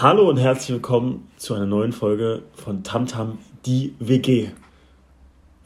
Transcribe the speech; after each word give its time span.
Hallo 0.00 0.26
und 0.30 0.38
herzlich 0.38 0.70
willkommen 0.70 1.28
zu 1.36 1.52
einer 1.52 1.66
neuen 1.66 1.92
Folge 1.92 2.44
von 2.54 2.82
Tamtam 2.82 3.36
die 3.66 3.94
WG. 3.98 4.48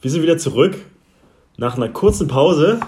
Wir 0.01 0.11
sind 0.11 0.21
wieder 0.21 0.37
zurück 0.37 0.75
nach 1.55 1.77
einer 1.77 1.87
kurzen 1.87 2.27
Pause. 2.27 2.81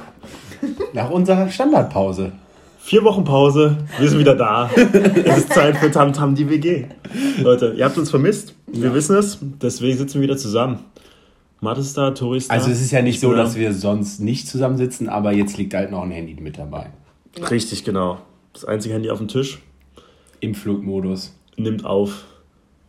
Nach 0.93 1.09
unserer 1.09 1.49
Standardpause. 1.49 2.33
Vier 2.79 3.05
Wochen 3.05 3.23
Pause, 3.23 3.77
wir 3.97 4.09
sind 4.09 4.19
wieder 4.19 4.35
da. 4.35 4.69
es 4.75 5.37
ist 5.37 5.53
Zeit 5.53 5.77
für 5.77 5.89
Tamtam 5.89 6.35
die 6.35 6.49
WG. 6.49 6.87
Leute, 7.41 7.73
ihr 7.77 7.85
habt 7.85 7.97
uns 7.97 8.09
vermisst, 8.09 8.53
wir 8.67 8.93
wissen 8.93 9.15
es, 9.15 9.39
deswegen 9.41 9.97
sitzen 9.97 10.15
wir 10.15 10.23
wieder 10.23 10.37
zusammen. 10.37 10.79
Matt 11.61 11.77
ist 11.77 11.97
da, 11.97 12.11
Tori 12.11 12.39
ist 12.39 12.51
da. 12.51 12.55
Also 12.55 12.69
es 12.69 12.81
ist 12.81 12.91
ja 12.91 13.01
nicht 13.01 13.15
ich 13.15 13.21
so, 13.21 13.33
dass 13.33 13.55
wir 13.55 13.73
sonst 13.73 14.19
nicht 14.19 14.49
zusammensitzen, 14.49 15.07
aber 15.07 15.31
jetzt 15.31 15.57
liegt 15.57 15.73
halt 15.73 15.89
noch 15.89 16.03
ein 16.03 16.11
Handy 16.11 16.35
mit 16.41 16.57
dabei. 16.57 16.87
Richtig, 17.49 17.85
genau. 17.85 18.19
Das 18.51 18.65
einzige 18.65 18.93
Handy 18.93 19.09
auf 19.09 19.19
dem 19.19 19.29
Tisch 19.29 19.59
Im 20.39 20.55
Flugmodus 20.55 21.35
nimmt 21.57 21.85
auf, 21.85 22.25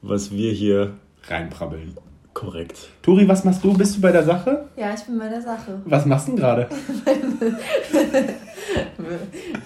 was 0.03 0.31
wir 0.33 0.53
hier 0.53 0.95
reinprabbeln. 1.29 1.97
korrekt. 2.33 2.89
Tori, 3.03 3.27
was 3.29 3.45
machst 3.45 3.63
du? 3.65 3.75
Bist 3.77 3.97
du 3.97 4.01
bei 4.01 4.13
der 4.13 4.23
Sache? 4.25 4.69
Ja, 4.77 4.95
ich 4.95 5.03
bin 5.03 5.19
bei 5.19 5.29
der 5.29 5.43
Sache. 5.43 5.81
Was 5.85 6.07
machst 6.07 6.29
du 6.29 6.33
denn 6.33 6.41
gerade? 6.41 6.69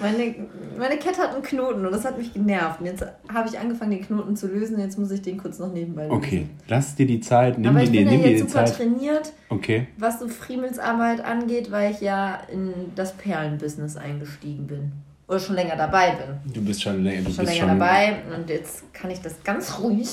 Meine, 0.00 0.34
meine 0.78 0.96
Kette 0.96 1.18
hat 1.20 1.34
einen 1.34 1.42
Knoten 1.42 1.84
und 1.84 1.92
das 1.92 2.04
hat 2.04 2.16
mich 2.16 2.32
genervt. 2.32 2.80
Und 2.80 2.86
jetzt 2.86 3.04
habe 3.32 3.48
ich 3.48 3.58
angefangen, 3.58 3.90
den 3.92 4.02
Knoten 4.02 4.36
zu 4.36 4.46
lösen. 4.46 4.78
Jetzt 4.78 4.98
muss 4.98 5.10
ich 5.10 5.20
den 5.22 5.36
kurz 5.38 5.58
noch 5.58 5.72
nebenbei 5.72 6.04
lösen. 6.04 6.16
Okay, 6.16 6.46
lass 6.68 6.94
dir 6.94 7.06
die 7.06 7.20
Zeit, 7.20 7.58
nimm 7.58 7.70
Aber 7.70 7.80
dir 7.80 7.84
ich 7.84 7.90
die, 7.90 7.98
bin 7.98 8.06
ja 8.06 8.12
nimm 8.12 8.22
dir 8.22 8.30
jetzt 8.32 8.40
super 8.52 8.64
Zeit. 8.66 8.76
trainiert, 8.76 9.32
Okay. 9.50 9.88
was 9.98 10.20
so 10.20 10.28
Friemelsarbeit 10.28 11.22
angeht, 11.24 11.70
weil 11.70 11.92
ich 11.92 12.00
ja 12.00 12.38
in 12.50 12.72
das 12.94 13.12
Perlenbusiness 13.14 13.96
eingestiegen 13.96 14.66
bin. 14.66 14.92
Oder 15.26 15.38
schon 15.40 15.54
länger 15.54 15.74
dabei 15.76 16.10
bin. 16.12 16.52
Du 16.52 16.60
bist 16.62 16.82
schon, 16.82 17.02
länger- 17.02 17.22
du 17.22 17.32
Schon 17.32 17.44
bist 17.46 17.56
länger 17.58 17.68
schon 17.70 17.78
dabei 17.78 18.16
und 18.36 18.48
jetzt 18.50 18.92
kann 18.92 19.10
ich 19.10 19.20
das 19.22 19.42
ganz 19.42 19.78
ruhig 19.80 20.08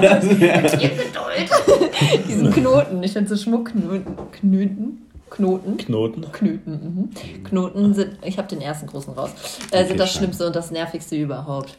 Das 0.00 0.24
mit 0.24 0.38
viel 0.38 0.88
Geduld 0.88 2.24
diesen 2.26 2.50
Knoten, 2.50 3.02
ich 3.02 3.12
finde 3.12 3.28
so 3.28 3.36
Schmuckknoten, 3.42 4.16
Knöten, 4.32 5.02
Knoten, 5.28 5.76
Knoten. 5.76 6.32
Knöten, 6.32 7.10
mhm. 7.34 7.44
Knoten 7.44 7.92
sind, 7.94 8.12
ich 8.24 8.38
habe 8.38 8.48
den 8.48 8.62
ersten 8.62 8.86
großen 8.86 9.12
raus, 9.12 9.30
äh, 9.70 9.76
Okay, 9.80 9.88
sind 9.88 10.00
das. 10.00 10.12
Schlimmste 10.14 10.46
und 10.46 10.56
das 10.56 10.70
Nervigste 10.70 11.16
überhaupt. 11.16 11.76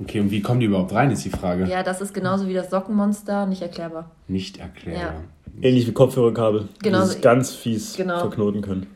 Okay, 0.00 0.18
und 0.20 0.30
wie 0.32 0.42
kommen 0.42 0.58
die 0.60 0.66
überhaupt 0.66 0.92
rein, 0.92 1.10
ist 1.12 1.24
die 1.24 1.30
Frage. 1.30 1.66
Ja, 1.66 1.82
das 1.84 2.00
ist 2.00 2.12
genauso 2.12 2.48
wie 2.48 2.54
das 2.54 2.68
Sockenmonster, 2.70 3.46
nicht 3.46 3.62
erklärbar. 3.62 4.10
Nicht 4.28 4.58
erklären. 4.58 5.24
Ähnlich 5.62 5.86
wie 5.86 5.92
Kopfhörerkabel, 5.92 6.68
Genau 6.82 6.98
die 7.00 7.06
so- 7.06 7.12
sich 7.12 7.22
ganz 7.22 7.52
fies 7.54 7.94
Genau. 7.96 8.18
verknoten 8.18 8.60
können. 8.60 8.88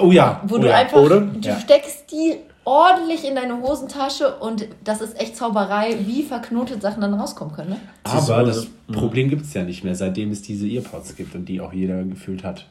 Oh 0.00 0.12
ja. 0.12 0.42
Wo 0.46 0.56
oh 0.56 0.58
du 0.58 0.68
ja. 0.68 0.76
einfach, 0.76 0.98
oder? 0.98 1.20
du 1.20 1.48
Ja. 1.48 1.58
steckst 1.58 2.10
die 2.10 2.36
ordentlich 2.64 3.24
in 3.24 3.36
deine 3.36 3.60
Hosentasche 3.62 4.36
und 4.36 4.66
das 4.82 5.00
ist 5.00 5.18
echt 5.20 5.36
Zauberei, 5.36 5.96
wie 6.04 6.22
verknotet 6.22 6.82
Sachen 6.82 7.00
dann 7.00 7.14
rauskommen 7.14 7.54
können. 7.54 7.70
Ne? 7.70 7.80
Aber 8.04 8.42
das 8.42 8.66
Problem 8.92 9.28
gibt 9.28 9.42
es 9.42 9.54
ja 9.54 9.62
nicht 9.62 9.84
mehr, 9.84 9.94
seitdem 9.94 10.32
es 10.32 10.42
diese 10.42 10.66
Earpods 10.66 11.14
gibt 11.16 11.34
und 11.34 11.46
die 11.48 11.60
auch 11.60 11.72
jeder 11.72 12.02
gefühlt 12.02 12.42
hat. 12.42 12.66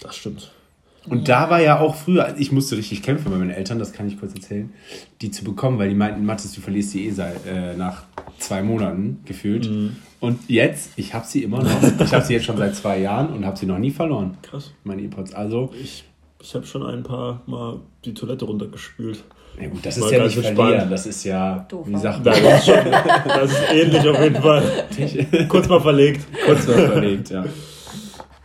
Das 0.00 0.16
stimmt. 0.16 0.52
Und 1.08 1.28
da 1.28 1.48
war 1.48 1.62
ja 1.62 1.80
auch 1.80 1.94
früher, 1.94 2.26
also 2.26 2.36
ich 2.38 2.52
musste 2.52 2.76
richtig 2.76 3.02
kämpfen 3.02 3.30
bei 3.32 3.38
meinen 3.38 3.50
Eltern, 3.50 3.78
das 3.78 3.94
kann 3.94 4.06
ich 4.06 4.20
kurz 4.20 4.34
erzählen, 4.34 4.70
die 5.22 5.30
zu 5.30 5.44
bekommen, 5.44 5.78
weil 5.78 5.88
die 5.88 5.94
meinten, 5.94 6.26
Mathis, 6.26 6.52
du 6.52 6.60
verlierst 6.60 6.92
die 6.92 7.06
eh 7.06 7.10
seit, 7.10 7.46
äh, 7.46 7.74
nach 7.74 8.02
zwei 8.38 8.62
Monaten 8.62 9.20
gefühlt. 9.24 9.70
Und 10.20 10.38
jetzt, 10.50 10.90
ich 10.96 11.14
habe 11.14 11.26
sie 11.26 11.42
immer 11.42 11.62
noch, 11.62 11.82
ich 12.00 12.12
habe 12.12 12.22
sie 12.24 12.34
jetzt 12.34 12.44
schon 12.44 12.58
seit 12.58 12.76
zwei 12.76 12.98
Jahren 12.98 13.32
und 13.32 13.46
habe 13.46 13.56
sie 13.56 13.64
noch 13.64 13.78
nie 13.78 13.90
verloren, 13.90 14.36
Krass. 14.42 14.72
meine 14.84 15.00
Earpods. 15.00 15.32
Also, 15.32 15.72
Ich, 15.82 16.04
ich 16.42 16.54
habe 16.54 16.66
schon 16.66 16.84
ein 16.84 17.02
paar 17.02 17.42
Mal 17.46 17.80
die 18.04 18.14
Toilette 18.14 18.44
runtergespült. 18.44 19.22
ja 19.60 19.68
gut, 19.68 19.84
das 19.84 19.96
ist 19.98 20.10
ja 20.10 20.24
nicht 20.24 20.36
entspannt. 20.36 20.56
verlieren, 20.58 20.90
das 20.90 21.06
ist 21.06 21.24
ja, 21.24 21.66
Doof, 21.68 21.86
wie 21.86 21.96
sagt 21.96 22.24
Das 22.24 22.40
man, 22.42 22.52
ist, 22.52 22.66
schon, 22.66 22.90
das 23.26 23.50
ist 23.52 23.72
ähnlich 23.72 24.08
auf 24.08 24.20
jeden 24.22 24.42
Fall. 24.42 24.62
Kurz 25.48 25.68
mal 25.68 25.80
verlegt. 25.80 26.26
kurz 26.46 26.66
mal 26.66 26.88
verlegt, 26.88 27.30
ja. 27.30 27.44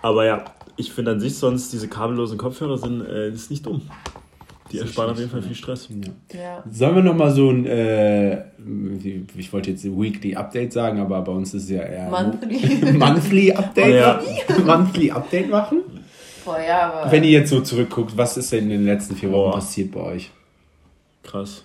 Aber 0.01 0.25
ja, 0.25 0.45
ich 0.77 0.91
finde 0.91 1.11
an 1.11 1.19
sich 1.19 1.35
sonst, 1.38 1.72
diese 1.73 1.88
kabellosen 1.88 2.38
Kopfhörer 2.38 2.78
sind 2.78 3.01
äh, 3.01 3.29
ist 3.29 3.50
nicht 3.50 3.66
dumm. 3.66 3.81
Die 4.72 4.79
ersparen 4.79 5.12
auf 5.12 5.19
jeden 5.19 5.29
Fall 5.29 5.44
viel 5.44 5.56
Stress. 5.56 5.88
Ja. 6.33 6.63
Sollen 6.69 6.95
wir 6.95 7.03
nochmal 7.03 7.31
so 7.31 7.51
ein, 7.51 7.66
äh, 7.67 8.45
ich 9.38 9.53
wollte 9.53 9.72
jetzt 9.72 9.85
Weekly 9.85 10.35
Update 10.35 10.73
sagen, 10.73 11.00
aber 11.00 11.22
bei 11.22 11.31
uns 11.31 11.53
ist 11.53 11.66
es 11.66 11.69
ja 11.69 11.83
eher 11.83 12.09
Monthly. 12.09 12.91
Monthly 12.94 13.51
Update. 13.53 13.95
Ja. 13.95 14.22
Monthly 14.66 15.12
Update 15.12 15.50
machen. 15.50 15.83
Boah, 16.45 16.59
ja, 16.59 16.91
aber. 16.91 17.11
Wenn 17.11 17.23
ihr 17.23 17.31
jetzt 17.31 17.50
so 17.50 17.61
zurückguckt, 17.61 18.16
was 18.16 18.38
ist 18.38 18.51
denn 18.51 18.66
in 18.66 18.69
den 18.69 18.85
letzten 18.85 19.16
vier 19.16 19.31
Wochen 19.31 19.51
Boah. 19.51 19.56
passiert 19.56 19.91
bei 19.91 20.01
euch? 20.01 20.31
Krass. 21.23 21.63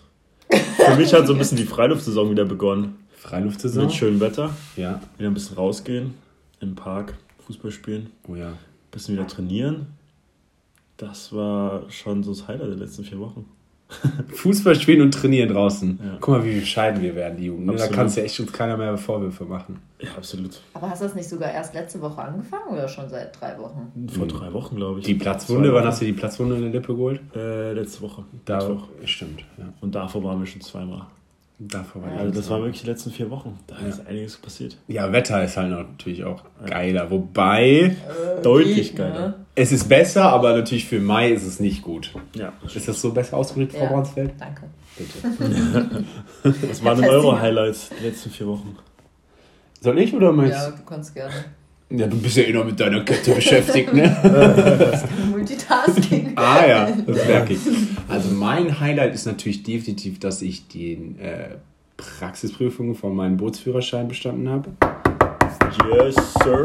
Für 0.48 0.96
mich 0.96 1.12
hat 1.12 1.26
so 1.26 1.34
ein 1.34 1.38
bisschen 1.38 1.58
die 1.58 1.64
Freiluftsaison 1.64 2.30
wieder 2.30 2.44
begonnen. 2.44 2.98
Freiluftsaison? 3.12 3.84
Mit 3.84 3.92
schönem 3.92 4.18
Wetter. 4.20 4.50
Ja. 4.76 5.00
Wieder 5.18 5.30
ein 5.30 5.34
bisschen 5.34 5.56
rausgehen. 5.56 6.14
Im 6.60 6.74
Park. 6.74 7.14
Fußball 7.46 7.70
spielen. 7.70 8.10
Oh 8.26 8.34
ja. 8.34 8.54
bisschen 8.90 9.14
wieder 9.14 9.26
trainieren. 9.26 9.88
Das 10.96 11.32
war 11.32 11.90
schon 11.90 12.22
so 12.22 12.32
das 12.32 12.48
Highlight 12.48 12.68
der 12.68 12.76
letzten 12.76 13.04
vier 13.04 13.18
Wochen. 13.18 13.46
Fußball 14.34 14.74
spielen 14.76 15.02
und 15.02 15.12
trainieren 15.12 15.48
draußen. 15.48 15.98
Ja. 16.02 16.16
Guck 16.20 16.34
mal, 16.36 16.44
wie 16.44 16.60
bescheiden 16.60 17.02
wir 17.02 17.14
werden, 17.14 17.36
die 17.38 17.46
Jugend. 17.46 17.66
ne? 17.66 17.72
Da 17.72 17.78
Absolut. 17.78 17.96
kannst 17.96 18.16
du 18.16 18.22
echt 18.22 18.40
uns 18.40 18.52
keiner 18.52 18.76
mehr 18.76 18.96
Vorwürfe 18.96 19.44
machen. 19.44 19.78
Ja, 20.00 20.10
absolut. 20.16 20.60
aber 20.72 20.88
hast 20.90 21.02
du 21.02 21.06
das 21.06 21.14
nicht 21.14 21.28
sogar 21.28 21.52
erst 21.52 21.74
letzte 21.74 22.00
Woche 22.00 22.22
angefangen 22.22 22.68
oder 22.72 22.88
schon 22.88 23.08
seit 23.08 23.38
drei 23.38 23.58
Wochen? 23.58 23.92
Vor 24.08 24.26
drei 24.26 24.52
Wochen, 24.52 24.76
glaube 24.76 25.00
ich. 25.00 25.06
Die 25.06 25.14
Platzwunde, 25.14 25.74
wann 25.74 25.84
hast 25.84 26.00
du 26.00 26.06
die 26.06 26.12
Platzwunde 26.14 26.56
in 26.56 26.62
der 26.62 26.70
Lippe 26.72 26.94
geholt? 26.94 27.20
Äh, 27.34 27.72
letzte 27.74 28.00
Woche. 28.02 28.24
Da, 28.46 28.58
Mittwoch. 28.58 28.88
stimmt. 29.04 29.40
Ja. 29.58 29.64
Und 29.80 29.94
davor 29.94 30.24
waren 30.24 30.38
wir 30.40 30.46
schon 30.46 30.62
zweimal. 30.62 31.06
Davor 31.62 32.02
war 32.02 32.10
Ja, 32.10 32.20
Also 32.20 32.32
das 32.34 32.48
waren 32.48 32.62
wirklich 32.62 32.80
die 32.80 32.86
letzten 32.86 33.10
vier 33.10 33.28
Wochen. 33.30 33.58
Da 33.66 33.76
Ja. 33.80 33.86
ist 33.88 34.06
einiges 34.06 34.38
passiert. 34.38 34.78
Ja, 34.88 35.12
Wetter 35.12 35.44
ist 35.44 35.58
halt 35.58 35.70
natürlich 35.70 36.24
auch 36.24 36.42
geiler. 36.64 37.10
Wobei, 37.10 37.96
Deutlich 38.42 38.90
geht, 38.96 38.98
ne? 38.98 39.04
geiler. 39.12 39.34
es 39.54 39.70
ist 39.70 39.86
besser, 39.86 40.32
aber 40.32 40.54
natürlich 40.56 40.86
für 40.86 41.00
Mai 41.00 41.30
ist 41.32 41.44
es 41.46 41.60
nicht 41.60 41.82
gut. 41.82 42.12
Ja. 42.34 42.54
Ist 42.74 42.88
das 42.88 42.98
so 43.00 43.12
besser 43.12 43.36
ausgedrückt, 43.36 43.72
Frau 43.74 43.84
Ja. 43.84 43.90
Braunsfeld? 43.90 44.32
Danke. 44.38 44.62
Bitte. 44.96 46.04
Was 46.68 46.82
waren 46.82 47.00
denn 47.00 47.10
eure 47.10 47.38
Highlights 47.40 47.90
die 48.00 48.06
letzten 48.06 48.30
vier 48.30 48.46
Wochen? 48.46 48.76
Soll 49.82 49.98
ich 49.98 50.14
oder 50.14 50.32
meinst 50.32 50.54
Ja, 50.56 50.70
du 50.70 50.82
kannst 50.84 51.14
gerne. 51.14 51.32
Ja, 51.90 52.06
du 52.06 52.16
bist 52.18 52.36
ja 52.36 52.44
eh 52.44 52.52
noch 52.52 52.64
mit 52.64 52.78
deiner 52.78 53.00
Kette 53.00 53.32
beschäftigt, 53.32 53.92
ne? 53.92 55.02
Multitasking. 55.30 56.32
ah 56.36 56.64
ja, 56.64 56.88
das 57.04 57.26
merke 57.26 57.54
ich. 57.54 57.60
Also 58.06 58.30
mein 58.30 58.78
Highlight 58.78 59.12
ist 59.12 59.26
natürlich 59.26 59.64
definitiv, 59.64 60.20
dass 60.20 60.40
ich 60.40 60.68
die 60.68 60.92
äh, 61.18 61.56
Praxisprüfung 61.96 62.94
von 62.94 63.16
meinem 63.16 63.36
Bootsführerschein 63.36 64.06
bestanden 64.06 64.48
habe. 64.48 64.70
Yes, 65.92 66.34
sir. 66.42 66.64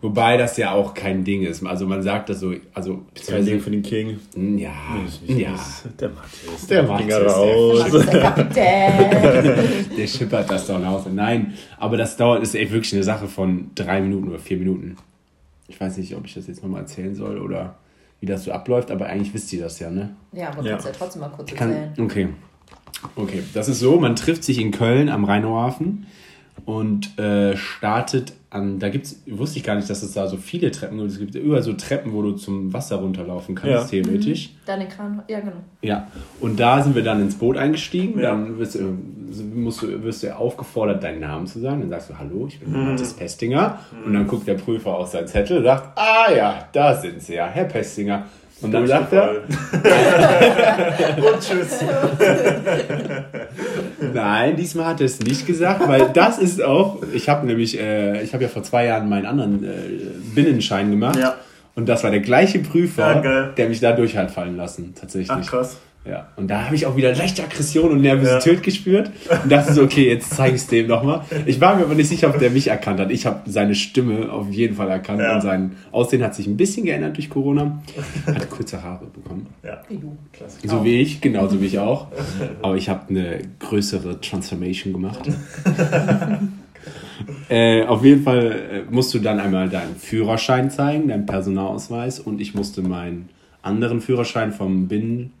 Wobei 0.00 0.36
das 0.36 0.56
ja 0.56 0.72
auch 0.72 0.94
kein 0.94 1.24
Ding 1.24 1.42
ist. 1.42 1.64
Also 1.64 1.86
man 1.86 2.02
sagt 2.02 2.28
das 2.28 2.40
so, 2.40 2.52
also 2.74 3.02
Kein 3.28 3.44
Ding 3.44 3.60
für 3.60 3.70
den 3.70 3.82
King. 3.82 4.18
ja, 4.56 4.70
ja, 5.26 5.54
Der 5.98 6.08
Matthias. 6.10 6.66
Der 6.68 6.82
ging 6.82 6.90
Matthias, 6.92 7.18
der 7.22 7.32
raus. 7.32 8.06
Der 8.54 9.64
der 9.96 10.06
schippert 10.06 10.50
das 10.50 10.66
doch 10.66 10.78
nach 10.78 10.90
Hause. 10.90 11.10
Nein, 11.10 11.54
aber 11.78 11.96
das 11.96 12.16
dauert, 12.16 12.42
ist 12.42 12.54
echt 12.54 12.72
wirklich 12.72 12.92
eine 12.94 13.02
Sache 13.04 13.26
von 13.26 13.70
drei 13.74 14.00
Minuten 14.00 14.28
oder 14.28 14.38
vier 14.38 14.58
Minuten. 14.58 14.96
Ich 15.68 15.80
weiß 15.80 15.96
nicht, 15.98 16.14
ob 16.14 16.24
ich 16.26 16.34
das 16.34 16.46
jetzt 16.46 16.62
nochmal 16.62 16.82
erzählen 16.82 17.14
soll 17.14 17.38
oder 17.38 17.76
wie 18.20 18.26
das 18.26 18.44
so 18.44 18.52
abläuft, 18.52 18.90
aber 18.90 19.06
eigentlich 19.06 19.34
wisst 19.34 19.52
ihr 19.52 19.60
das 19.62 19.78
ja, 19.80 19.90
ne? 19.90 20.14
Ja, 20.32 20.48
aber 20.50 20.62
Ja. 20.62 20.72
kannst 20.72 20.86
ja 20.86 20.92
trotzdem 20.96 21.20
mal 21.22 21.28
kurz 21.28 21.52
Kann, 21.54 21.70
erzählen. 21.72 22.06
okay. 22.06 22.28
Okay, 23.14 23.42
das 23.52 23.68
ist 23.68 23.80
so, 23.80 23.98
man 24.00 24.16
trifft 24.16 24.42
sich 24.42 24.58
in 24.60 24.70
Köln 24.70 25.08
am 25.10 25.24
Rheinauhafen 25.24 26.06
und 26.64 27.18
äh, 27.18 27.56
startet 27.56 28.32
an, 28.50 28.78
da 28.78 28.88
gibt's, 28.88 29.20
wusste 29.26 29.58
ich 29.58 29.64
gar 29.64 29.74
nicht, 29.76 29.88
dass 29.90 30.02
es 30.02 30.12
da 30.14 30.26
so 30.26 30.36
viele 30.36 30.70
Treppen 30.70 30.98
gibt. 30.98 31.10
Es 31.10 31.18
gibt 31.18 31.34
überall 31.34 31.62
so 31.62 31.74
Treppen, 31.74 32.12
wo 32.14 32.22
du 32.22 32.32
zum 32.32 32.72
Wasser 32.72 32.96
runterlaufen 32.96 33.54
kannst, 33.54 33.92
Ja. 33.92 34.02
theoretisch. 34.02 34.50
Deine 34.64 34.88
Kran. 34.88 35.22
Ja, 35.28 35.40
genau. 35.40 35.52
Ja, 35.82 36.06
und 36.40 36.58
da 36.58 36.82
sind 36.82 36.94
wir 36.96 37.02
dann 37.04 37.20
ins 37.20 37.34
Boot 37.34 37.56
eingestiegen. 37.56 38.18
Ja. 38.18 38.30
Dann 38.30 38.58
wirst 38.58 38.76
du, 38.76 38.96
musst 39.54 39.82
du, 39.82 40.02
wirst 40.02 40.22
du 40.22 40.34
aufgefordert, 40.34 41.02
deinen 41.04 41.20
Namen 41.20 41.46
zu 41.46 41.60
sagen. 41.60 41.80
Dann 41.80 41.90
sagst 41.90 42.10
du, 42.10 42.18
hallo, 42.18 42.46
ich 42.48 42.58
bin 42.58 42.72
Mathis 42.72 43.12
Pestinger. 43.12 43.78
Und 44.04 44.14
dann 44.14 44.26
guckt 44.26 44.46
der 44.48 44.54
Prüfer 44.54 44.94
auf 44.96 45.08
seinen 45.08 45.26
Zettel 45.28 45.58
und 45.58 45.64
sagt, 45.64 45.98
ah 45.98 46.32
ja, 46.34 46.68
da 46.72 46.94
sind 46.94 47.20
sie 47.22 47.34
ja, 47.34 47.46
Herr 47.46 47.64
Pestinger. 47.64 48.24
Und 48.62 48.72
dann 48.72 48.86
sagt 48.86 49.12
er, 49.12 49.42
Und 51.16 51.40
tschüss. 51.40 51.80
nein, 54.14 54.56
diesmal 54.56 54.86
hat 54.86 55.00
er 55.00 55.06
es 55.06 55.20
nicht 55.20 55.46
gesagt, 55.46 55.86
weil 55.86 56.08
das 56.14 56.38
ist 56.38 56.62
auch, 56.62 57.02
ich 57.12 57.28
habe 57.28 57.46
nämlich, 57.46 57.78
äh, 57.78 58.22
ich 58.22 58.32
habe 58.32 58.44
ja 58.44 58.48
vor 58.48 58.62
zwei 58.62 58.86
Jahren 58.86 59.08
meinen 59.08 59.26
anderen 59.26 59.62
äh, 59.62 59.68
Binnenschein 60.34 60.90
gemacht. 60.90 61.18
Ja. 61.18 61.34
Und 61.74 61.86
das 61.88 62.02
war 62.02 62.10
der 62.10 62.20
gleiche 62.20 62.60
Prüfer, 62.60 63.22
Ja, 63.22 63.42
der 63.48 63.68
mich 63.68 63.80
da 63.80 63.92
durch 63.92 64.16
hat 64.16 64.30
fallen 64.30 64.56
lassen, 64.56 64.94
tatsächlich. 64.98 65.30
Ach 65.30 65.46
krass. 65.46 65.76
Ja, 66.08 66.28
und 66.36 66.48
da 66.48 66.66
habe 66.66 66.76
ich 66.76 66.86
auch 66.86 66.96
wieder 66.96 67.14
leichte 67.14 67.42
Aggression 67.42 67.90
und 67.90 68.00
Nervosität 68.00 68.58
ja. 68.58 68.60
gespürt 68.60 69.10
und 69.42 69.50
dachte 69.50 69.72
so, 69.72 69.82
okay, 69.82 70.08
jetzt 70.08 70.30
zeige 70.30 70.54
ich 70.54 70.62
es 70.62 70.68
dem 70.68 70.86
nochmal. 70.86 71.22
Ich 71.46 71.60
war 71.60 71.74
mir 71.74 71.82
aber 71.82 71.94
nicht 71.94 72.08
sicher, 72.08 72.28
ob 72.28 72.38
der 72.38 72.50
mich 72.50 72.68
erkannt 72.68 73.00
hat. 73.00 73.10
Ich 73.10 73.26
habe 73.26 73.50
seine 73.50 73.74
Stimme 73.74 74.30
auf 74.30 74.50
jeden 74.50 74.76
Fall 74.76 74.88
erkannt 74.88 75.20
ja. 75.20 75.34
und 75.34 75.40
sein 75.40 75.72
Aussehen 75.90 76.22
hat 76.22 76.34
sich 76.34 76.46
ein 76.46 76.56
bisschen 76.56 76.84
geändert 76.84 77.16
durch 77.16 77.28
Corona. 77.28 77.82
Hat 78.26 78.50
kurze 78.50 78.82
Haare 78.82 79.06
bekommen. 79.06 79.46
Ja. 79.64 79.82
Wie 79.88 79.96
du. 79.96 80.16
Klassiker. 80.32 80.68
So 80.68 80.84
wie 80.84 81.00
ich, 81.00 81.20
genauso 81.20 81.60
wie 81.60 81.66
ich 81.66 81.78
auch. 81.78 82.08
Aber 82.62 82.76
ich 82.76 82.88
habe 82.88 83.08
eine 83.08 83.40
größere 83.58 84.20
Transformation 84.20 84.92
gemacht. 84.92 85.28
äh, 87.48 87.84
auf 87.84 88.04
jeden 88.04 88.22
Fall 88.22 88.52
äh, 88.52 88.82
musst 88.90 89.12
du 89.14 89.18
dann 89.18 89.40
einmal 89.40 89.68
deinen 89.68 89.96
Führerschein 89.96 90.70
zeigen, 90.70 91.08
deinen 91.08 91.26
Personalausweis 91.26 92.20
und 92.20 92.40
ich 92.40 92.54
musste 92.54 92.82
meinen 92.82 93.28
anderen 93.62 94.00
Führerschein 94.00 94.52
vom 94.52 94.88
Binnen 94.88 95.32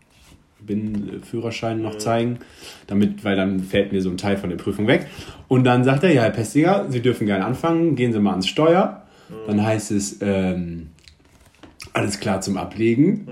BIN-Führerschein 0.66 1.80
noch 1.80 1.98
zeigen, 1.98 2.38
damit, 2.86 3.24
weil 3.24 3.36
dann 3.36 3.60
fällt 3.60 3.92
mir 3.92 4.02
so 4.02 4.10
ein 4.10 4.16
Teil 4.16 4.36
von 4.36 4.50
der 4.50 4.56
Prüfung 4.56 4.86
weg. 4.86 5.06
Und 5.48 5.64
dann 5.64 5.84
sagt 5.84 6.02
er, 6.04 6.12
ja, 6.12 6.22
Herr 6.22 6.30
Pestinger, 6.30 6.86
Sie 6.90 7.00
dürfen 7.00 7.26
gerne 7.26 7.44
anfangen, 7.44 7.96
gehen 7.96 8.12
Sie 8.12 8.20
mal 8.20 8.32
ans 8.32 8.48
Steuer. 8.48 9.02
Dann 9.46 9.64
heißt 9.64 9.90
es, 9.90 10.18
ähm, 10.20 10.88
alles 11.92 12.20
klar 12.20 12.40
zum 12.40 12.56
Ablegen, 12.56 13.26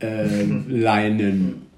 äh, 0.00 0.44
Leinen 0.68 1.68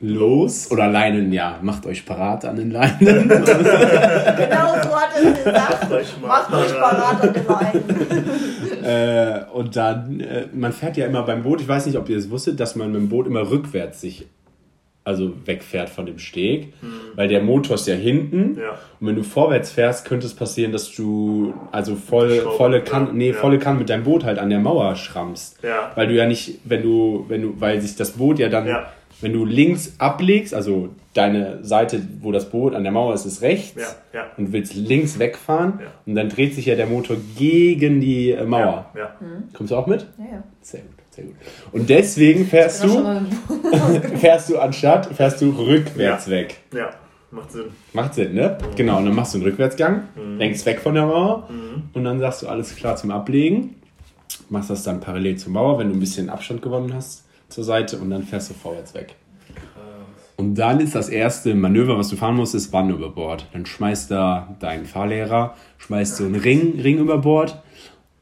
los 0.00 0.70
oder 0.70 0.88
Leinen, 0.88 1.32
ja, 1.32 1.58
macht 1.60 1.84
euch 1.86 2.06
parat 2.06 2.44
an 2.44 2.56
den 2.56 2.70
Leinen. 2.70 2.98
genau 3.00 4.74
so 4.82 4.96
hat 4.96 5.10
er 5.16 5.32
gesagt. 5.32 6.22
Macht 6.22 6.52
euch 6.52 6.80
parat 6.80 7.22
an 7.22 7.32
den 7.32 7.46
Leinen. 7.46 8.84
äh, 8.84 9.40
und 9.52 9.74
dann, 9.74 10.20
äh, 10.20 10.46
man 10.52 10.72
fährt 10.72 10.96
ja 10.96 11.06
immer 11.06 11.22
beim 11.22 11.42
Boot, 11.42 11.60
ich 11.60 11.68
weiß 11.68 11.86
nicht, 11.86 11.98
ob 11.98 12.08
ihr 12.08 12.16
es 12.16 12.30
wusstet, 12.30 12.60
dass 12.60 12.76
man 12.76 12.92
mit 12.92 13.00
dem 13.00 13.08
Boot 13.08 13.26
immer 13.26 13.50
rückwärts 13.50 14.00
sich 14.00 14.26
also 15.08 15.32
wegfährt 15.46 15.88
von 15.88 16.04
dem 16.04 16.18
Steg, 16.18 16.74
mhm. 16.82 17.00
weil 17.14 17.28
der 17.28 17.42
Motor 17.42 17.76
ist 17.76 17.88
ja 17.88 17.94
hinten. 17.94 18.58
Ja. 18.60 18.72
Und 19.00 19.06
wenn 19.06 19.16
du 19.16 19.22
vorwärts 19.22 19.72
fährst, 19.72 20.04
könnte 20.04 20.26
es 20.26 20.34
passieren, 20.34 20.70
dass 20.70 20.94
du 20.94 21.54
also 21.72 21.96
voll, 21.96 22.40
volle 22.58 22.82
Kann, 22.82 23.16
nee, 23.16 23.30
ja. 23.30 23.34
volle 23.34 23.58
Kann 23.58 23.78
mit 23.78 23.88
deinem 23.88 24.04
Boot 24.04 24.24
halt 24.24 24.38
an 24.38 24.50
der 24.50 24.58
Mauer 24.58 24.96
schrammst. 24.96 25.62
Ja. 25.62 25.92
Weil 25.94 26.08
du 26.08 26.14
ja 26.14 26.26
nicht, 26.26 26.58
wenn 26.64 26.82
du, 26.82 27.24
wenn 27.28 27.40
du, 27.40 27.54
weil 27.58 27.80
sich 27.80 27.96
das 27.96 28.12
Boot 28.12 28.38
ja 28.38 28.50
dann, 28.50 28.66
ja. 28.66 28.92
wenn 29.22 29.32
du 29.32 29.46
links 29.46 29.94
ablegst, 29.96 30.52
also 30.52 30.90
deine 31.14 31.64
Seite, 31.64 32.02
wo 32.20 32.30
das 32.30 32.50
Boot 32.50 32.74
an 32.74 32.82
der 32.82 32.92
Mauer 32.92 33.14
ist, 33.14 33.24
ist 33.24 33.40
rechts 33.40 33.96
ja. 34.12 34.20
Ja. 34.20 34.26
und 34.36 34.52
willst 34.52 34.74
links 34.74 35.18
wegfahren 35.18 35.80
und 36.04 36.16
dann 36.16 36.28
dreht 36.28 36.54
sich 36.54 36.66
ja 36.66 36.74
der 36.74 36.86
Motor 36.86 37.16
gegen 37.38 38.02
die 38.02 38.32
äh, 38.32 38.44
Mauer. 38.44 38.90
Mhm. 38.94 39.54
Kommst 39.54 39.72
du 39.72 39.76
auch 39.76 39.86
mit? 39.86 40.06
Ja, 40.18 40.24
ja. 40.24 40.44
Sehr 40.60 40.82
gut. 40.82 40.98
Sehr 41.10 41.24
gut. 41.24 41.34
Und 41.72 41.90
deswegen 41.90 42.46
fährst 42.46 42.84
du, 42.84 42.88
fährst 44.16 44.50
du 44.50 44.58
anstatt, 44.58 45.06
fährst 45.06 45.40
du 45.40 45.50
rückwärts 45.50 46.26
ja. 46.26 46.32
weg. 46.32 46.58
Ja, 46.72 46.90
macht 47.30 47.52
Sinn. 47.52 47.64
Macht 47.92 48.14
Sinn, 48.14 48.34
ne? 48.34 48.58
Mhm. 48.60 48.76
Genau, 48.76 48.98
und 48.98 49.06
dann 49.06 49.14
machst 49.14 49.34
du 49.34 49.38
einen 49.38 49.46
Rückwärtsgang, 49.46 50.08
mhm. 50.14 50.38
lenkst 50.38 50.64
weg 50.66 50.80
von 50.80 50.94
der 50.94 51.06
Mauer 51.06 51.48
mhm. 51.50 51.84
und 51.92 52.04
dann 52.04 52.18
sagst 52.18 52.42
du 52.42 52.48
alles 52.48 52.74
klar 52.76 52.96
zum 52.96 53.10
Ablegen. 53.10 53.74
Machst 54.50 54.70
das 54.70 54.82
dann 54.82 55.00
parallel 55.00 55.36
zur 55.36 55.52
Mauer, 55.52 55.78
wenn 55.78 55.88
du 55.88 55.94
ein 55.94 56.00
bisschen 56.00 56.30
Abstand 56.30 56.62
gewonnen 56.62 56.94
hast 56.94 57.24
zur 57.48 57.64
Seite 57.64 57.98
und 57.98 58.10
dann 58.10 58.22
fährst 58.22 58.50
du 58.50 58.54
vorwärts 58.54 58.94
weg. 58.94 59.14
Und 60.38 60.54
dann 60.54 60.78
ist 60.78 60.94
das 60.94 61.08
erste 61.08 61.56
Manöver, 61.56 61.98
was 61.98 62.10
du 62.10 62.16
fahren 62.16 62.36
musst, 62.36 62.54
ist 62.54 62.72
Wanne 62.72 62.92
über 62.92 63.10
Bord. 63.10 63.48
Dann 63.52 63.66
schmeißt 63.66 64.08
da 64.12 64.56
dein 64.60 64.86
Fahrlehrer, 64.86 65.56
schmeißt 65.78 66.16
so 66.16 66.26
einen 66.26 66.36
Ring, 66.36 66.80
Ring 66.80 66.98
über 66.98 67.18
Bord 67.18 67.60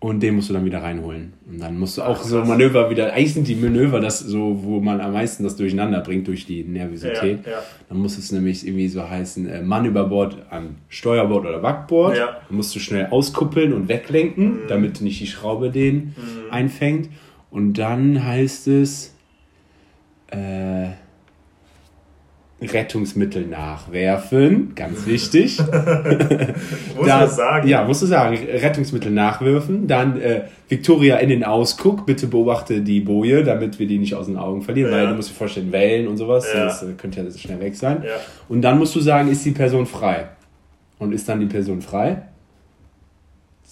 und 0.07 0.23
den 0.23 0.37
musst 0.37 0.51
du 0.51 0.53
dann 0.53 0.65
wieder 0.65 0.85
reinholen. 0.85 1.33
Und 1.51 1.61
dann 1.61 1.77
musst 1.81 1.99
du 1.99 2.03
auch 2.03 2.23
so 2.23 2.45
Manöver 2.45 2.91
wieder. 2.91 3.13
Eigentlich 3.13 3.35
sind 3.35 3.49
die 3.49 3.57
Manöver 3.57 3.99
das 3.99 4.21
so, 4.21 4.63
wo 4.63 4.81
man 4.81 5.01
am 5.01 5.13
meisten 5.13 5.43
das 5.43 5.57
durcheinander 5.57 6.01
bringt 6.01 6.29
durch 6.29 6.47
die 6.47 6.63
Nervosität. 6.63 7.45
Ja, 7.45 7.53
ja. 7.53 7.63
Dann 7.89 7.99
muss 7.99 8.17
es 8.17 8.31
nämlich 8.31 8.65
irgendwie 8.65 8.87
so 8.87 9.09
heißen, 9.09 9.49
äh, 9.49 9.63
Mann 9.63 9.85
über 9.85 10.05
Bord 10.05 10.37
an 10.49 10.77
Steuerbord 10.89 11.45
oder 11.47 11.59
Backbord. 11.59 12.17
Ja. 12.17 12.41
Dann 12.47 12.57
musst 12.57 12.73
du 12.77 12.79
schnell 12.79 13.07
auskuppeln 13.07 13.73
und 13.73 13.89
weglenken, 13.89 14.45
mhm. 14.45 14.69
damit 14.69 15.01
nicht 15.01 15.21
die 15.21 15.27
Schraube 15.27 15.71
den 15.71 15.97
mhm. 15.97 16.53
einfängt. 16.53 17.09
Und 17.51 17.75
dann 17.75 18.25
heißt 18.25 18.69
es, 18.69 19.13
äh, 20.29 20.91
Rettungsmittel 22.61 23.47
nachwerfen, 23.47 24.75
ganz 24.75 25.07
wichtig. 25.07 25.59
muss 26.97 27.07
dann, 27.07 27.29
sagen? 27.29 27.69
Ja, 27.69 27.85
musst 27.85 28.01
du 28.01 28.07
sagen. 28.07 28.35
Rettungsmittel 28.35 29.13
nachwerfen. 29.13 29.87
Dann 29.87 30.19
äh, 30.19 30.45
Victoria 30.67 31.19
in 31.19 31.29
den 31.29 31.45
Ausguck. 31.45 32.07
Bitte 32.07 32.27
beobachte 32.27 32.81
die 32.81 33.01
Boje, 33.01 33.45
damit 33.45 33.79
wir 33.79 33.87
die 33.87 33.99
nicht 33.99 34.15
aus 34.15 34.27
den 34.27 34.39
Augen 34.39 34.63
verlieren, 34.63 34.91
ja. 34.91 34.97
weil 34.97 35.09
du 35.09 35.15
musst 35.15 35.31
dir 35.31 35.35
vorstellen, 35.35 35.71
Wellen 35.71 36.09
und 36.09 36.17
sowas, 36.17 36.47
ja. 36.53 36.65
das 36.65 36.83
äh, 36.83 36.93
könnte 36.97 37.21
ja 37.21 37.31
schnell 37.31 37.61
weg 37.61 37.77
sein. 37.77 38.03
Ja. 38.03 38.13
Und 38.49 38.63
dann 38.63 38.79
musst 38.79 38.97
du 38.97 39.01
sagen, 39.01 39.31
ist 39.31 39.45
die 39.45 39.51
Person 39.51 39.85
frei? 39.85 40.29
Und 40.99 41.13
ist 41.13 41.29
dann 41.29 41.41
die 41.41 41.47
Person 41.47 41.83
frei? 41.83 42.23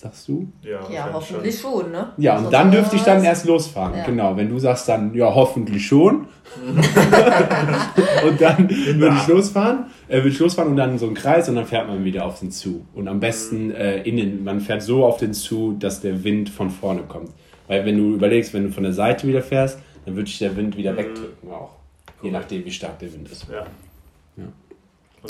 Sagst 0.05 0.29
du? 0.29 0.47
Ja, 0.63 0.81
ja 0.93 1.11
hoffentlich 1.13 1.59
schon. 1.59 1.83
schon. 1.83 1.93
ne? 1.93 2.13
Ja, 2.19 2.37
und 2.37 2.53
dann 2.53 2.71
dürfte 2.71 2.97
ich 2.97 3.03
dann 3.03 3.25
erst 3.25 3.47
losfahren. 3.47 3.97
Ja. 3.97 4.05
Genau, 4.05 4.37
wenn 4.37 4.51
du 4.51 4.59
sagst 4.59 4.87
dann, 4.87 5.15
ja, 5.15 5.35
hoffentlich 5.35 5.87
schon. 5.87 6.27
und 8.27 8.41
dann 8.41 8.69
würde 8.69 9.17
ich 9.17 9.27
losfahren, 9.27 9.87
äh, 10.09 10.17
würde 10.19 10.29
ich 10.29 10.39
losfahren 10.39 10.73
und 10.73 10.77
dann 10.77 10.99
so 10.99 11.07
einen 11.07 11.15
Kreis 11.15 11.49
und 11.49 11.57
dann 11.57 11.65
fährt 11.65 11.89
man 11.89 12.05
wieder 12.05 12.27
auf 12.27 12.39
den 12.39 12.51
zu. 12.51 12.85
Und 12.95 13.09
am 13.09 13.19
besten 13.19 13.71
äh, 13.71 14.03
innen, 14.03 14.45
man 14.45 14.61
fährt 14.61 14.83
so 14.83 15.07
auf 15.07 15.17
den 15.17 15.33
zu, 15.33 15.73
dass 15.73 16.03
der 16.03 16.23
Wind 16.23 16.51
von 16.51 16.69
vorne 16.69 17.03
kommt. 17.09 17.31
Weil 17.67 17.87
wenn 17.87 17.97
du 17.97 18.15
überlegst, 18.15 18.53
wenn 18.53 18.65
du 18.65 18.73
von 18.73 18.83
der 18.83 18.93
Seite 18.93 19.27
wieder 19.27 19.41
fährst, 19.41 19.79
dann 20.05 20.17
würde 20.17 20.29
ich 20.29 20.39
der 20.39 20.55
Wind 20.55 20.77
wieder 20.77 20.93
mhm. 20.93 20.99
wegdrücken 20.99 21.51
auch. 21.51 21.71
Je 22.23 22.31
nachdem, 22.31 22.63
wie 22.67 22.71
stark 22.71 22.99
der 22.99 23.11
Wind 23.11 23.31
ist. 23.31 23.47
Ja. 23.51 23.65
ja. 24.37 24.45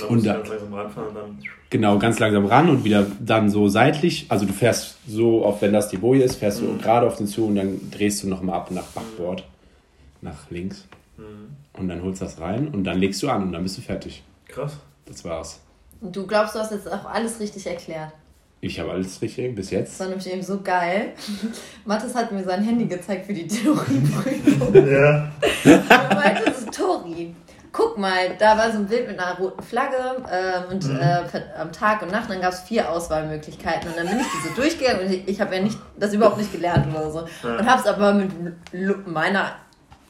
Und 0.02 0.26
dann 0.26 0.38
und 0.38 0.44
ganz 0.44 0.49
langsam 0.49 0.75
ranfahren 0.75 1.08
und 1.08 1.14
dann. 1.14 1.38
Genau, 1.70 1.99
ganz 1.99 2.19
langsam 2.19 2.46
ran 2.46 2.69
und 2.69 2.85
wieder 2.85 3.06
dann 3.20 3.49
so 3.49 3.69
seitlich. 3.69 4.26
Also 4.29 4.44
du 4.44 4.52
fährst 4.52 4.96
so, 5.06 5.44
auf, 5.44 5.62
wenn 5.62 5.73
das 5.73 5.88
die 5.88 5.96
Boje 5.96 6.25
ist, 6.25 6.37
fährst 6.37 6.62
mhm. 6.62 6.79
du 6.79 6.82
gerade 6.82 7.06
auf 7.06 7.17
den 7.17 7.26
zu 7.26 7.46
und 7.46 7.56
dann 7.56 7.91
drehst 7.91 8.23
du 8.23 8.29
nochmal 8.29 8.56
ab 8.56 8.70
nach 8.70 8.87
Backbord. 8.87 9.41
Mhm. 9.41 10.29
Nach 10.29 10.50
links. 10.50 10.87
Mhm. 11.17 11.56
Und 11.79 11.88
dann 11.88 12.02
holst 12.02 12.20
du 12.20 12.25
das 12.25 12.41
rein 12.41 12.69
und 12.69 12.85
dann 12.85 12.99
legst 12.99 13.23
du 13.23 13.29
an 13.29 13.43
und 13.44 13.52
dann 13.52 13.62
bist 13.62 13.79
du 13.79 13.82
fertig. 13.82 14.23
Krass. 14.49 14.79
Das 15.06 15.25
war's. 15.25 15.61
Und 16.00 16.14
du 16.17 16.26
glaubst, 16.26 16.55
du 16.55 16.58
hast 16.58 16.73
jetzt 16.73 16.91
auch 16.91 17.05
alles 17.05 17.38
richtig 17.38 17.67
erklärt. 17.67 18.12
Ich 18.61 18.81
habe 18.81 18.93
alles 18.93 19.20
richtig 19.20 19.55
bis 19.55 19.70
jetzt. 19.70 19.93
Das 19.93 20.00
war 20.00 20.08
nämlich 20.08 20.32
eben 20.32 20.43
so 20.43 20.61
geil. 20.61 21.12
Mathis 21.85 22.14
hat 22.14 22.32
mir 22.32 22.43
sein 22.43 22.64
Handy 22.64 22.87
gezeigt 22.87 23.26
für 23.26 23.35
die 23.35 23.46
Theorieprüfung. 23.46 24.75
ja. 24.75 25.31
er 25.64 26.14
meinte, 26.14 26.44
das 26.46 26.61
ist 26.61 26.73
Tori 26.73 27.35
guck 27.75 27.99
mal, 27.99 28.37
da 28.38 28.56
war 28.56 28.71
so 28.71 28.79
ein 28.79 28.87
Bild 28.87 29.09
mit 29.09 29.19
einer 29.19 29.37
roten 29.37 29.62
Flagge 29.62 29.97
ähm, 30.32 30.62
und 30.71 30.88
mhm. 30.88 30.97
äh, 31.00 31.25
am 31.59 31.73
Tag 31.73 32.00
und 32.03 32.12
Nacht, 32.12 32.31
dann 32.31 32.41
gab 32.41 32.53
es 32.53 32.61
vier 32.61 32.88
Auswahlmöglichkeiten 32.88 33.91
und 33.91 33.99
dann 33.99 34.06
bin 34.06 34.21
ich 34.21 34.26
diese 34.32 34.55
durchgegangen 34.55 35.05
und 35.05 35.12
ich, 35.12 35.29
ich 35.29 35.41
habe 35.41 35.56
ja 35.56 35.61
nicht, 35.61 35.76
das 35.99 36.15
überhaupt 36.15 36.38
nicht 36.38 36.53
gelernt 36.53 36.87
oder 36.94 37.11
so 37.11 37.26
ja. 37.43 37.56
und 37.59 37.69
habe 37.69 37.81
es 37.81 37.87
aber 37.87 38.15
mit 38.15 39.06
meiner 39.06 39.56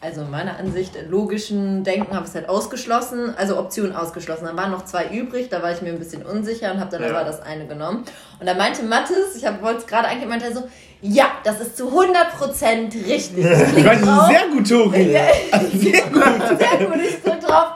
also 0.04 0.22
meiner 0.24 0.58
Ansicht 0.58 0.98
logischen 1.08 1.82
Denken 1.82 2.14
habe 2.14 2.24
ich 2.24 2.28
es 2.28 2.34
halt 2.34 2.50
ausgeschlossen, 2.50 3.34
also 3.38 3.58
Option 3.58 3.96
ausgeschlossen. 3.96 4.44
Dann 4.44 4.56
waren 4.56 4.70
noch 4.70 4.84
zwei 4.84 5.06
übrig, 5.06 5.48
da 5.48 5.62
war 5.62 5.72
ich 5.72 5.80
mir 5.80 5.88
ein 5.88 5.98
bisschen 5.98 6.22
unsicher 6.26 6.72
und 6.72 6.80
habe 6.80 6.90
dann 6.90 7.02
ja. 7.02 7.08
aber 7.08 7.24
das 7.24 7.40
eine 7.40 7.66
genommen. 7.66 8.04
Und 8.38 8.46
dann 8.46 8.58
meinte 8.58 8.82
Mathis, 8.82 9.34
ich 9.34 9.44
wollte 9.62 9.78
es 9.78 9.86
gerade 9.86 10.08
eigentlich 10.08 10.28
meinte 10.28 10.44
er 10.44 10.52
so, 10.52 10.68
ja, 11.02 11.32
das 11.44 11.60
ist 11.60 11.76
zu 11.76 11.88
100% 11.88 13.06
richtig. 13.06 13.44
Ich, 13.44 13.84
weiß, 13.84 14.00
drauf. 14.00 14.26
sehr 14.28 14.48
gut, 14.48 14.68
Tori. 14.68 15.12
Ja, 15.12 15.60
sehr 15.72 16.02
gut. 16.02 16.22
Sehr 16.58 16.86
gut. 16.86 17.00
Ich 17.06 17.22
drück 17.22 17.40
drauf. 17.40 17.66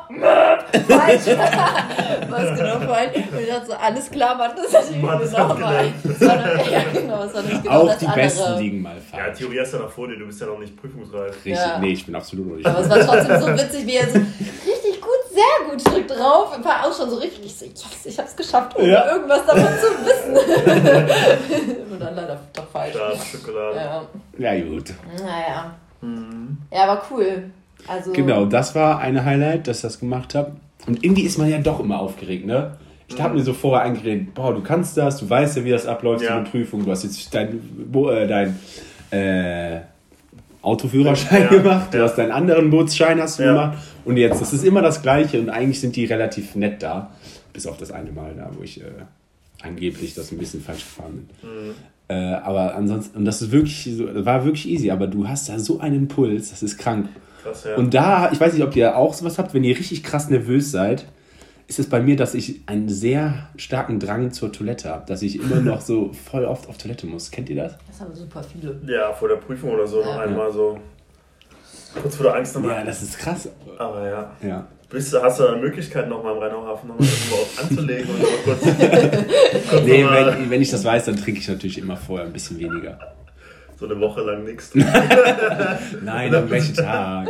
falsch. 0.89 1.27
Was 2.31 2.59
genau 2.59 2.81
falsch? 2.81 3.17
Und 3.17 3.41
ich 3.41 3.49
dachte 3.49 3.67
so, 3.67 3.73
alles 3.75 4.11
klar, 4.11 4.35
Mann, 4.35 4.51
das 4.57 4.67
ist 4.67 4.73
natürlich 4.73 5.31
genau 5.31 5.55
falsch. 5.55 5.93
Ja, 6.71 6.83
genau, 6.93 7.23
das 7.25 7.35
war 7.35 7.43
nicht 7.43 7.63
genau 7.63 7.75
Auch 7.75 7.87
das 7.87 7.99
die 7.99 8.07
andere. 8.07 8.23
Besten 8.23 8.59
liegen 8.59 8.83
mal 8.83 8.97
falsch. 9.11 9.27
Ja, 9.27 9.33
Theorie 9.33 9.61
hast 9.61 9.73
du 9.73 9.77
ja 9.77 9.83
noch 9.85 9.91
vor 9.91 10.09
dir, 10.09 10.19
du 10.19 10.27
bist 10.27 10.41
ja 10.41 10.47
noch 10.47 10.59
nicht 10.59 10.77
prüfungsreif. 10.81 11.35
Richtig, 11.35 11.55
ja. 11.55 11.79
nee, 11.79 11.93
ich 11.93 12.07
bin 12.07 12.15
absolut 12.15 12.47
noch 12.47 12.57
nicht. 12.57 12.67
Aber 12.67 12.81
es 12.81 12.89
war 12.89 12.99
trotzdem 13.01 13.41
so 13.41 13.47
witzig, 13.49 13.87
wie 13.87 13.97
er 13.97 14.09
so 14.09 14.19
richtig 14.19 14.98
gut, 15.71 15.81
sehr 15.81 15.93
gut 15.93 16.09
drückt 16.09 16.11
drauf. 16.11 16.59
Fall 16.63 16.85
auch 16.85 16.97
schon 16.97 17.11
so 17.11 17.17
richtig, 17.17 17.47
ich 17.47 17.57
so, 17.57 17.65
yes, 17.65 18.07
ich 18.07 18.19
hab's 18.19 18.37
geschafft, 18.37 18.77
ohne 18.77 18.91
ja. 18.91 19.13
irgendwas 19.13 19.47
davon 19.47 19.63
zu 19.63 19.89
wissen. 20.05 20.37
Und 21.93 22.01
dann 22.01 22.15
leider 22.15 22.41
doch 22.53 22.69
falsch. 22.69 22.95
Schade, 22.95 23.19
Schokolade. 23.19 23.77
Ja. 24.39 24.53
ja, 24.53 24.65
gut. 24.65 24.95
Naja. 25.19 25.75
Mhm. 26.01 26.59
Ja, 26.73 26.85
aber 26.85 27.03
cool. 27.11 27.51
Also 27.87 28.13
genau, 28.13 28.45
das 28.45 28.75
war 28.75 28.99
eine 28.99 29.25
Highlight, 29.25 29.67
dass 29.67 29.79
ich 29.79 29.83
das 29.83 30.01
gemacht 30.01 30.35
habe. 30.35 30.53
Und 30.87 31.03
irgendwie 31.05 31.23
ist 31.23 31.39
man 31.39 31.49
ja 31.49 31.59
doch 31.59 31.81
immer 31.81 32.01
aufgeregt, 32.01 32.47
ne? 32.47 32.77
Ich 33.09 33.19
mhm. 33.19 33.23
habe 33.23 33.35
mir 33.35 33.43
so 33.43 33.55
vorher 33.55 33.85
eingeredet, 33.87 34.35
boah, 34.35 34.53
du 34.53 34.63
kannst 34.63 34.97
das, 34.97 35.19
du 35.19 35.29
weißt 35.29 35.57
ja, 35.59 35.65
wie 35.65 35.71
das 35.71 35.87
abläuft, 35.87 36.25
ja. 36.25 36.37
eine 36.37 36.45
Prüfung. 36.45 36.85
Du 36.85 36.91
hast 36.91 37.05
jetzt 37.05 37.35
dein, 37.35 37.61
äh, 37.95 38.27
dein 38.27 38.59
äh, 39.11 39.81
Autoführerschein 40.61 41.43
ja, 41.43 41.49
gemacht, 41.49 41.95
du 41.95 42.03
hast 42.03 42.17
deinen 42.17 42.33
anderen 42.33 42.69
Bootsschein 42.71 43.21
hast 43.21 43.39
du 43.39 43.45
ja. 43.45 43.53
gemacht 43.53 43.79
und 44.09 44.17
jetzt, 44.17 44.41
das 44.41 44.53
ist 44.53 44.65
immer 44.65 44.81
das 44.81 45.03
Gleiche 45.03 45.38
und 45.38 45.50
eigentlich 45.50 45.81
sind 45.81 45.95
die 45.97 46.07
relativ 46.07 46.55
nett 46.55 46.83
da, 46.83 47.12
bis 47.53 47.67
auf 47.67 47.77
das 47.77 47.91
eine 47.91 48.11
Mal 48.11 48.35
da, 48.35 48.50
wo 48.57 48.62
ich 48.62 48.81
äh, 48.81 48.85
angeblich 49.62 50.15
das 50.15 50.33
ein 50.33 50.38
bisschen 50.38 50.62
falsch 50.62 50.81
gefahren 50.81 51.29
bin. 51.43 51.50
Mhm. 51.50 51.75
Äh, 52.09 52.15
aber 52.15 52.75
ansonsten, 52.75 53.19
und 53.19 53.25
das 53.27 53.43
ist 53.43 53.53
wirklich, 53.53 53.85
das 53.99 54.25
war 54.25 54.45
wirklich 54.45 54.67
easy, 54.67 54.91
aber 54.91 55.07
du 55.07 55.29
hast 55.29 55.49
da 55.50 55.59
so 55.59 55.79
einen 55.81 56.09
Puls, 56.09 56.50
das 56.50 56.62
ist 56.62 56.79
krank. 56.79 57.11
Krass, 57.43 57.65
ja. 57.65 57.77
Und 57.77 57.93
da, 57.93 58.33
ich 58.33 58.41
weiß 58.41 58.55
nicht, 58.55 58.62
ob 58.62 58.75
ihr 58.75 58.97
auch 58.97 59.12
sowas 59.12 59.38
habt, 59.38 59.53
wenn 59.53 59.62
ihr 59.62 59.77
richtig 59.77 60.03
krass 60.03 60.31
nervös 60.31 60.71
seid, 60.71 61.05
ist 61.67 61.79
es 61.79 61.87
bei 61.87 62.00
mir, 62.00 62.17
dass 62.17 62.33
ich 62.33 62.62
einen 62.65 62.88
sehr 62.88 63.50
starken 63.57 64.00
Drang 64.00 64.33
zur 64.33 64.50
Toilette 64.50 64.88
habe, 64.88 65.05
dass 65.07 65.21
ich 65.21 65.37
immer 65.37 65.57
noch 65.61 65.83
so 65.83 66.15
voll 66.15 66.47
oft 66.47 66.67
auf 66.67 66.79
Toilette 66.79 67.07
muss. 67.07 67.31
Kennt 67.31 67.50
ihr 67.50 67.57
das? 67.57 67.77
Das 67.87 68.00
haben 68.00 68.15
super 68.15 68.43
viele. 68.43 68.81
Ja, 68.87 69.12
vor 69.12 69.29
der 69.29 69.37
Prüfung 69.37 69.73
oder 69.73 69.87
so 69.87 70.00
ja. 70.00 70.07
noch 70.07 70.19
einmal 70.19 70.50
so 70.50 70.79
kurz 71.95 72.16
vor 72.16 72.25
der 72.25 72.35
Angst 72.37 72.54
nochmal. 72.54 72.76
Ja, 72.76 72.85
das 72.85 73.02
ist 73.02 73.18
krass. 73.18 73.49
Aber 73.78 74.09
ja. 74.09 74.30
ja. 74.42 74.66
Bist 74.90 75.12
du, 75.12 75.23
hast 75.23 75.38
du 75.38 75.47
eine 75.47 75.59
Möglichkeit, 75.59 76.09
nochmal 76.09 76.35
im 76.35 76.42
Rheinauhafen 76.42 76.88
nochmal 76.88 77.07
irgendwo 77.07 77.61
anzulegen 77.61 78.09
und 78.09 78.23
kurz 78.45 78.64
nee, 79.85 80.04
wenn, 80.04 80.50
wenn 80.50 80.62
ich 80.62 80.71
das 80.71 80.83
weiß, 80.83 81.04
dann 81.04 81.16
trinke 81.16 81.40
ich 81.40 81.49
natürlich 81.49 81.76
immer 81.76 81.97
vorher 81.97 82.26
ein 82.26 82.33
bisschen 82.33 82.59
weniger. 82.59 82.99
So 83.78 83.85
eine 83.85 84.00
Woche 84.00 84.23
lang 84.23 84.45
nichts. 84.45 84.75
Nein, 86.02 86.35
am 86.35 86.50
welchen 86.50 86.75
Tag? 86.75 87.28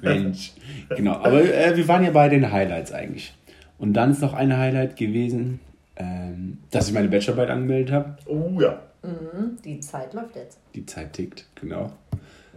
Mensch. 0.00 0.52
Genau, 0.96 1.14
aber 1.14 1.42
äh, 1.42 1.76
wir 1.76 1.88
waren 1.88 2.04
ja 2.04 2.10
bei 2.10 2.28
den 2.28 2.50
Highlights 2.50 2.92
eigentlich. 2.92 3.34
Und 3.78 3.92
dann 3.94 4.12
ist 4.12 4.22
noch 4.22 4.32
ein 4.32 4.56
Highlight 4.56 4.96
gewesen, 4.96 5.60
ähm, 5.96 6.58
dass 6.70 6.88
ich 6.88 6.94
meine 6.94 7.08
Bachelorarbeit 7.08 7.50
angemeldet 7.50 7.92
habe. 7.92 8.16
Oh 8.26 8.60
ja. 8.60 8.80
Mhm, 9.02 9.58
die 9.64 9.80
Zeit 9.80 10.14
läuft 10.14 10.36
jetzt. 10.36 10.58
Die 10.74 10.86
Zeit 10.86 11.12
tickt, 11.12 11.46
genau. 11.54 11.92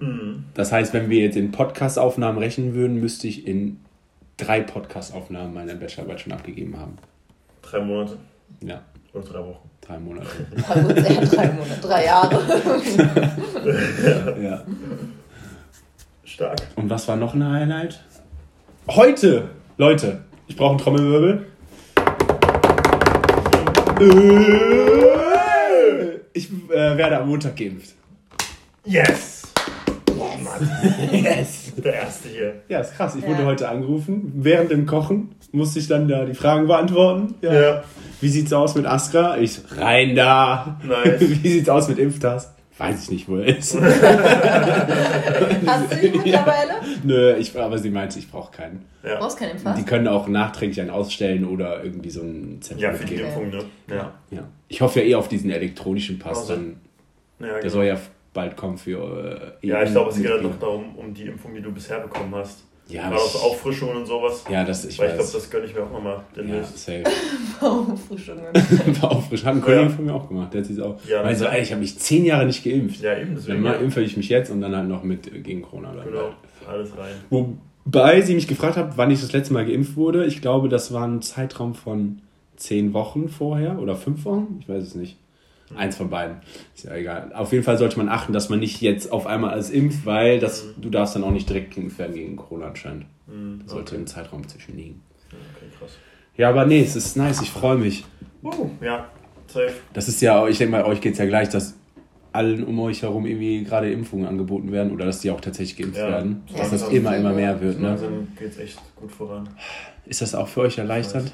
Mhm. 0.01 0.45
Das 0.53 0.71
heißt, 0.71 0.93
wenn 0.93 1.09
wir 1.09 1.19
jetzt 1.19 1.37
in 1.37 1.51
Podcast-Aufnahmen 1.51 2.37
rechnen 2.39 2.73
würden, 2.73 2.99
müsste 2.99 3.27
ich 3.27 3.47
in 3.47 3.79
drei 4.37 4.61
Podcast-Aufnahmen 4.61 5.53
meine 5.53 5.75
Bachelorarbeit 5.75 6.21
schon 6.21 6.33
abgegeben 6.33 6.77
haben. 6.77 6.97
Drei 7.61 7.79
Monate? 7.79 8.17
Ja. 8.61 8.81
Oder 9.13 9.23
drei 9.23 9.39
Wochen? 9.39 9.69
Drei 9.81 9.99
Monate. 9.99 10.27
drei 10.67 11.51
Monate, 11.51 11.81
drei 11.81 12.05
Jahre. 12.05 12.41
ja. 14.03 14.37
ja. 14.37 14.65
Stark. 16.23 16.61
Und 16.75 16.89
was 16.89 17.07
war 17.07 17.15
noch 17.17 17.33
ein 17.33 17.47
Highlight? 17.47 18.03
Heute! 18.87 19.49
Leute, 19.77 20.21
ich 20.47 20.55
brauche 20.55 20.71
einen 20.71 20.79
Trommelwirbel. 20.79 21.45
Ich 26.33 26.49
äh, 26.69 26.97
werde 26.97 27.17
am 27.19 27.29
Montag 27.29 27.55
geimpft. 27.55 27.93
Yes! 28.85 29.50
Yes! 30.41 31.11
yes! 31.11 31.73
Der 31.77 31.93
erste 31.93 32.29
hier. 32.29 32.53
Ja, 32.69 32.79
ist 32.79 32.95
krass. 32.95 33.15
Ich 33.15 33.23
ja. 33.23 33.29
wurde 33.29 33.45
heute 33.45 33.69
angerufen. 33.69 34.33
Während 34.35 34.71
dem 34.71 34.85
Kochen 34.85 35.35
musste 35.51 35.79
ich 35.79 35.87
dann 35.87 36.07
da 36.07 36.25
die 36.25 36.33
Fragen 36.33 36.67
beantworten. 36.67 37.35
Ja. 37.41 37.53
ja. 37.53 37.83
Wie 38.19 38.29
sieht's 38.29 38.53
aus 38.53 38.75
mit 38.75 38.85
Astra? 38.85 39.37
Ich 39.37 39.59
rein 39.77 40.15
da. 40.15 40.79
Nice. 40.83 41.19
Wie 41.43 41.49
sieht's 41.49 41.69
aus 41.69 41.87
mit 41.87 41.97
Impftast? 41.99 42.53
Weiß 42.77 43.03
ich 43.03 43.11
nicht, 43.11 43.29
wo 43.29 43.37
er 43.37 43.45
ist. 43.57 43.75
Hast 43.81 43.91
du 45.91 46.07
ihn 46.07 46.13
mittlerweile? 46.13 46.73
Nö, 47.03 47.35
ich, 47.37 47.55
aber 47.59 47.77
sie 47.77 47.91
meinte, 47.91 48.17
ich 48.17 48.31
brauche 48.31 48.51
keinen. 48.51 48.85
Ja. 49.03 49.15
Du 49.15 49.19
brauchst 49.19 49.37
keinen 49.37 49.51
Impfpass? 49.51 49.77
Die 49.77 49.83
können 49.83 50.07
auch 50.07 50.27
nachträglich 50.27 50.81
einen 50.81 50.89
ausstellen 50.89 51.45
oder 51.45 51.83
irgendwie 51.83 52.09
so 52.09 52.21
einen 52.21 52.59
Zettel 52.61 52.81
Ja, 52.81 52.93
für 52.93 53.05
die 53.05 53.15
Impfung, 53.15 53.49
ne? 53.49 53.65
Ja. 53.87 54.13
ja. 54.31 54.47
Ich 54.67 54.81
hoffe 54.81 55.01
ja 55.01 55.05
eh 55.05 55.15
auf 55.15 55.27
diesen 55.27 55.51
elektronischen 55.51 56.17
Pass. 56.17 56.39
Also, 56.39 56.55
dann, 56.55 56.77
ja, 57.39 57.47
der 57.47 57.59
genau. 57.59 57.73
soll 57.73 57.85
ja 57.85 57.97
bald 58.33 58.55
kommen 58.57 58.77
für. 58.77 59.55
Äh, 59.61 59.67
ja, 59.67 59.83
ich 59.83 59.91
glaube, 59.91 60.11
es 60.11 60.17
geht 60.17 60.29
halt 60.29 60.43
noch 60.43 60.59
darum, 60.59 60.95
um 60.95 61.13
die 61.13 61.23
Impfung, 61.23 61.53
die 61.53 61.61
du 61.61 61.71
bisher 61.71 61.99
bekommen 61.99 62.33
hast. 62.35 62.63
Ja, 62.87 63.09
Gerade 63.09 63.21
so 63.21 63.39
Auffrischungen 63.39 63.97
und 63.97 64.05
sowas. 64.05 64.43
Ja, 64.49 64.65
das 64.65 64.83
ich 64.83 64.99
Weil 64.99 65.09
ich 65.09 65.15
glaube, 65.15 65.29
das 65.31 65.49
gönne 65.49 65.65
ich 65.65 65.73
mir 65.73 65.83
auch 65.83 65.91
nochmal. 65.91 66.23
Ja, 66.35 66.63
safe. 66.63 67.03
Auffrischungen. 67.61 68.47
Auffrischungen. 69.01 69.45
Hat 69.45 69.55
ein 69.55 69.61
Kollege 69.61 69.83
ja. 69.83 69.89
von 69.89 70.05
mir 70.05 70.13
auch 70.13 70.27
gemacht. 70.27 70.53
Der 70.53 70.61
hat 70.61 70.67
sich 70.67 70.81
auch. 70.81 70.97
Ja, 71.07 71.21
also, 71.21 71.45
ey, 71.45 71.61
ich 71.61 71.71
habe 71.71 71.81
mich 71.81 71.97
zehn 71.99 72.25
Jahre 72.25 72.45
nicht 72.45 72.63
geimpft. 72.63 73.01
Ja, 73.01 73.17
eben. 73.17 73.35
Deswegen, 73.35 73.63
dann 73.63 73.73
ja. 73.73 73.79
impfe 73.79 74.01
ich 74.01 74.17
mich 74.17 74.27
jetzt 74.27 74.51
und 74.51 74.59
dann 74.59 74.75
halt 74.75 74.89
noch 74.89 75.03
mit 75.03 75.31
gegen 75.43 75.61
Corona. 75.61 75.93
Genau, 76.03 76.31
alles 76.67 76.89
rein. 76.97 77.13
Wobei 77.29 78.21
sie 78.21 78.35
mich 78.35 78.47
gefragt 78.47 78.75
hat, 78.75 78.97
wann 78.97 79.09
ich 79.09 79.21
das 79.21 79.31
letzte 79.31 79.53
Mal 79.53 79.65
geimpft 79.65 79.95
wurde. 79.95 80.25
Ich 80.25 80.41
glaube, 80.41 80.67
das 80.67 80.91
war 80.91 81.07
ein 81.07 81.21
Zeitraum 81.21 81.75
von 81.75 82.21
zehn 82.57 82.93
Wochen 82.93 83.29
vorher 83.29 83.79
oder 83.79 83.95
fünf 83.95 84.25
Wochen. 84.25 84.57
Ich 84.59 84.67
weiß 84.67 84.83
es 84.83 84.95
nicht. 84.95 85.17
Eins 85.75 85.97
von 85.97 86.09
beiden. 86.09 86.37
Ist 86.75 86.85
ja 86.85 86.95
egal. 86.95 87.31
Auf 87.33 87.51
jeden 87.51 87.63
Fall 87.63 87.77
sollte 87.77 87.97
man 87.97 88.09
achten, 88.09 88.33
dass 88.33 88.49
man 88.49 88.59
nicht 88.59 88.81
jetzt 88.81 89.11
auf 89.11 89.25
einmal 89.27 89.51
alles 89.51 89.69
impft, 89.69 90.05
weil 90.05 90.39
das, 90.39 90.65
du 90.77 90.89
darfst 90.89 91.15
dann 91.15 91.23
auch 91.23 91.31
nicht 91.31 91.49
direkt 91.49 91.75
geimpft 91.75 91.97
werden 91.99 92.15
gegen 92.15 92.35
Corona 92.35 92.67
anscheinend. 92.67 93.05
Mhm. 93.27 93.61
Das 93.63 93.71
sollte 93.71 93.93
okay. 93.93 94.01
im 94.01 94.07
Zeitraum 94.07 94.47
zwischen 94.47 94.75
liegen. 94.77 95.01
Okay, 95.29 95.67
krass. 95.79 95.91
Ja, 96.37 96.49
aber 96.49 96.65
nee, 96.65 96.81
es 96.81 96.95
ist 96.95 97.17
nice, 97.17 97.41
ich 97.41 97.51
freue 97.51 97.77
mich. 97.77 98.05
Uh, 98.43 98.69
ja, 98.81 99.07
safe. 99.47 99.73
Das 99.93 100.07
ist 100.07 100.21
ja, 100.21 100.47
ich 100.47 100.57
denke 100.57 100.71
mal, 100.71 100.83
euch 100.83 101.01
geht 101.01 101.13
es 101.13 101.19
ja 101.19 101.25
gleich, 101.25 101.49
dass 101.49 101.75
allen 102.33 102.63
um 102.63 102.79
euch 102.79 103.01
herum 103.01 103.25
irgendwie 103.25 103.63
gerade 103.63 103.91
Impfungen 103.91 104.25
angeboten 104.25 104.71
werden 104.71 104.93
oder 104.93 105.05
dass 105.05 105.19
die 105.19 105.31
auch 105.31 105.41
tatsächlich 105.41 105.77
geimpft 105.77 105.99
ja. 105.99 106.09
werden. 106.09 106.43
Dass 106.55 106.69
das, 106.69 106.87
immer, 106.89 107.15
immer 107.15 107.33
mehr 107.33 107.59
wird. 107.61 107.79
Ne? 107.79 107.97
Geht 108.39 108.51
es 108.51 108.57
echt 108.57 108.79
gut 108.95 109.11
voran. 109.11 109.49
Ist 110.05 110.21
das 110.21 110.33
auch 110.33 110.47
für 110.47 110.61
euch 110.61 110.77
erleichternd? 110.77 111.31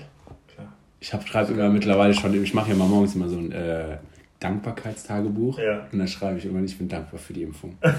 Klar. 0.54 0.74
Ich 1.00 1.10
schreibe 1.10 1.54
immer 1.54 1.70
mittlerweile 1.70 2.14
schon, 2.14 2.34
ich 2.42 2.54
mache 2.54 2.72
ja 2.72 2.76
mal 2.76 2.88
morgens 2.88 3.16
immer 3.16 3.30
so 3.30 3.38
ein 3.38 3.52
äh, 3.52 3.98
Dankbarkeitstagebuch. 4.40 5.58
Ja. 5.58 5.88
Und 5.92 5.98
dann 6.00 6.08
schreibe 6.08 6.38
ich 6.38 6.46
immer, 6.46 6.62
ich 6.62 6.78
bin 6.78 6.88
dankbar 6.88 7.20
für 7.20 7.34
die 7.34 7.44
Impfung. 7.44 7.76
ja. 7.82 7.96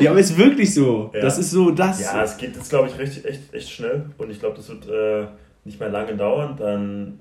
ja, 0.00 0.10
aber 0.10 0.20
es 0.20 0.30
ist 0.30 0.38
wirklich 0.38 0.74
so. 0.74 1.10
Ja. 1.14 1.20
Das 1.20 1.38
ist 1.38 1.50
so 1.50 1.70
das. 1.70 2.02
Ja, 2.02 2.22
es 2.22 2.36
geht 2.36 2.54
jetzt, 2.56 2.68
glaube 2.68 2.88
ich, 2.88 2.98
richtig, 2.98 3.24
echt, 3.24 3.54
echt 3.54 3.70
schnell. 3.70 4.04
Und 4.18 4.30
ich 4.30 4.38
glaube, 4.38 4.56
das 4.56 4.68
wird 4.68 4.86
äh, 4.88 5.28
nicht 5.64 5.80
mehr 5.80 5.88
lange 5.88 6.14
dauern. 6.14 6.56
Dann 6.58 7.20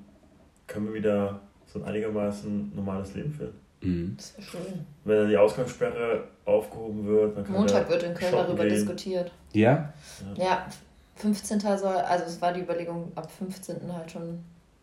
können 0.68 0.88
wir 0.88 0.94
wieder 0.94 1.40
so 1.66 1.80
ein 1.80 1.86
einigermaßen 1.86 2.74
normales 2.76 3.16
Leben 3.16 3.32
führen. 3.32 3.54
Mhm. 3.82 4.16
Das 4.18 4.38
wäre 4.38 4.48
schön. 4.48 4.86
Wenn 5.06 5.18
dann 5.18 5.30
die 5.30 5.38
Ausgangssperre 5.38 6.26
aufgehoben 6.44 7.06
wird. 7.06 7.38
Dann 7.38 7.52
Montag 7.52 7.90
wird 7.90 8.04
in 8.04 8.14
Köln 8.14 8.34
darüber 8.34 8.64
gehen. 8.64 8.74
diskutiert. 8.74 9.32
Ja? 9.54 9.94
ja? 10.36 10.44
Ja, 10.44 10.68
15. 11.16 11.60
soll, 11.60 11.96
also 11.96 12.26
es 12.26 12.42
war 12.42 12.52
die 12.54 12.62
Überlegung, 12.62 13.12
ab 13.16 13.32
15. 13.32 13.78
halt 13.94 14.12
schon 14.12 14.40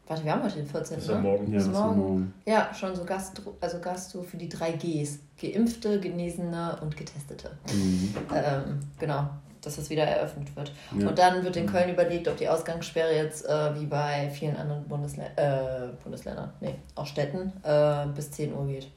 Warte, 0.06 0.24
wir 0.24 0.32
haben 0.32 0.42
heute 0.42 0.56
den 0.56 0.66
14. 0.66 0.96
Das 0.96 1.04
ist 1.04 1.10
ja 1.10 1.18
morgen. 1.18 1.50
Ja, 1.52 1.58
ist 1.58 1.72
morgen. 1.72 1.98
morgen. 1.98 2.34
Ja, 2.44 2.74
schon 2.74 2.94
so 2.94 3.04
Gastro, 3.04 3.56
also 3.60 3.78
Gastro 3.80 4.22
für 4.22 4.36
die 4.36 4.48
drei 4.48 4.72
Gs. 4.72 5.18
Geimpfte, 5.40 5.98
Genesene 5.98 6.76
und 6.82 6.96
Getestete. 6.96 7.50
Mhm. 7.72 8.14
Ähm, 8.34 8.80
genau, 8.98 9.30
dass 9.62 9.76
das 9.76 9.88
wieder 9.88 10.04
eröffnet 10.04 10.54
wird. 10.54 10.72
Ja. 10.98 11.08
Und 11.08 11.18
dann 11.18 11.42
wird 11.42 11.56
in 11.56 11.66
Köln 11.66 11.90
überlegt, 11.90 12.28
ob 12.28 12.36
die 12.36 12.48
Ausgangssperre 12.48 13.14
jetzt 13.14 13.46
äh, 13.46 13.80
wie 13.80 13.86
bei 13.86 14.28
vielen 14.30 14.56
anderen 14.56 14.84
Bundesle 14.84 15.24
äh, 15.36 15.88
Bundesländern, 16.02 16.52
nee, 16.60 16.74
auch 16.96 17.06
Städten, 17.06 17.52
äh, 17.62 18.06
bis 18.14 18.30
10 18.32 18.52
Uhr 18.52 18.66
geht. 18.66 18.88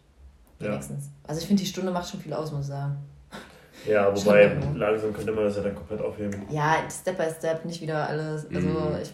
Wenigstens. 0.59 1.05
Ja. 1.05 1.11
Also 1.29 1.41
ich 1.41 1.47
finde, 1.47 1.63
die 1.63 1.69
Stunde 1.69 1.91
macht 1.91 2.09
schon 2.09 2.19
viel 2.19 2.33
aus, 2.33 2.51
muss 2.51 2.61
ich 2.61 2.67
sagen. 2.67 2.97
Ja, 3.87 4.13
wobei 4.13 4.57
langsam 4.75 5.13
könnte 5.13 5.31
man 5.31 5.45
das 5.45 5.55
ja 5.55 5.61
dann 5.61 5.75
komplett 5.75 6.01
aufheben. 6.01 6.41
Ja, 6.49 6.77
Step 6.89 7.17
by 7.17 7.29
Step, 7.37 7.63
nicht 7.63 7.79
wieder 7.79 8.07
alles. 8.09 8.45
Also 8.53 8.67
mhm. 8.67 8.97
ich 9.01 9.13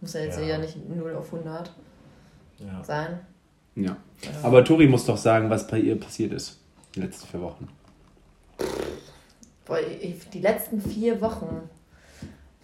muss 0.00 0.14
ja 0.14 0.20
jetzt 0.20 0.38
ja, 0.38 0.46
ja 0.46 0.58
nicht 0.58 0.76
0 0.88 1.14
auf 1.14 1.32
100 1.32 1.72
ja. 2.58 2.84
sein. 2.84 3.20
Ja. 3.74 3.96
Aber 4.42 4.64
Tori 4.64 4.86
muss 4.86 5.04
doch 5.06 5.16
sagen, 5.16 5.50
was 5.50 5.66
bei 5.66 5.78
ihr 5.78 5.98
passiert 5.98 6.32
ist. 6.32 6.58
Die 6.94 7.00
letzten 7.00 7.26
vier 7.26 7.40
Wochen. 7.40 7.68
Boah, 9.64 9.78
die 10.32 10.40
letzten 10.40 10.80
vier 10.80 11.20
Wochen. 11.20 11.68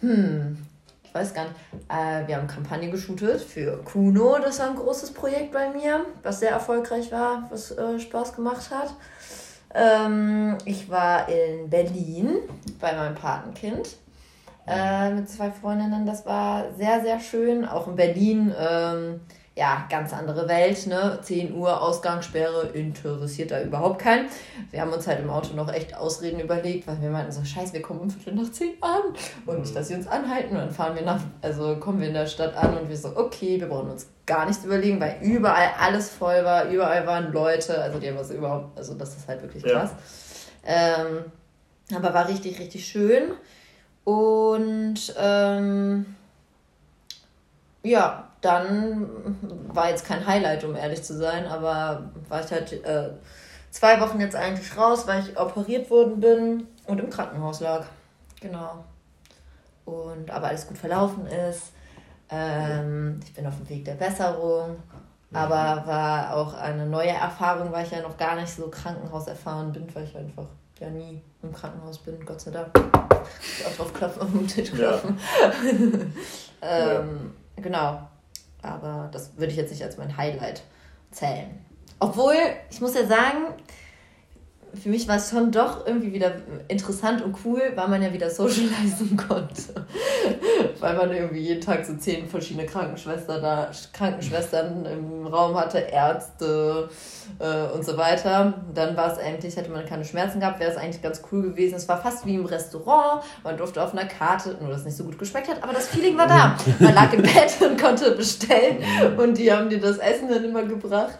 Hm, 0.01 0.57
ich 1.03 1.13
weiß 1.13 1.33
gar 1.33 1.43
nicht. 1.43 1.55
Äh, 1.87 2.27
wir 2.27 2.35
haben 2.35 2.47
Kampagne 2.47 2.91
geshootet 2.91 3.41
für 3.41 3.77
Kuno. 3.83 4.37
Das 4.39 4.59
war 4.59 4.69
ein 4.69 4.75
großes 4.75 5.11
Projekt 5.11 5.53
bei 5.53 5.69
mir, 5.69 6.05
was 6.23 6.41
sehr 6.41 6.51
erfolgreich 6.51 7.11
war, 7.11 7.47
was 7.49 7.71
äh, 7.71 7.99
Spaß 7.99 8.35
gemacht 8.35 8.69
hat. 8.69 8.93
Ähm, 9.73 10.57
ich 10.65 10.89
war 10.89 11.29
in 11.29 11.69
Berlin 11.69 12.39
bei 12.79 12.93
meinem 12.93 13.15
Patenkind 13.15 13.95
äh, 14.67 15.11
mit 15.11 15.29
zwei 15.29 15.51
Freundinnen. 15.51 16.05
Das 16.05 16.25
war 16.25 16.65
sehr, 16.77 17.01
sehr 17.01 17.19
schön. 17.19 17.65
Auch 17.65 17.87
in 17.87 17.95
Berlin, 17.95 18.53
ähm, 18.59 19.21
ja, 19.55 19.87
ganz 19.89 20.13
andere 20.13 20.47
Welt, 20.47 20.85
ne? 20.85 21.17
10 21.19 21.55
Uhr 21.55 21.81
Ausgangssperre, 21.81 22.67
interessiert 22.73 23.49
da 23.49 23.61
überhaupt 23.61 23.99
keinen. 23.99 24.27
Wir 24.69 24.81
haben 24.81 24.93
uns 24.93 25.07
halt 25.07 25.19
im 25.19 25.31
Auto 25.31 25.55
noch 25.55 25.73
echt 25.73 25.95
Ausreden 25.95 26.39
überlegt, 26.39 26.85
weil 26.87 27.01
wir 27.01 27.09
meinten 27.09 27.31
so, 27.31 27.43
scheiße, 27.43 27.73
wir 27.73 27.81
kommen 27.81 28.01
um 28.01 28.09
Viertel 28.11 28.35
nach 28.35 28.51
10 28.51 28.73
an 28.81 29.01
und 29.47 29.61
nicht, 29.61 29.75
dass 29.75 29.87
sie 29.87 29.95
uns 29.95 30.07
anhalten. 30.07 30.51
Und 30.51 30.61
dann 30.61 30.71
fahren 30.71 30.95
wir 30.95 31.01
nach, 31.01 31.21
also 31.41 31.77
kommen 31.77 32.01
wir 32.01 32.09
in 32.09 32.13
der 32.13 32.27
Stadt 32.27 32.55
an 32.55 32.77
und 32.77 32.87
wir 32.87 32.97
so, 32.97 33.15
okay, 33.15 33.59
wir 33.59 33.67
brauchen 33.67 33.89
uns 33.89 34.07
gar 34.27 34.45
nichts 34.45 34.63
überlegen, 34.63 34.99
weil 34.99 35.17
überall 35.21 35.69
alles 35.79 36.11
voll 36.11 36.43
war, 36.43 36.69
überall 36.69 37.07
waren 37.07 37.31
Leute, 37.31 37.81
also 37.81 37.97
die 37.97 38.09
haben 38.09 38.17
was 38.17 38.29
überhaupt, 38.29 38.77
also 38.77 38.93
das 38.93 39.15
ist 39.15 39.27
halt 39.27 39.41
wirklich 39.41 39.63
krass. 39.63 39.91
Ja. 40.67 40.99
Ähm, 40.99 41.31
aber 41.95 42.13
war 42.13 42.27
richtig, 42.27 42.59
richtig 42.59 42.85
schön. 42.85 43.31
Und 44.07 45.13
ähm, 45.17 46.15
ja, 47.83 48.29
dann 48.39 49.09
war 49.67 49.89
jetzt 49.89 50.05
kein 50.05 50.25
Highlight, 50.25 50.63
um 50.63 50.77
ehrlich 50.77 51.03
zu 51.03 51.17
sein, 51.17 51.45
aber 51.45 52.09
war 52.29 52.39
ich 52.39 52.49
halt 52.49 52.71
äh, 52.85 53.09
zwei 53.69 53.99
Wochen 53.99 54.21
jetzt 54.21 54.33
eigentlich 54.33 54.77
raus, 54.77 55.07
weil 55.07 55.23
ich 55.23 55.37
operiert 55.37 55.89
worden 55.89 56.21
bin 56.21 56.67
und 56.85 57.01
im 57.01 57.09
Krankenhaus 57.09 57.59
lag. 57.59 57.83
Genau. 58.39 58.85
Und 59.83 60.31
aber 60.31 60.47
alles 60.47 60.67
gut 60.67 60.77
verlaufen 60.77 61.27
ist. 61.27 61.73
Ähm, 62.29 63.19
ich 63.25 63.33
bin 63.33 63.45
auf 63.45 63.57
dem 63.57 63.67
Weg 63.67 63.83
der 63.83 63.95
Besserung. 63.95 64.77
Aber 65.33 65.85
war 65.85 66.33
auch 66.33 66.53
eine 66.53 66.85
neue 66.85 67.09
Erfahrung, 67.09 67.73
weil 67.73 67.85
ich 67.85 67.91
ja 67.91 68.01
noch 68.01 68.15
gar 68.15 68.37
nicht 68.37 68.55
so 68.55 68.69
krankenhauserfahren 68.69 69.73
bin, 69.73 69.93
weil 69.93 70.05
ich 70.05 70.15
einfach 70.15 70.47
ja 70.79 70.89
nie 70.89 71.21
im 71.43 71.53
Krankenhaus 71.53 71.99
bin, 71.99 72.25
Gott 72.25 72.41
sei 72.41 72.51
Dank. 72.51 72.69
Ich 73.41 73.65
auch 73.65 73.75
drauf 73.75 73.93
klopfen, 73.93 74.21
auf 74.21 74.31
den 74.31 74.47
Tisch 74.47 74.71
klopfen. 74.71 75.17
Ja. 76.59 77.01
ähm, 77.01 77.33
ja. 77.55 77.63
Genau. 77.63 78.01
Aber 78.63 79.09
das 79.11 79.37
würde 79.37 79.51
ich 79.51 79.57
jetzt 79.57 79.69
nicht 79.69 79.83
als 79.83 79.97
mein 79.97 80.17
Highlight 80.17 80.63
zählen. 81.11 81.63
Obwohl, 81.99 82.35
ich 82.69 82.81
muss 82.81 82.95
ja 82.95 83.05
sagen, 83.05 83.53
für 84.73 84.89
mich 84.89 85.07
war 85.07 85.15
es 85.15 85.29
schon 85.29 85.51
doch 85.51 85.85
irgendwie 85.87 86.13
wieder 86.13 86.31
interessant 86.67 87.21
und 87.21 87.35
cool, 87.45 87.61
weil 87.75 87.87
man 87.87 88.01
ja 88.01 88.13
wieder 88.13 88.29
socialisen 88.29 89.17
konnte. 89.27 89.85
weil 90.79 90.95
man 90.95 91.11
irgendwie 91.11 91.39
jeden 91.39 91.61
Tag 91.61 91.85
so 91.85 91.95
zehn 91.95 92.27
verschiedene 92.27 92.65
Krankenschwestern 92.65 93.41
da, 93.41 93.71
Krankenschwestern 93.93 94.85
im 94.85 95.27
Raum 95.27 95.57
hatte, 95.57 95.79
Ärzte 95.79 96.89
äh, 97.39 97.73
und 97.73 97.85
so 97.85 97.97
weiter. 97.97 98.53
Dann 98.73 98.95
war 98.95 99.11
es 99.11 99.19
eigentlich, 99.19 99.55
hätte 99.55 99.71
man 99.71 99.85
keine 99.85 100.05
Schmerzen 100.05 100.39
gehabt, 100.39 100.59
wäre 100.59 100.71
es 100.71 100.77
eigentlich 100.77 101.01
ganz 101.01 101.21
cool 101.31 101.43
gewesen. 101.43 101.75
Es 101.75 101.87
war 101.87 102.01
fast 102.01 102.25
wie 102.25 102.35
im 102.35 102.45
Restaurant. 102.45 103.23
Man 103.43 103.57
durfte 103.57 103.81
auf 103.83 103.93
einer 103.93 104.05
Karte, 104.05 104.57
nur 104.59 104.69
dass 104.69 104.79
es 104.79 104.85
nicht 104.85 104.97
so 104.97 105.05
gut 105.05 105.17
geschmeckt 105.17 105.47
hat, 105.47 105.63
aber 105.63 105.73
das 105.73 105.87
Feeling 105.87 106.17
war 106.17 106.27
da. 106.27 106.57
Man 106.79 106.93
lag 106.93 107.11
im 107.13 107.21
Bett 107.21 107.57
und 107.61 107.81
konnte 107.81 108.11
bestellen 108.11 108.77
und 109.17 109.37
die 109.37 109.51
haben 109.51 109.69
dir 109.69 109.79
das 109.79 109.97
Essen 109.97 110.29
dann 110.29 110.43
immer 110.43 110.63
gebracht. 110.63 111.19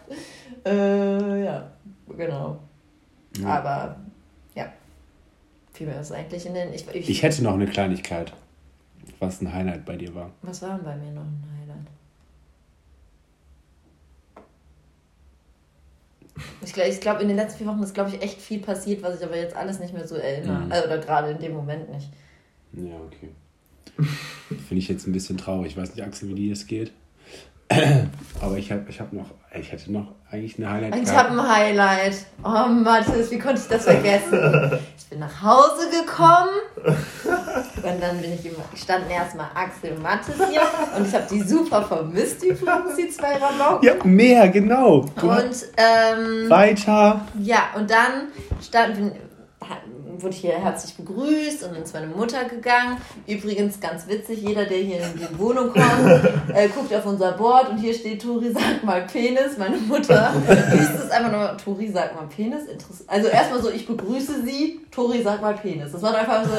Äh, 0.65 1.45
ja, 1.45 1.71
genau. 2.15 2.66
Ja. 3.41 3.47
Aber 3.47 3.97
ja, 4.55 4.71
viel 5.73 5.87
mehr 5.87 6.01
ist 6.01 6.11
eigentlich 6.11 6.45
in 6.45 6.53
den. 6.53 6.73
Ich, 6.73 6.87
ich, 6.93 7.09
ich, 7.09 7.23
hätte 7.23 7.43
noch 7.43 7.53
eine 7.53 7.67
Kleinigkeit, 7.67 8.33
was 9.19 9.41
ein 9.41 9.53
Highlight 9.53 9.85
bei 9.85 9.95
dir 9.95 10.13
war. 10.15 10.31
Was 10.41 10.61
war 10.61 10.77
bei 10.79 10.95
mir 10.95 11.11
noch 11.11 11.23
ein 11.23 11.43
Highlight? 11.61 11.87
Ich 16.61 16.73
glaube, 16.73 16.89
ich 16.89 16.99
glaub, 16.99 17.19
in 17.19 17.27
den 17.27 17.37
letzten 17.37 17.59
vier 17.59 17.67
Wochen 17.67 17.81
ist, 17.81 17.93
glaube 17.93 18.11
ich, 18.11 18.21
echt 18.21 18.39
viel 18.39 18.59
passiert, 18.59 19.01
was 19.01 19.19
ich 19.19 19.25
aber 19.25 19.37
jetzt 19.37 19.55
alles 19.55 19.79
nicht 19.79 19.93
mehr 19.93 20.07
so 20.07 20.15
erinnere. 20.15 20.65
Mhm. 20.65 20.71
Also, 20.71 20.85
oder 20.85 20.97
gerade 20.99 21.31
in 21.31 21.39
dem 21.39 21.53
Moment 21.53 21.89
nicht. 21.89 22.09
Ja, 22.73 22.95
okay. 23.05 23.29
Finde 24.47 24.77
ich 24.77 24.87
jetzt 24.87 25.07
ein 25.07 25.13
bisschen 25.13 25.37
traurig. 25.37 25.71
Ich 25.71 25.77
weiß 25.77 25.95
nicht, 25.95 26.05
Axel, 26.05 26.29
wie 26.29 26.35
dir 26.35 26.53
das 26.53 26.67
geht. 26.67 26.91
Aber 28.41 28.57
ich 28.57 28.71
habe 28.71 28.85
ich 28.87 28.99
hab 28.99 29.11
noch, 29.13 29.25
ich 29.53 29.71
hätte 29.71 29.91
noch 29.91 30.07
eigentlich 30.31 30.57
ein 30.59 30.69
Highlight. 30.69 30.95
Ich 30.95 31.09
habe 31.09 31.31
ein 31.31 31.49
Highlight. 31.49 32.15
Oh 32.43 32.67
Mathis, 32.69 33.31
wie 33.31 33.39
konnte 33.39 33.61
ich 33.61 33.67
das 33.67 33.83
vergessen? 33.85 34.79
Ich 34.97 35.05
bin 35.09 35.19
nach 35.19 35.41
Hause 35.41 35.89
gekommen 35.89 36.49
und 36.85 38.01
dann 38.01 38.21
bin 38.21 38.33
ich 38.33 38.45
immer, 38.45 38.63
standen 38.75 39.09
erstmal 39.09 39.47
Axel 39.55 39.93
und 39.93 40.03
Mathis 40.03 40.35
hier 40.49 40.61
und 40.97 41.07
ich 41.07 41.13
habe 41.13 41.25
die 41.31 41.41
super 41.41 41.81
vermisst, 41.81 42.43
übrigens, 42.43 42.95
die 42.97 43.09
zwei 43.09 43.37
Rabauken. 43.37 43.87
Ja, 43.87 43.93
mehr, 44.03 44.49
genau. 44.49 45.05
Und 45.21 45.65
ähm, 45.77 46.49
weiter. 46.49 47.21
Ja, 47.41 47.69
und 47.75 47.89
dann 47.89 48.27
standen, 48.61 49.13
wurde 50.21 50.35
hier 50.35 50.53
herzlich 50.53 50.95
begrüßt 50.95 51.63
und 51.63 51.75
ist 51.77 51.93
meine 51.93 52.07
Mutter 52.07 52.45
gegangen. 52.45 52.97
Übrigens 53.27 53.79
ganz 53.79 54.07
witzig, 54.07 54.41
jeder, 54.41 54.65
der 54.65 54.77
hier 54.77 54.97
in 54.97 55.19
die 55.19 55.39
Wohnung 55.39 55.71
kommt, 55.71 56.23
äh, 56.53 56.67
guckt 56.69 56.93
auf 56.93 57.05
unser 57.05 57.33
Board 57.33 57.69
und 57.69 57.77
hier 57.77 57.93
steht 57.93 58.21
Tori 58.21 58.51
sag 58.51 58.83
mal 58.83 59.01
Penis. 59.01 59.57
Meine 59.57 59.77
Mutter 59.77 60.33
liest 60.73 60.95
es 61.05 61.09
einfach 61.11 61.31
nur, 61.31 61.57
Tori 61.57 61.89
sag 61.89 62.15
mal 62.15 62.27
Penis. 62.27 62.61
Also 63.07 63.27
erstmal 63.27 63.61
so, 63.61 63.69
ich 63.69 63.85
begrüße 63.85 64.43
sie, 64.43 64.81
Tori 64.91 65.21
sag 65.21 65.41
mal 65.41 65.53
Penis. 65.53 65.91
Das 65.91 66.01
war 66.01 66.15
einfach 66.15 66.43
so. 66.45 66.51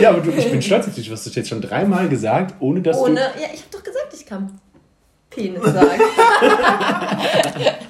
Ja, 0.00 0.10
aber 0.10 0.20
du, 0.20 0.30
ich 0.30 0.50
bin 0.50 0.62
stolz 0.62 0.86
auf 0.86 0.94
dich. 0.94 1.06
Du 1.06 1.12
hast 1.12 1.34
jetzt 1.34 1.48
schon 1.48 1.60
dreimal 1.60 2.08
gesagt, 2.08 2.54
ohne 2.60 2.80
dass 2.80 2.96
ohne, 2.96 3.14
du... 3.14 3.20
Ja, 3.20 3.48
ich 3.52 3.60
habe 3.60 3.70
doch 3.70 3.82
gesagt, 3.82 4.14
ich 4.14 4.26
kann. 4.26 4.60
Penis 5.30 5.62
sagen. 5.62 6.02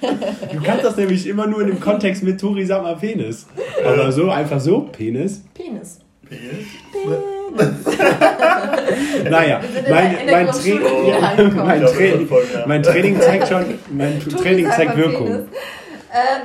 du 0.53 0.61
kannst 0.63 0.85
das 0.85 0.97
nämlich 0.97 1.27
immer 1.27 1.47
nur 1.47 1.63
in 1.63 1.69
dem 1.69 1.81
Kontext 1.81 2.23
mit 2.23 2.39
Tori 2.41 2.67
sag 2.67 2.83
mal 2.83 2.97
Penis. 2.97 3.47
Aber 3.85 4.13
so, 4.13 4.31
einfach 4.31 4.61
so, 4.61 4.83
Penis. 4.83 5.43
Penis. 5.55 6.01
Penis? 6.29 6.67
Penis. 6.93 7.19
naja, 9.31 9.61
mein, 9.89 10.17
mein, 10.31 10.47
Tra 10.47 10.61
ja, 10.69 11.37
mein, 11.65 11.85
Training, 11.87 12.29
mein 12.67 12.83
Training 12.83 13.21
zeigt 13.21 13.49
schon, 13.49 13.65
mein 13.91 14.21
Training 14.21 14.71
zeigt 14.71 14.97
Wirkung. 14.97 15.29
Ähm, 15.29 15.49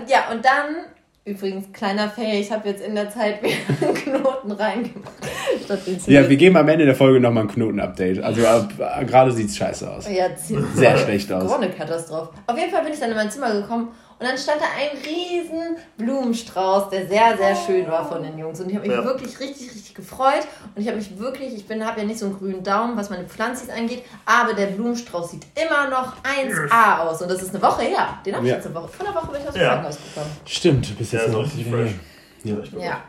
ja, 0.07 0.31
und 0.31 0.43
dann 0.43 0.85
Übrigens, 1.27 1.74
kleiner 1.74 2.08
Fail, 2.08 2.39
ich 2.39 2.51
habe 2.51 2.70
jetzt 2.70 2.86
in 2.86 2.94
der 2.94 3.10
Zeit 3.10 3.41
wieder 3.41 3.55
einen 3.82 3.96
Knoten 3.96 4.51
reingemacht. 4.51 5.12
ja, 6.05 6.29
wir 6.29 6.38
geben 6.38 6.55
am 6.55 6.70
Ende 6.70 6.86
der 6.86 6.94
Folge 6.94 7.20
nochmal 7.20 7.46
ein 7.46 7.50
Knoten-Update. 7.50 8.22
Also 8.22 8.41
äh, 8.41 9.05
gerade 9.05 9.32
sieht 9.32 9.50
es 9.50 9.58
scheiße 9.58 9.89
aus. 9.89 10.08
Ja, 10.08 10.27
Sehr 10.36 10.96
schlecht 11.00 11.33
aus. 11.33 11.51
Eine 11.51 11.72
Katastrophe. 11.72 12.29
Auf 12.46 12.55
jeden 12.55 12.70
Fall 12.70 12.83
bin 12.83 12.94
ich 12.94 13.00
dann 13.00 13.09
in 13.09 13.16
mein 13.16 13.31
Zimmer 13.31 13.51
gekommen 13.53 13.88
und 14.17 14.25
dann 14.25 14.37
stand 14.37 14.61
da 14.61 14.65
ein 14.79 14.97
riesen 14.97 15.75
Blumenstrauß, 15.97 16.89
der 16.89 17.05
sehr, 17.07 17.35
sehr 17.37 17.53
schön 17.53 17.85
war 17.87 18.07
von 18.07 18.23
den 18.23 18.37
Jungs. 18.37 18.61
Und 18.61 18.69
ich 18.69 18.75
habe 18.77 18.87
mich 18.87 18.95
ja. 18.95 19.03
wirklich 19.03 19.37
richtig, 19.41 19.69
richtig 19.71 19.93
gefreut. 19.93 20.47
Und 20.73 20.81
ich 20.81 20.87
habe 20.87 20.97
mich 20.97 21.19
wirklich, 21.19 21.53
ich 21.53 21.81
habe 21.81 21.99
ja 21.99 22.05
nicht 22.05 22.19
so 22.19 22.27
einen 22.27 22.37
grünen 22.37 22.63
Daumen, 22.63 22.95
was 22.95 23.09
meine 23.09 23.25
Pflanzen 23.25 23.69
angeht, 23.71 24.03
aber 24.25 24.53
der 24.53 24.67
Blumenstrauß 24.67 25.31
sieht 25.31 25.45
immer 25.53 25.89
noch 25.89 26.13
1A 26.23 26.99
aus. 26.99 27.21
Und 27.21 27.29
das 27.29 27.43
ist 27.43 27.53
eine 27.53 27.61
Woche 27.61 27.81
her. 27.83 28.19
Den 28.25 28.35
habe 28.35 28.45
ich 28.45 28.51
ja. 28.51 28.55
jetzt 28.55 28.67
eine 28.67 28.75
Woche. 28.75 28.87
Vor 28.87 29.05
einer 29.05 29.15
Woche 29.15 29.31
bin 29.33 29.41
ich 29.41 29.47
aus 29.47 29.53
dem 29.53 29.61
ja. 29.61 29.67
Krankenhaus 29.67 29.97
gekommen. 29.97 30.31
Stimmt, 30.45 30.89
du 30.89 30.95
bist 30.95 31.11
jetzt 31.11 31.27
ja, 31.27 31.33
noch 31.33 31.43
richtig 31.43 31.67
fresh. 31.67 31.91
Ja. 32.45 32.55
ja. 32.79 33.03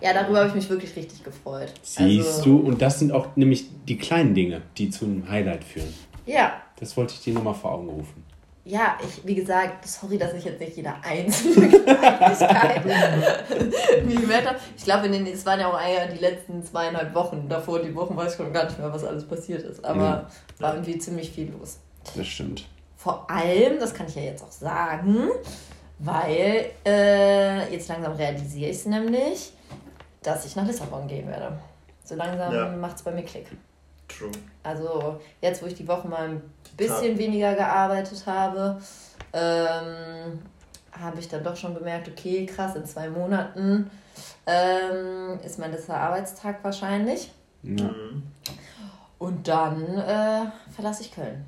Ja, 0.00 0.12
darüber 0.12 0.38
habe 0.38 0.48
ich 0.50 0.54
mich 0.54 0.70
wirklich 0.70 0.94
richtig 0.94 1.24
gefreut. 1.24 1.74
Siehst 1.82 2.28
also, 2.28 2.44
du, 2.44 2.58
und 2.58 2.80
das 2.80 3.00
sind 3.00 3.10
auch 3.10 3.34
nämlich 3.34 3.66
die 3.88 3.98
kleinen 3.98 4.32
Dinge, 4.36 4.62
die 4.76 4.90
zu 4.90 5.04
einem 5.04 5.28
Highlight 5.28 5.64
führen. 5.64 5.92
Ja. 6.26 6.52
Das 6.78 6.96
wollte 6.96 7.14
ich 7.14 7.24
dir 7.24 7.34
nochmal 7.34 7.54
vor 7.54 7.72
Augen 7.72 7.88
rufen 7.88 8.27
ja, 8.68 8.98
ich, 9.02 9.26
wie 9.26 9.34
gesagt, 9.34 9.86
sorry, 9.88 10.18
dass 10.18 10.34
ich 10.34 10.44
jetzt 10.44 10.60
nicht 10.60 10.76
jeder 10.76 10.96
einzelne 11.02 11.68
Kleinigkeit 11.84 12.82
gemerkt 14.06 14.46
habe. 14.46 14.58
Ich 14.76 14.84
glaube, 14.84 15.08
es 15.08 15.46
waren 15.46 15.60
ja 15.60 15.68
auch 15.68 15.80
die 16.12 16.18
letzten 16.18 16.62
zweieinhalb 16.62 17.14
Wochen. 17.14 17.48
Davor, 17.48 17.80
die 17.80 17.94
Wochen, 17.94 18.14
weiß 18.14 18.32
ich 18.32 18.36
schon 18.36 18.52
gar 18.52 18.64
nicht 18.64 18.78
mehr, 18.78 18.92
was 18.92 19.04
alles 19.04 19.26
passiert 19.26 19.62
ist. 19.62 19.82
Aber 19.84 20.04
ja. 20.04 20.26
war 20.58 20.74
irgendwie 20.74 20.98
ziemlich 20.98 21.30
viel 21.30 21.50
los. 21.50 21.78
Das 22.14 22.26
stimmt. 22.26 22.66
Vor 22.96 23.30
allem, 23.30 23.78
das 23.80 23.94
kann 23.94 24.06
ich 24.06 24.16
ja 24.16 24.22
jetzt 24.22 24.42
auch 24.42 24.50
sagen, 24.50 25.30
weil 25.98 26.72
äh, 26.84 27.72
jetzt 27.72 27.88
langsam 27.88 28.12
realisiere 28.12 28.70
ich 28.70 28.76
es 28.76 28.86
nämlich, 28.86 29.52
dass 30.22 30.44
ich 30.44 30.56
nach 30.56 30.66
Lissabon 30.66 31.08
gehen 31.08 31.26
werde. 31.28 31.58
So 32.04 32.16
langsam 32.16 32.52
ja. 32.52 32.68
macht 32.76 32.96
es 32.96 33.02
bei 33.02 33.12
mir 33.12 33.22
Klick. 33.22 33.46
True. 34.08 34.32
Also 34.62 35.20
jetzt, 35.40 35.62
wo 35.62 35.66
ich 35.66 35.74
die 35.74 35.86
Woche 35.86 36.08
mal 36.08 36.28
ein 36.28 36.42
bisschen 36.76 37.12
ja. 37.12 37.18
weniger 37.18 37.54
gearbeitet 37.54 38.26
habe, 38.26 38.80
ähm, 39.32 40.40
habe 40.92 41.18
ich 41.18 41.28
dann 41.28 41.44
doch 41.44 41.56
schon 41.56 41.74
bemerkt, 41.74 42.08
okay, 42.08 42.46
krass, 42.46 42.74
in 42.74 42.84
zwei 42.84 43.08
Monaten 43.08 43.90
ähm, 44.46 45.38
ist 45.44 45.58
mein 45.58 45.70
letzter 45.70 45.96
Arbeitstag 45.96 46.64
wahrscheinlich. 46.64 47.30
Ja. 47.62 47.90
Und 49.18 49.46
dann 49.48 49.98
äh, 49.98 50.46
verlasse 50.74 51.02
ich 51.02 51.12
Köln. 51.12 51.44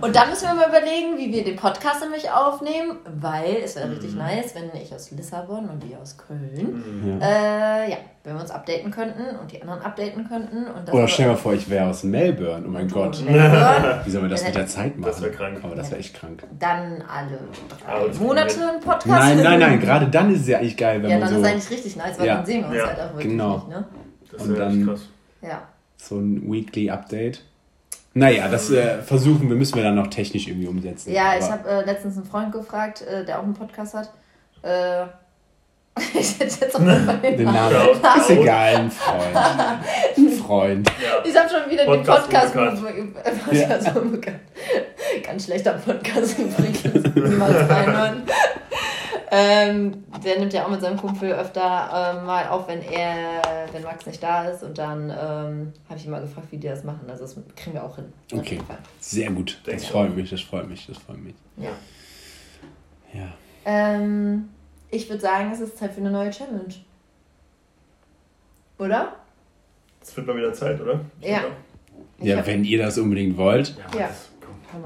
Und 0.00 0.14
dann 0.14 0.28
müssen 0.28 0.46
wir 0.46 0.54
mal 0.54 0.68
überlegen, 0.68 1.16
wie 1.16 1.32
wir 1.32 1.42
den 1.44 1.56
Podcast 1.56 2.02
nämlich 2.02 2.30
aufnehmen, 2.30 2.98
weil 3.20 3.56
es 3.64 3.76
wäre 3.76 3.90
richtig 3.90 4.12
mhm. 4.12 4.18
nice, 4.18 4.54
wenn 4.54 4.70
ich 4.80 4.94
aus 4.94 5.10
Lissabon 5.10 5.68
und 5.68 5.82
die 5.82 5.96
aus 5.96 6.16
Köln, 6.18 6.82
mhm. 7.02 7.20
äh, 7.20 7.90
ja, 7.90 7.96
wenn 8.22 8.34
wir 8.34 8.42
uns 8.42 8.50
updaten 8.50 8.90
könnten 8.90 9.36
und 9.40 9.50
die 9.52 9.62
anderen 9.62 9.80
updaten 9.80 10.28
könnten. 10.28 10.66
Oder 10.92 11.08
stell 11.08 11.26
dir 11.26 11.32
mal 11.32 11.38
vor, 11.38 11.54
ich 11.54 11.68
wäre 11.70 11.88
aus 11.88 12.04
Melbourne, 12.04 12.64
oh 12.66 12.70
mein 12.70 12.88
Gott. 12.88 13.22
Melbourne. 13.24 14.02
Wie 14.04 14.10
sollen 14.10 14.24
wir 14.24 14.30
das 14.30 14.44
mit 14.44 14.54
der 14.54 14.66
Zeit 14.66 14.98
machen? 14.98 15.10
Das 15.10 15.22
wäre 15.22 15.32
krank. 15.32 15.60
Aber 15.62 15.74
das 15.74 15.90
wäre 15.90 16.00
echt 16.00 16.14
krank. 16.14 16.46
Dann 16.58 17.02
alle 17.02 17.38
drei 17.68 18.08
Monate 18.22 18.70
ein 18.74 18.80
Podcast. 18.80 19.06
Nein, 19.06 19.42
nein, 19.42 19.60
nein, 19.60 19.80
gerade 19.80 20.08
dann 20.08 20.32
ist 20.34 20.42
es 20.42 20.48
ja 20.48 20.58
eigentlich 20.58 20.76
geil, 20.76 21.02
wenn 21.02 21.10
ja, 21.10 21.18
man 21.18 21.28
so... 21.28 21.36
Ja, 21.36 21.40
dann 21.40 21.56
ist 21.56 21.66
eigentlich 21.66 21.78
richtig 21.78 21.96
nice, 21.96 22.18
weil 22.18 22.26
ja. 22.26 22.36
dann 22.36 22.46
sehen 22.46 22.60
wir 22.62 22.68
uns 22.68 22.76
ja. 22.76 22.86
halt 22.86 23.00
auch 23.00 23.12
wirklich 23.14 23.28
genau. 23.28 23.56
nicht, 23.56 23.68
ne? 23.68 23.84
Das 24.30 24.42
und 24.42 24.58
dann 24.58 24.86
krass. 24.86 25.00
Ja. 25.42 25.62
so 25.96 26.18
ein 26.18 26.52
Weekly 26.52 26.90
Update. 26.90 27.42
Naja, 28.14 28.48
das 28.48 28.70
äh, 28.70 29.02
versuchen 29.02 29.48
wir, 29.48 29.56
müssen 29.56 29.74
wir 29.74 29.82
dann 29.82 29.96
noch 29.96 30.06
technisch 30.06 30.46
irgendwie 30.46 30.68
umsetzen. 30.68 31.12
Ja, 31.12 31.36
ich 31.36 31.50
habe 31.50 31.68
äh, 31.68 31.84
letztens 31.84 32.16
einen 32.16 32.26
Freund 32.26 32.52
gefragt, 32.52 33.02
äh, 33.02 33.24
der 33.24 33.40
auch 33.40 33.42
einen 33.42 33.54
Podcast 33.54 33.94
hat. 33.94 34.10
Äh, 34.62 35.06
ich 36.18 36.38
hätte 36.38 36.60
jetzt 36.60 36.74
auch 36.74 36.80
den, 36.80 37.36
den 37.36 37.44
Namen. 37.44 38.00
Namen. 38.00 38.20
Ist 38.20 38.30
egal, 38.30 38.76
ein 38.76 38.90
Freund. 38.90 39.36
Ein 40.16 40.28
Freund. 40.30 40.88
Ja. 40.88 41.24
Ich 41.24 41.36
habe 41.36 41.48
schon 41.48 41.70
wieder 41.70 41.84
Podcast 41.84 42.26
den 42.30 42.40
Podcast, 42.40 43.44
Podcast 43.44 43.86
ja. 43.86 43.92
unbekannt. 43.94 44.40
Ganz 45.24 45.44
schlechter 45.44 45.72
Podcast 45.72 46.38
übrigens. 46.38 47.14
Niemals 47.14 47.68
reinhören. 47.68 48.22
Ähm, 49.36 50.04
der 50.24 50.38
nimmt 50.38 50.52
ja 50.52 50.64
auch 50.64 50.70
mit 50.70 50.80
seinem 50.80 50.96
Kumpel 50.96 51.32
öfter 51.32 52.18
ähm, 52.20 52.24
mal 52.24 52.46
auf, 52.46 52.68
wenn 52.68 52.82
er, 52.82 53.42
wenn 53.72 53.82
Max 53.82 54.06
nicht 54.06 54.22
da 54.22 54.44
ist. 54.44 54.62
Und 54.62 54.78
dann 54.78 55.10
ähm, 55.10 55.72
habe 55.88 55.98
ich 55.98 56.04
ihn 56.04 56.12
mal 56.12 56.20
gefragt, 56.20 56.46
wie 56.52 56.56
die 56.56 56.68
das 56.68 56.84
machen. 56.84 57.00
Also 57.08 57.24
das 57.24 57.36
kriegen 57.56 57.74
wir 57.74 57.82
auch 57.82 57.96
hin. 57.96 58.12
Okay. 58.32 58.60
Sehr 59.00 59.30
gut. 59.32 59.60
Das 59.64 59.86
freut 59.86 60.14
mich, 60.14 60.30
das 60.30 60.40
freut 60.40 60.68
mich, 60.68 60.86
das 60.86 60.98
freut 60.98 61.20
mich. 61.20 61.34
Ja. 61.56 61.70
Ja. 63.12 63.32
Ähm, 63.64 64.50
ich 64.90 65.08
würde 65.08 65.22
sagen, 65.22 65.50
es 65.52 65.58
ist 65.58 65.78
Zeit 65.78 65.92
für 65.92 66.00
eine 66.00 66.12
neue 66.12 66.30
Challenge. 66.30 66.74
Oder? 68.78 69.16
Es 70.00 70.16
wird 70.16 70.28
mal 70.28 70.36
wieder 70.36 70.52
Zeit, 70.52 70.80
oder? 70.80 71.00
Ja. 71.20 71.42
Ja, 72.20 72.46
wenn 72.46 72.64
ihr 72.64 72.78
das 72.78 72.98
unbedingt 72.98 73.36
wollt. 73.36 73.76
Ja. 73.98 74.10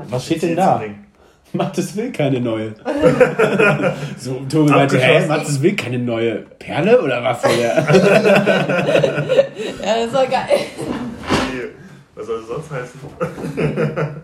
Was 0.09 0.25
steht 0.25 0.43
denn 0.43 0.57
da? 0.57 0.83
Mathis 1.53 1.95
will 1.97 2.13
keine 2.13 2.41
neue. 2.41 2.75
so, 4.19 4.41
Tobi 4.49 4.71
meinte, 4.71 4.99
hä, 4.99 5.27
Mathis 5.27 5.61
will 5.63 5.77
keine 5.77 5.99
neue 5.99 6.45
Perle 6.59 7.01
oder 7.01 7.23
was 7.23 7.43
will 7.45 7.61
er? 7.61 7.77
ja, 9.85 10.05
das 10.05 10.13
war 10.13 10.27
geil. 10.27 10.67
Nee, 11.53 11.69
was 12.15 12.27
soll 12.27 12.41
das 12.41 12.49
sonst 12.49 12.71
heißen? 12.71 13.01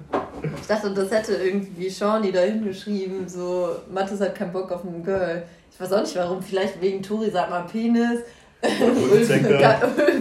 Ich 0.60 0.66
dachte, 0.66 0.92
das 0.92 1.10
hätte 1.10 1.36
irgendwie 1.36 1.90
Shawnee 1.90 2.30
da 2.30 2.40
hingeschrieben, 2.40 3.26
so, 3.26 3.76
Mathis 3.90 4.20
hat 4.20 4.34
keinen 4.34 4.52
Bock 4.52 4.70
auf 4.72 4.84
einen 4.84 5.02
Girl. 5.02 5.42
Ich 5.72 5.80
weiß 5.80 5.90
auch 5.92 6.02
nicht 6.02 6.14
warum, 6.16 6.42
vielleicht 6.42 6.82
wegen 6.82 7.02
Tori 7.02 7.30
sagt 7.30 7.48
mal 7.48 7.62
Penis. 7.62 8.20
Ulf, 8.62 9.28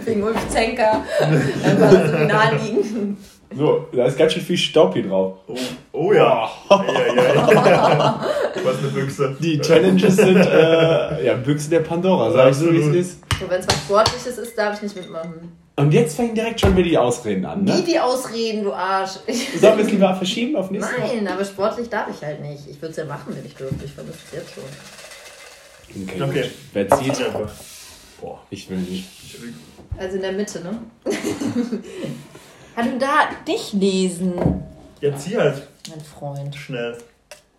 wegen 0.06 0.22
Ulf 0.22 0.48
Zenker. 0.48 1.04
Einfach 1.20 1.90
so 1.90 2.24
naheliegen. 2.24 3.18
So, 3.56 3.88
da 3.92 4.06
ist 4.06 4.18
ganz 4.18 4.32
schön 4.32 4.42
viel 4.42 4.56
Staub 4.56 4.94
hier 4.94 5.06
drauf. 5.06 5.38
Oh, 5.46 5.56
oh 5.92 6.12
ja. 6.12 6.50
Oh. 6.68 6.80
ja, 6.86 7.14
ja, 7.14 7.70
ja. 7.70 8.26
Was 8.64 8.78
eine 8.78 8.88
Büchse. 8.88 9.36
Die 9.40 9.60
Challenges 9.60 10.16
sind 10.16 10.36
äh, 10.36 11.24
ja, 11.24 11.34
Büchse 11.34 11.70
der 11.70 11.80
Pandora, 11.80 12.30
sag 12.30 12.50
ich 12.50 12.56
so, 12.56 12.72
wie 12.72 12.78
es 12.78 12.94
ist. 12.94 13.20
So, 13.38 13.48
Wenn 13.48 13.60
es 13.60 13.66
was 13.66 13.76
Sportliches 13.76 14.38
ist, 14.38 14.58
darf 14.58 14.76
ich 14.76 14.82
nicht 14.82 14.96
mitmachen. 14.96 15.52
Und 15.76 15.92
jetzt 15.92 16.16
fangen 16.16 16.34
direkt 16.34 16.60
schon 16.60 16.76
wieder 16.76 16.88
die 16.88 16.98
Ausreden 16.98 17.44
an, 17.44 17.64
ne? 17.64 17.76
Wie 17.78 17.92
die 17.92 17.98
Ausreden, 17.98 18.62
du 18.62 18.72
Arsch. 18.72 19.18
Sollen 19.60 19.78
wir 19.78 19.84
es 19.84 19.90
lieber 19.90 20.14
verschieben 20.14 20.54
auf 20.56 20.70
nächstes 20.70 20.96
Nein, 20.96 21.26
aber 21.26 21.44
sportlich 21.44 21.88
darf 21.88 22.08
ich 22.10 22.24
halt 22.24 22.40
nicht. 22.42 22.68
Ich 22.70 22.80
würde 22.80 22.90
es 22.90 22.96
ja 22.96 23.04
machen, 23.04 23.34
wenn 23.34 23.44
ich 23.44 23.54
dürfte. 23.54 23.84
Ich 23.84 23.92
vermisse 23.92 24.18
es 24.26 24.32
jetzt 24.32 24.54
schon. 24.54 24.64
Okay. 26.02 26.22
okay. 26.22 26.50
Wer 26.72 26.88
zieht? 26.88 27.32
Boah, 28.20 28.40
ich 28.50 28.70
will 28.70 28.78
nicht. 28.78 29.08
Also 29.98 30.16
in 30.16 30.22
der 30.22 30.32
Mitte, 30.32 30.60
ne? 30.60 30.78
Kann 32.74 32.90
du 32.90 32.98
da 32.98 33.28
dich 33.46 33.72
lesen? 33.72 34.34
Ja, 35.00 35.14
zieh 35.16 35.36
halt. 35.36 35.62
Mein 35.88 36.00
Freund. 36.00 36.54
Schnell. 36.56 36.96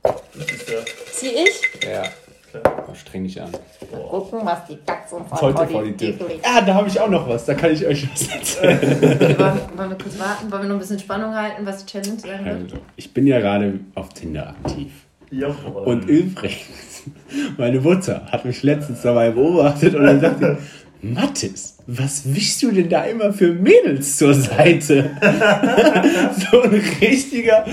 Das 0.03 0.51
ist 0.51 0.69
der. 0.69 0.83
Zieh 1.11 1.27
ich? 1.27 1.61
Ja. 1.87 2.03
Klar. 2.51 2.95
Streng 2.95 3.23
dich 3.23 3.41
an. 3.41 3.51
Mal 3.91 4.01
gucken, 4.09 4.39
was 4.43 4.65
die 4.67 4.77
Katze 4.77 5.15
von 5.15 5.41
Heute 5.41 5.67
vor 5.67 5.83
die 5.83 5.95
Tür. 5.95 6.15
Ah, 6.43 6.61
da 6.61 6.73
habe 6.73 6.87
ich 6.87 6.99
auch 6.99 7.09
noch 7.09 7.27
was. 7.27 7.45
Da 7.45 7.53
kann 7.53 7.71
ich 7.71 7.85
euch 7.85 8.07
was 8.11 8.27
erzählen. 8.27 8.77
Okay, 8.77 9.39
wollen, 9.39 9.59
wollen, 9.75 9.89
wir 9.89 9.97
kurz 9.97 10.19
warten? 10.19 10.51
Wollen 10.51 10.61
wir 10.63 10.69
noch 10.69 10.75
ein 10.75 10.79
bisschen 10.79 10.99
Spannung 10.99 11.33
halten, 11.35 11.65
was 11.65 11.85
die 11.85 11.91
Challenge 11.91 12.19
sein 12.19 12.45
wird? 12.45 12.63
Also, 12.63 12.77
ich 12.95 13.13
bin 13.13 13.27
ja 13.27 13.39
gerade 13.39 13.79
auf 13.95 14.09
Tinder 14.09 14.49
aktiv. 14.49 14.91
Ja, 15.31 15.47
und 15.47 16.07
übrigens, 16.07 17.03
meine 17.57 17.81
Mutter 17.81 18.25
hat 18.31 18.45
mich 18.45 18.63
letztens 18.63 19.01
dabei 19.01 19.31
beobachtet 19.31 19.95
und 19.95 20.03
dann 20.03 20.21
sagte 20.21 20.57
Mathis, 21.13 21.77
was 21.85 22.33
wischst 22.33 22.63
du 22.63 22.71
denn 22.71 22.89
da 22.89 23.03
immer 23.03 23.31
für 23.31 23.53
Mädels 23.53 24.17
zur 24.17 24.33
Seite? 24.33 25.11
so 26.51 26.61
ein 26.61 26.81
richtiger 27.01 27.65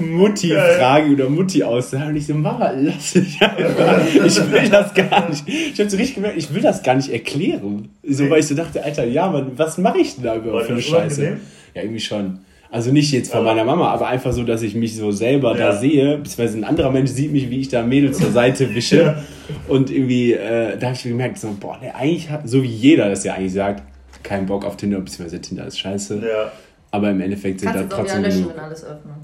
Mutti-Frage 0.00 1.12
oder 1.12 1.28
Mutti-Aussage. 1.28 2.08
Und 2.08 2.16
ich 2.16 2.26
so, 2.26 2.34
Mama, 2.34 2.72
lass 2.76 3.14
mich 3.14 3.40
einfach. 3.40 4.02
Ich 4.24 4.50
will 4.50 4.68
das 4.68 4.92
gar 4.94 5.28
nicht. 5.28 5.48
Ich 5.48 5.78
habe 5.78 5.88
so 5.88 5.96
richtig 5.96 6.16
gemerkt, 6.16 6.36
ich 6.36 6.52
will 6.52 6.62
das 6.62 6.82
gar 6.82 6.96
nicht 6.96 7.10
erklären. 7.12 7.90
So, 8.02 8.28
weil 8.28 8.40
ich 8.40 8.46
so 8.46 8.54
dachte, 8.54 8.82
Alter, 8.82 9.04
ja, 9.04 9.30
Mann, 9.30 9.52
was 9.56 9.78
mache 9.78 9.98
ich 9.98 10.16
denn 10.16 10.24
da 10.24 10.36
überhaupt 10.36 10.66
für 10.66 10.72
eine 10.72 10.82
Scheiße? 10.82 11.38
Ja, 11.74 11.82
irgendwie 11.82 12.00
schon. 12.00 12.40
Also 12.72 12.92
nicht 12.92 13.10
jetzt 13.10 13.32
von 13.32 13.44
meiner 13.44 13.64
Mama, 13.64 13.90
aber 13.90 14.06
einfach 14.06 14.32
so, 14.32 14.44
dass 14.44 14.62
ich 14.62 14.76
mich 14.76 14.94
so 14.96 15.10
selber 15.10 15.58
ja. 15.58 15.70
da 15.70 15.76
sehe, 15.76 16.18
beziehungsweise 16.18 16.58
ein 16.58 16.64
anderer 16.64 16.90
Mensch 16.90 17.10
sieht 17.10 17.32
mich, 17.32 17.50
wie 17.50 17.60
ich 17.60 17.68
da 17.68 17.82
Mädels 17.82 18.18
zur 18.18 18.30
Seite 18.30 18.72
wische. 18.74 19.02
Ja. 19.02 19.22
Und 19.66 19.90
irgendwie, 19.90 20.34
äh, 20.34 20.78
da 20.78 20.86
habe 20.86 20.96
ich 20.96 21.02
gemerkt, 21.02 21.38
so, 21.38 21.56
boah, 21.58 21.78
ne, 21.78 21.92
eigentlich 21.94 22.30
hat, 22.30 22.48
so 22.48 22.62
wie 22.62 22.68
jeder 22.68 23.08
das 23.08 23.24
ja 23.24 23.34
eigentlich 23.34 23.54
sagt, 23.54 23.82
kein 24.22 24.46
Bock 24.46 24.64
auf 24.64 24.76
Tinder, 24.76 25.00
beziehungsweise 25.00 25.40
Tinder 25.40 25.66
ist 25.66 25.80
scheiße. 25.80 26.18
Ja. 26.18 26.52
Aber 26.92 27.10
im 27.10 27.20
Endeffekt 27.20 27.60
sind 27.60 27.72
Kannst 27.72 27.92
da 27.92 27.96
trotzdem. 27.96 28.22
Löschen, 28.22 28.50
wenn 28.50 28.58
alles 28.58 28.84
öffnen. 28.84 29.14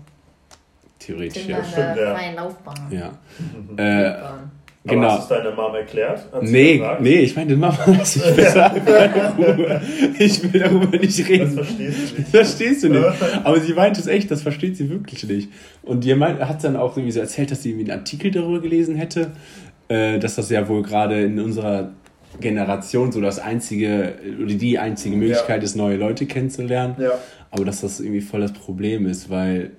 Theoretisch, 0.98 1.42
Tinder 1.44 1.58
ja. 1.58 1.64
Stimmt, 1.64 1.96
ja. 1.98 2.32
Laufbahn. 2.34 2.76
Ja. 2.90 3.18
äh, 3.76 4.14
Genau. 4.86 5.02
Aber 5.02 5.12
hast 5.18 5.30
du 5.30 5.34
es 5.34 5.42
deiner 5.42 5.56
Mama 5.56 5.78
erklärt? 5.78 6.26
Nee, 6.42 6.82
nee, 7.00 7.20
ich 7.20 7.34
meine, 7.34 7.56
Mama, 7.56 7.78
lass 7.86 8.16
mich 8.16 8.36
besser. 8.36 8.72
Ich 10.18 10.52
will 10.52 10.60
darüber 10.60 10.96
nicht 10.96 11.28
reden. 11.28 11.56
Das 11.56 11.66
verstehst 11.66 12.12
du 12.12 12.16
nicht. 12.16 12.18
Das 12.18 12.28
verstehst 12.30 12.84
du 12.84 12.88
nicht. 12.90 13.04
Aber 13.44 13.60
sie 13.60 13.74
meint 13.74 13.98
es 13.98 14.06
echt, 14.06 14.30
das 14.30 14.42
versteht 14.42 14.76
sie 14.76 14.88
wirklich 14.88 15.24
nicht. 15.24 15.50
Und 15.82 16.04
die 16.04 16.14
hat 16.14 16.62
dann 16.62 16.76
auch 16.76 16.96
irgendwie 16.96 17.12
so 17.12 17.20
erzählt, 17.20 17.50
dass 17.50 17.62
sie 17.62 17.70
irgendwie 17.70 17.90
einen 17.90 18.00
Artikel 18.00 18.30
darüber 18.30 18.60
gelesen 18.60 18.94
hätte, 18.94 19.32
äh, 19.88 20.18
dass 20.18 20.36
das 20.36 20.50
ja 20.50 20.68
wohl 20.68 20.82
gerade 20.82 21.22
in 21.22 21.40
unserer 21.40 21.90
Generation 22.40 23.12
so 23.12 23.20
das 23.20 23.38
einzige 23.38 24.14
oder 24.42 24.54
die 24.54 24.78
einzige 24.78 25.16
Möglichkeit 25.16 25.58
ja. 25.58 25.64
ist, 25.64 25.74
neue 25.74 25.96
Leute 25.96 26.26
kennenzulernen. 26.26 26.96
Ja. 26.98 27.12
Aber 27.50 27.64
dass 27.64 27.80
das 27.80 28.00
irgendwie 28.00 28.20
voll 28.20 28.40
das 28.40 28.52
Problem 28.52 29.06
ist, 29.06 29.30
weil 29.30 29.72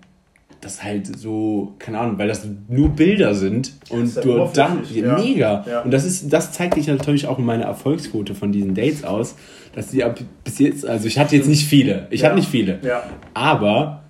das 0.62 0.84
halt 0.84 1.18
so, 1.18 1.76
keine 1.80 2.00
Ahnung, 2.00 2.18
weil 2.18 2.28
das 2.28 2.48
nur 2.68 2.90
Bilder 2.90 3.36
sind 3.36 3.74
und 3.90 4.16
du 4.24 4.50
dann, 4.54 4.84
ja. 4.92 5.18
mega. 5.18 5.66
Ja. 5.68 5.82
Und 5.82 5.92
das 5.92 6.06
ist, 6.06 6.32
das 6.32 6.52
zeigt 6.52 6.76
sich 6.76 6.88
natürlich 6.88 7.28
auch 7.28 7.38
in 7.38 7.46
meiner 7.46 7.66
Erfolgsquote 7.66 8.34
von 8.34 8.52
diesen 8.52 8.74
Dates 8.74 9.04
aus, 9.04 9.36
dass 9.76 9.88
die 9.90 10.04
ab 10.04 10.20
bis 10.44 10.60
jetzt, 10.60 10.86
also 10.86 11.08
ich 11.08 11.20
hatte 11.20 11.36
jetzt 11.36 11.48
nicht 11.48 11.68
viele, 11.68 12.08
ich 12.10 12.22
ja. 12.22 12.28
hatte 12.28 12.38
nicht 12.38 12.50
viele, 12.50 12.80
ja. 12.82 13.04
aber 13.34 14.04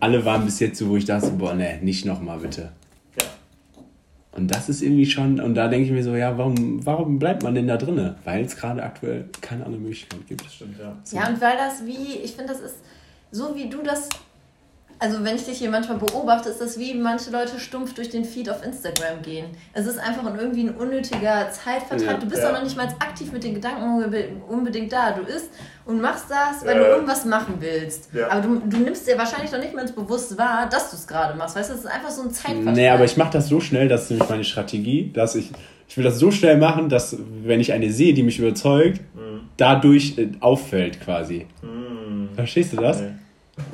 alle 0.00 0.24
waren 0.24 0.44
bis 0.44 0.60
jetzt 0.60 0.78
so, 0.78 0.88
wo 0.88 0.96
ich 0.96 1.06
dachte, 1.06 1.30
boah, 1.30 1.54
ne, 1.54 1.78
nicht 1.82 2.04
nochmal 2.04 2.38
bitte. 2.38 2.70
Und 4.32 4.48
das 4.48 4.68
ist 4.68 4.82
irgendwie 4.82 5.06
schon, 5.06 5.38
und 5.38 5.54
da 5.54 5.68
denke 5.68 5.86
ich 5.86 5.92
mir 5.92 6.02
so, 6.02 6.16
ja, 6.16 6.36
warum, 6.36 6.84
warum 6.84 7.20
bleibt 7.20 7.44
man 7.44 7.54
denn 7.54 7.68
da 7.68 7.76
drinne? 7.76 8.16
Weil 8.24 8.44
es 8.44 8.56
gerade 8.56 8.82
aktuell 8.82 9.26
keine 9.40 9.64
andere 9.64 9.80
Möglichkeit 9.80 10.26
gibt. 10.26 10.44
Das 10.44 10.54
stimmt, 10.54 10.76
ja. 10.78 10.96
So. 11.04 11.16
Ja, 11.16 11.28
und 11.28 11.40
weil 11.40 11.56
das 11.56 11.86
wie, 11.86 12.18
ich 12.18 12.32
finde, 12.32 12.52
das 12.52 12.60
ist 12.60 12.76
so, 13.30 13.54
wie 13.54 13.68
du 13.68 13.80
das 13.82 14.08
also 14.98 15.24
wenn 15.24 15.36
ich 15.36 15.44
dich 15.44 15.58
hier 15.58 15.70
manchmal 15.70 15.98
beobachte, 15.98 16.48
ist 16.48 16.60
das 16.60 16.78
wie 16.78 16.94
manche 16.94 17.30
Leute 17.30 17.58
stumpf 17.58 17.94
durch 17.94 18.10
den 18.10 18.24
Feed 18.24 18.48
auf 18.48 18.64
Instagram 18.64 19.22
gehen. 19.22 19.46
Es 19.72 19.86
ist 19.86 19.98
einfach 19.98 20.24
irgendwie 20.38 20.62
ein 20.62 20.74
unnötiger 20.74 21.50
Zeitvertreib. 21.50 22.12
Ja, 22.12 22.18
du 22.18 22.26
bist 22.26 22.42
ja. 22.42 22.48
auch 22.48 22.52
noch 22.52 22.62
nicht 22.62 22.76
mal 22.76 22.86
aktiv 23.00 23.32
mit 23.32 23.44
den 23.44 23.54
Gedanken 23.54 24.42
unbedingt 24.48 24.92
da. 24.92 25.12
Du 25.12 25.22
isst 25.22 25.50
und 25.84 26.00
machst 26.00 26.26
das, 26.30 26.64
weil 26.64 26.76
ja. 26.76 26.82
du 26.82 26.88
irgendwas 26.90 27.24
machen 27.24 27.56
willst. 27.58 28.10
Aber 28.30 28.40
du, 28.40 28.62
du 28.66 28.78
nimmst 28.78 29.06
dir 29.06 29.18
wahrscheinlich 29.18 29.52
noch 29.52 29.60
nicht 29.60 29.74
mal 29.74 29.82
ins 29.82 29.92
Bewusst 29.92 30.38
wahr, 30.38 30.68
dass 30.70 30.90
du 30.90 30.96
es 30.96 31.06
gerade 31.06 31.36
machst. 31.36 31.56
Weißt 31.56 31.70
du, 31.70 31.74
es 31.74 31.80
ist 31.80 31.86
einfach 31.86 32.10
so 32.10 32.22
ein 32.22 32.30
Zeitvertreib. 32.30 32.74
Nee, 32.74 32.88
aber 32.88 33.04
ich 33.04 33.16
mache 33.16 33.32
das 33.32 33.48
so 33.48 33.60
schnell, 33.60 33.88
das 33.88 34.04
ist 34.04 34.10
nämlich 34.10 34.28
meine 34.28 34.44
Strategie, 34.44 35.10
dass 35.12 35.34
ich, 35.34 35.50
ich 35.88 35.96
will 35.96 36.04
das 36.04 36.18
so 36.18 36.30
schnell 36.30 36.56
machen, 36.56 36.88
dass 36.88 37.16
wenn 37.42 37.60
ich 37.60 37.72
eine 37.72 37.90
sehe, 37.90 38.14
die 38.14 38.22
mich 38.22 38.38
überzeugt, 38.38 39.00
mhm. 39.14 39.48
dadurch 39.56 40.18
äh, 40.18 40.28
auffällt 40.40 41.00
quasi. 41.00 41.46
Mhm. 41.62 42.30
Verstehst 42.34 42.72
du 42.72 42.76
das? 42.76 43.00
Nee. 43.00 43.10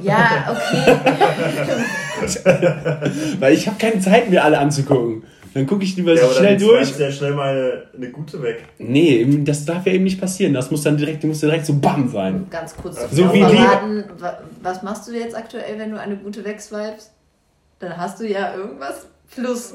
Ja, 0.03 0.49
okay. 0.51 0.97
Weil 3.41 3.55
ich 3.55 3.67
habe 3.67 3.79
keine 3.79 4.01
Zeit, 4.01 4.31
mir 4.31 4.45
alle 4.45 4.59
anzugucken. 4.59 5.25
Dann 5.55 5.67
gucke 5.67 5.83
ich 5.83 5.97
lieber 5.97 6.15
ja, 6.15 6.27
so 6.27 6.35
schnell 6.35 6.57
durch. 6.57 6.97
Ja, 6.99 7.11
schnell 7.11 7.35
mal 7.35 7.89
eine 7.95 8.11
gute 8.11 8.41
weg. 8.43 8.65
Nee, 8.79 9.27
das 9.43 9.65
darf 9.65 9.87
ja 9.87 9.93
eben 9.93 10.05
nicht 10.05 10.21
passieren. 10.21 10.55
Das 10.55 10.71
muss 10.71 10.83
dann 10.83 10.97
direkt, 10.97 11.25
muss 11.25 11.41
direkt 11.41 11.67
so 11.67 11.75
BAM 11.75 12.09
sein. 12.09 12.47
Ganz 12.51 12.77
kurz 12.77 13.11
so 13.11 13.33
wie 13.33 13.41
verraten, 13.41 14.05
was 14.63 14.83
machst 14.83 15.09
du 15.09 15.13
jetzt 15.13 15.37
aktuell, 15.37 15.79
wenn 15.79 15.91
du 15.91 16.01
eine 16.01 16.17
gute 16.17 16.45
wegswipest? 16.45 17.13
Dann 17.81 17.97
hast 17.97 18.21
du 18.21 18.29
ja 18.29 18.55
irgendwas 18.55 19.07
plus. 19.35 19.75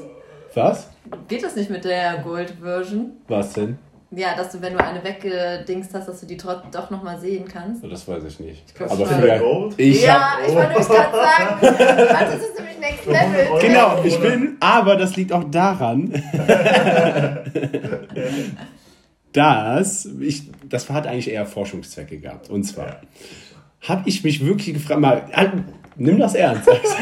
Was? 0.54 0.88
Geht 1.28 1.42
das 1.42 1.56
nicht 1.56 1.68
mit 1.68 1.84
der 1.84 2.18
Gold-Version? 2.18 3.12
Was 3.28 3.52
denn? 3.52 3.78
Ja, 4.16 4.34
dass 4.34 4.50
du, 4.50 4.62
wenn 4.62 4.72
du 4.72 4.82
eine 4.82 5.04
weggedingst 5.04 5.92
hast, 5.92 6.08
dass 6.08 6.20
du 6.20 6.26
die 6.26 6.38
trotzdem 6.38 6.70
doch 6.70 6.88
nochmal 6.88 7.20
sehen 7.20 7.44
kannst. 7.46 7.84
Das 7.84 8.08
weiß 8.08 8.24
ich 8.24 8.40
nicht. 8.40 8.64
Ich 8.74 8.80
Aber 8.80 9.04
für 9.04 9.74
ich 9.76 10.02
Ja, 10.02 10.38
ich 10.46 10.54
wollte 10.54 10.78
euch 10.78 10.88
gerade 10.88 11.16
sagen. 11.16 11.58
das 11.60 12.34
ist 12.34 12.58
nämlich 12.58 12.78
Next 12.80 13.04
Level. 13.04 13.60
Genau, 13.60 14.02
ich 14.02 14.18
bin, 14.18 14.56
aber 14.60 14.96
das 14.96 15.16
liegt 15.16 15.34
auch 15.34 15.44
daran, 15.44 16.14
dass 19.34 20.06
ich, 20.06 20.50
das 20.66 20.88
hat 20.88 21.06
eigentlich 21.06 21.30
eher 21.30 21.44
Forschungszwecke 21.44 22.18
gehabt. 22.18 22.48
Und 22.48 22.64
zwar 22.64 22.86
ja. 22.86 23.00
habe 23.82 24.08
ich 24.08 24.24
mich 24.24 24.42
wirklich 24.46 24.72
gefragt, 24.72 24.98
mal, 24.98 25.28
Nimm 25.98 26.18
das 26.18 26.34
ernst. 26.34 26.66
ja, 26.68 26.74
Axel 26.74 27.00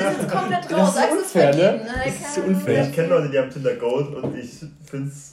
ist 0.00 0.18
jetzt 0.18 0.30
komplett 0.30 0.72
raus. 0.72 0.94
Das 0.94 1.04
ist 1.04 1.12
unfair, 1.12 1.54
ne? 1.54 1.80
Das 2.04 2.38
ist 2.38 2.46
unfair. 2.46 2.88
Ich 2.88 2.94
kenne 2.94 3.08
Leute, 3.08 3.28
die 3.30 3.38
haben 3.38 3.50
Tinder 3.50 3.74
Gold 3.74 4.14
und 4.14 4.38
ich 4.38 4.50
finde 4.84 5.08
es 5.08 5.32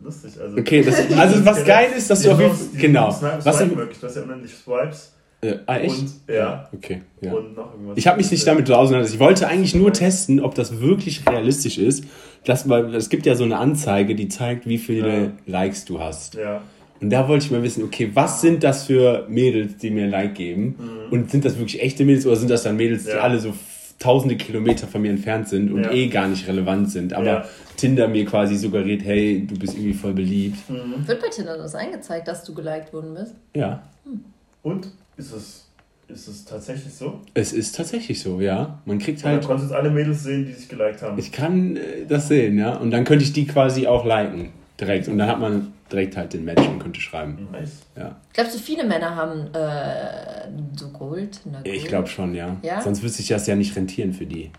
lustig. 0.00 0.40
Also, 0.40 0.56
okay, 0.56 0.82
das, 0.82 1.18
also 1.18 1.44
was 1.44 1.64
geil 1.64 1.90
ist, 1.96 2.08
dass 2.08 2.22
du 2.22 2.32
auf 2.32 2.40
jeden 2.40 2.54
Fall. 2.54 2.80
Genau. 2.80 3.08
Was 3.42 3.60
ist 3.60 3.76
möglich? 3.76 3.98
Du 4.00 4.06
hast 4.06 4.16
ja 4.16 4.22
unendlich 4.22 4.54
Swipes. 4.54 5.12
Äh, 5.42 5.56
ah, 5.66 5.78
echt? 5.78 5.98
Und, 5.98 6.12
ja. 6.28 6.68
Okay. 6.72 7.02
Ja. 7.20 7.32
Und 7.32 7.56
noch 7.56 7.72
irgendwas. 7.72 7.96
Ich 7.96 8.06
habe 8.06 8.18
mich 8.18 8.30
nicht 8.30 8.46
damit 8.46 8.70
auseinandergesetzt. 8.70 9.14
Ich 9.14 9.20
wollte 9.20 9.48
eigentlich 9.48 9.74
nur 9.74 9.92
testen, 9.92 10.40
ob 10.40 10.54
das 10.54 10.80
wirklich 10.80 11.26
realistisch 11.26 11.78
ist. 11.78 12.04
Dass, 12.44 12.68
weil 12.68 12.94
es 12.94 13.08
gibt 13.08 13.26
ja 13.26 13.34
so 13.34 13.44
eine 13.44 13.58
Anzeige, 13.58 14.14
die 14.14 14.28
zeigt, 14.28 14.66
wie 14.66 14.78
viele 14.78 15.22
ja. 15.22 15.30
Likes 15.46 15.84
du 15.84 16.00
hast. 16.00 16.34
Ja. 16.34 16.62
Und 17.00 17.10
da 17.10 17.28
wollte 17.28 17.46
ich 17.46 17.50
mal 17.50 17.62
wissen, 17.62 17.82
okay, 17.82 18.10
was 18.14 18.40
sind 18.40 18.62
das 18.62 18.84
für 18.84 19.26
Mädels, 19.28 19.78
die 19.78 19.90
mir 19.90 20.04
ein 20.04 20.10
Like 20.10 20.34
geben? 20.34 20.76
Mhm. 20.78 21.12
Und 21.12 21.30
sind 21.30 21.44
das 21.44 21.58
wirklich 21.58 21.82
echte 21.82 22.04
Mädels 22.04 22.26
oder 22.26 22.36
sind 22.36 22.50
das 22.50 22.62
dann 22.62 22.76
Mädels, 22.76 23.06
ja. 23.06 23.14
die 23.14 23.18
alle 23.20 23.38
so 23.38 23.54
tausende 23.98 24.36
Kilometer 24.36 24.86
von 24.86 25.02
mir 25.02 25.10
entfernt 25.10 25.48
sind 25.48 25.72
und 25.72 25.84
ja. 25.84 25.92
eh 25.92 26.08
gar 26.08 26.26
nicht 26.26 26.48
relevant 26.48 26.90
sind, 26.90 27.12
aber 27.12 27.26
ja. 27.26 27.44
Tinder 27.76 28.08
mir 28.08 28.24
quasi 28.24 28.56
suggeriert, 28.56 29.02
hey, 29.04 29.46
du 29.46 29.58
bist 29.58 29.74
irgendwie 29.74 29.92
voll 29.92 30.14
beliebt. 30.14 30.56
Mhm. 30.70 31.06
Wird 31.06 31.20
bei 31.20 31.28
Tinder 31.28 31.58
das 31.58 31.74
eingezeigt, 31.74 32.26
dass 32.26 32.42
du 32.44 32.54
geliked 32.54 32.92
worden 32.92 33.14
bist? 33.14 33.34
Ja. 33.54 33.82
Hm. 34.04 34.24
Und 34.62 34.88
ist 35.18 35.32
es 35.32 35.66
Ist 36.08 36.28
es 36.28 36.44
tatsächlich 36.44 36.92
so? 36.92 37.20
Es 37.34 37.52
ist 37.52 37.76
tatsächlich 37.76 38.20
so, 38.20 38.40
ja. 38.40 38.80
Man 38.84 38.98
kriegt 38.98 39.22
Halt. 39.24 39.44
Du 39.44 39.48
konntest 39.48 39.72
alle 39.72 39.90
Mädels 39.90 40.24
sehen, 40.24 40.44
die 40.46 40.52
sich 40.52 40.68
geliked 40.68 41.02
haben. 41.02 41.18
Ich 41.18 41.30
kann 41.30 41.76
äh, 41.76 42.06
das 42.08 42.28
sehen, 42.28 42.58
ja. 42.58 42.76
Und 42.76 42.90
dann 42.90 43.04
könnte 43.04 43.24
ich 43.24 43.32
die 43.32 43.46
quasi 43.46 43.86
auch 43.86 44.04
liken. 44.04 44.50
Direkt. 44.80 45.08
Und 45.08 45.18
dann 45.18 45.28
hat 45.28 45.40
man 45.40 45.72
direkt 45.92 46.16
halt 46.16 46.32
den 46.32 46.44
Match 46.44 46.66
und 46.66 46.78
könnte 46.78 47.00
schreiben. 47.00 47.48
nice. 47.52 47.82
Ja. 47.96 48.16
Glaubst 48.32 48.54
du, 48.54 48.58
viele 48.58 48.84
Männer 48.84 49.14
haben 49.16 49.52
äh, 49.54 50.48
so 50.76 50.88
Gold? 50.88 51.40
Ich 51.64 51.72
Gold? 51.72 51.88
glaube 51.88 52.08
schon, 52.08 52.34
ja. 52.34 52.56
Ja? 52.62 52.80
Sonst 52.80 53.02
würde 53.02 53.12
sich 53.12 53.28
das 53.28 53.46
ja 53.46 53.56
nicht 53.56 53.74
rentieren 53.76 54.12
für 54.12 54.26
die. 54.26 54.50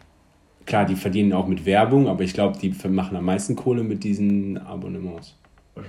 Klar, 0.66 0.86
die 0.86 0.96
verdienen 0.96 1.34
auch 1.34 1.48
mit 1.48 1.66
Werbung, 1.66 2.08
aber 2.08 2.24
ich 2.24 2.34
glaube, 2.34 2.58
die 2.60 2.74
machen 2.88 3.18
am 3.18 3.26
meisten 3.26 3.56
Kohle 3.56 3.84
mit 3.84 4.04
diesen 4.04 4.58
Abonnements. 4.60 5.36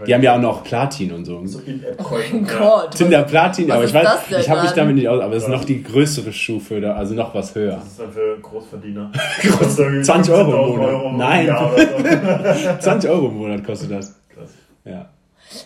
Die 0.07 0.15
haben 0.15 0.23
ja 0.23 0.37
auch 0.37 0.41
noch 0.41 0.63
Platin 0.63 1.13
und 1.13 1.25
so. 1.25 1.45
so 1.45 1.61
Oh 1.99 2.05
mein 2.33 2.47
Gott. 2.47 2.93
Tinder 2.93 3.25
Platin, 3.25 3.69
Was 3.69 3.75
aber 3.75 3.85
ist 3.85 3.91
ich 3.91 3.95
weiß, 3.97 4.05
das 4.05 4.29
denn 4.29 4.41
ich 4.41 4.49
habe 4.49 4.63
mich 4.63 4.71
damit 4.71 4.95
nicht 4.95 5.09
aus, 5.09 5.21
aber 5.21 5.35
es 5.35 5.43
ist 5.43 5.49
noch 5.49 5.65
die 5.65 5.83
größere 5.83 6.33
Stufe, 6.33 6.81
da, 6.81 6.95
also 6.95 7.15
noch 7.15 7.35
was 7.35 7.55
höher. 7.55 7.77
Das 7.77 7.87
ist 7.89 8.01
dann 8.01 8.13
für 8.13 8.39
Großverdiener. 8.41 9.11
20 10.03 10.33
Euro 10.33 10.75
im 10.75 10.81
15.000 10.81 10.99
Monat. 10.99 11.17
Nein. 11.19 11.47
Ja, 11.49 11.71
oder 11.73 12.55
so. 12.55 12.79
20 12.79 13.11
Euro 13.11 13.29
im 13.29 13.37
Monat 13.37 13.65
kostet 13.65 13.91
das. 13.91 14.15
Krass. 14.29 14.51
Ja. 14.85 15.11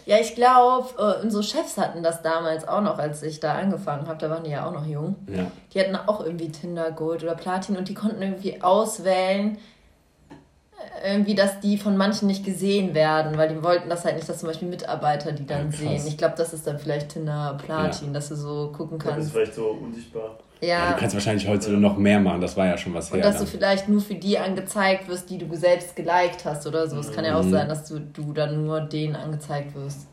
Ja, 0.06 0.18
ich 0.18 0.34
glaube, 0.34 0.88
äh, 0.98 1.22
unsere 1.24 1.42
Chefs 1.42 1.76
hatten 1.78 2.02
das 2.02 2.22
damals 2.22 2.66
auch 2.66 2.80
noch, 2.80 2.98
als 2.98 3.22
ich 3.22 3.40
da 3.40 3.54
angefangen 3.54 4.06
habe. 4.08 4.18
Da 4.18 4.30
waren 4.30 4.44
die 4.44 4.50
ja 4.50 4.66
auch 4.66 4.72
noch 4.72 4.86
jung. 4.86 5.16
ja. 5.28 5.50
Die 5.74 5.80
hatten 5.80 5.96
auch 5.96 6.20
irgendwie 6.24 6.50
Tinder 6.50 6.90
Gold 6.90 7.22
oder 7.22 7.34
Platin 7.34 7.76
und 7.76 7.88
die 7.88 7.94
konnten 7.94 8.22
irgendwie 8.22 8.62
auswählen, 8.62 9.58
äh, 11.02 11.12
irgendwie, 11.12 11.34
dass 11.34 11.60
die 11.60 11.76
von 11.78 11.96
manchen 11.96 12.26
nicht 12.28 12.44
gesehen 12.44 12.94
werden, 12.94 13.36
weil 13.38 13.48
die 13.48 13.62
wollten 13.62 13.88
das 13.88 14.04
halt 14.04 14.16
nicht, 14.16 14.28
dass 14.28 14.38
zum 14.38 14.48
Beispiel 14.48 14.68
Mitarbeiter 14.68 15.32
die 15.32 15.46
dann 15.46 15.70
Ja, 15.70 15.76
sehen. 15.76 16.06
Ich 16.06 16.16
glaube, 16.18 16.34
das 16.36 16.52
ist 16.52 16.66
dann 16.66 16.78
vielleicht 16.78 17.10
Tinder 17.10 17.58
Platin, 17.62 18.12
dass 18.14 18.28
du 18.28 18.36
so 18.36 18.72
gucken 18.76 18.98
Das 18.98 19.08
ist 19.08 19.14
kannst. 19.14 19.32
vielleicht 19.32 19.54
so 19.54 19.66
unsichtbar. 19.68 20.38
Ja. 20.60 20.66
Ja. 20.68 20.92
Du 20.92 20.98
kannst 21.00 21.14
wahrscheinlich 21.14 21.46
heute 21.48 21.70
noch 21.72 21.96
mehr 21.98 22.18
machen, 22.20 22.40
das 22.40 22.56
war 22.56 22.66
ja 22.66 22.76
schon 22.78 22.94
was 22.94 23.10
Und 23.10 23.18
her. 23.18 23.26
dass 23.26 23.38
du 23.38 23.44
dann. 23.44 23.52
vielleicht 23.52 23.88
nur 23.88 24.00
für 24.00 24.14
die 24.14 24.38
angezeigt 24.38 25.08
wirst, 25.08 25.28
die 25.30 25.38
du 25.38 25.54
selbst 25.56 25.94
geliked 25.96 26.44
hast 26.44 26.66
oder 26.66 26.88
so. 26.88 26.98
Es 26.98 27.12
kann 27.12 27.24
ja 27.24 27.38
auch 27.38 27.44
Mhm. 27.44 27.50
sein, 27.50 27.68
dass 27.68 27.84
du, 27.88 27.98
du 28.00 28.32
dann 28.32 28.64
nur 28.66 28.80
denen 28.80 29.16
angezeigt 29.16 29.74
wirst. 29.74 30.06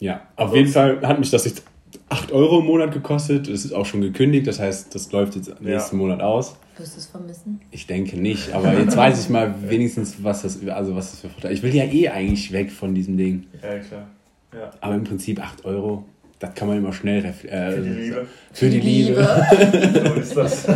Ja, 0.00 0.20
auf 0.36 0.54
jeden 0.54 0.68
Fall 0.70 1.00
hat 1.02 1.18
mich 1.18 1.30
das 1.30 1.44
jetzt 1.44 1.62
8 2.08 2.32
Euro 2.32 2.58
im 2.60 2.66
Monat 2.66 2.92
gekostet. 2.92 3.48
Das 3.48 3.64
ist 3.64 3.72
auch 3.72 3.86
schon 3.86 4.00
gekündigt, 4.00 4.46
das 4.46 4.58
heißt, 4.58 4.94
das 4.94 5.10
läuft 5.12 5.36
jetzt 5.36 5.60
nächsten 5.60 5.96
Monat 5.96 6.20
aus. 6.20 6.56
Wirst 6.76 6.94
du 6.94 6.98
es 6.98 7.06
vermissen? 7.06 7.60
Ich 7.70 7.86
denke 7.86 8.16
nicht, 8.18 8.52
aber 8.52 8.72
jetzt 8.76 8.96
weiß 8.96 9.20
ich 9.22 9.28
mal 9.30 9.54
wenigstens, 9.68 10.22
was 10.22 10.42
das, 10.42 10.58
also 10.68 10.96
was 10.96 11.12
das 11.12 11.20
für 11.20 11.28
Vorteile 11.28 11.54
Ich 11.54 11.62
will 11.62 11.74
ja 11.74 11.84
eh 11.84 12.08
eigentlich 12.08 12.50
weg 12.52 12.72
von 12.72 12.94
diesem 12.94 13.16
Ding. 13.16 13.46
Ja, 13.62 13.78
klar. 13.78 14.06
Ja. 14.52 14.70
Aber 14.80 14.94
im 14.94 15.04
Prinzip 15.04 15.40
8 15.40 15.64
Euro, 15.64 16.04
das 16.46 16.54
kann 16.54 16.68
man 16.68 16.78
immer 16.78 16.92
schnell 16.92 17.24
äh, 17.24 17.32
Für 17.32 17.80
die 17.80 17.88
Liebe. 17.90 18.26
Für 18.52 18.68
die 18.70 18.80
Liebe. 18.80 19.46
So 20.04 20.14
ist 20.14 20.36
das. 20.36 20.66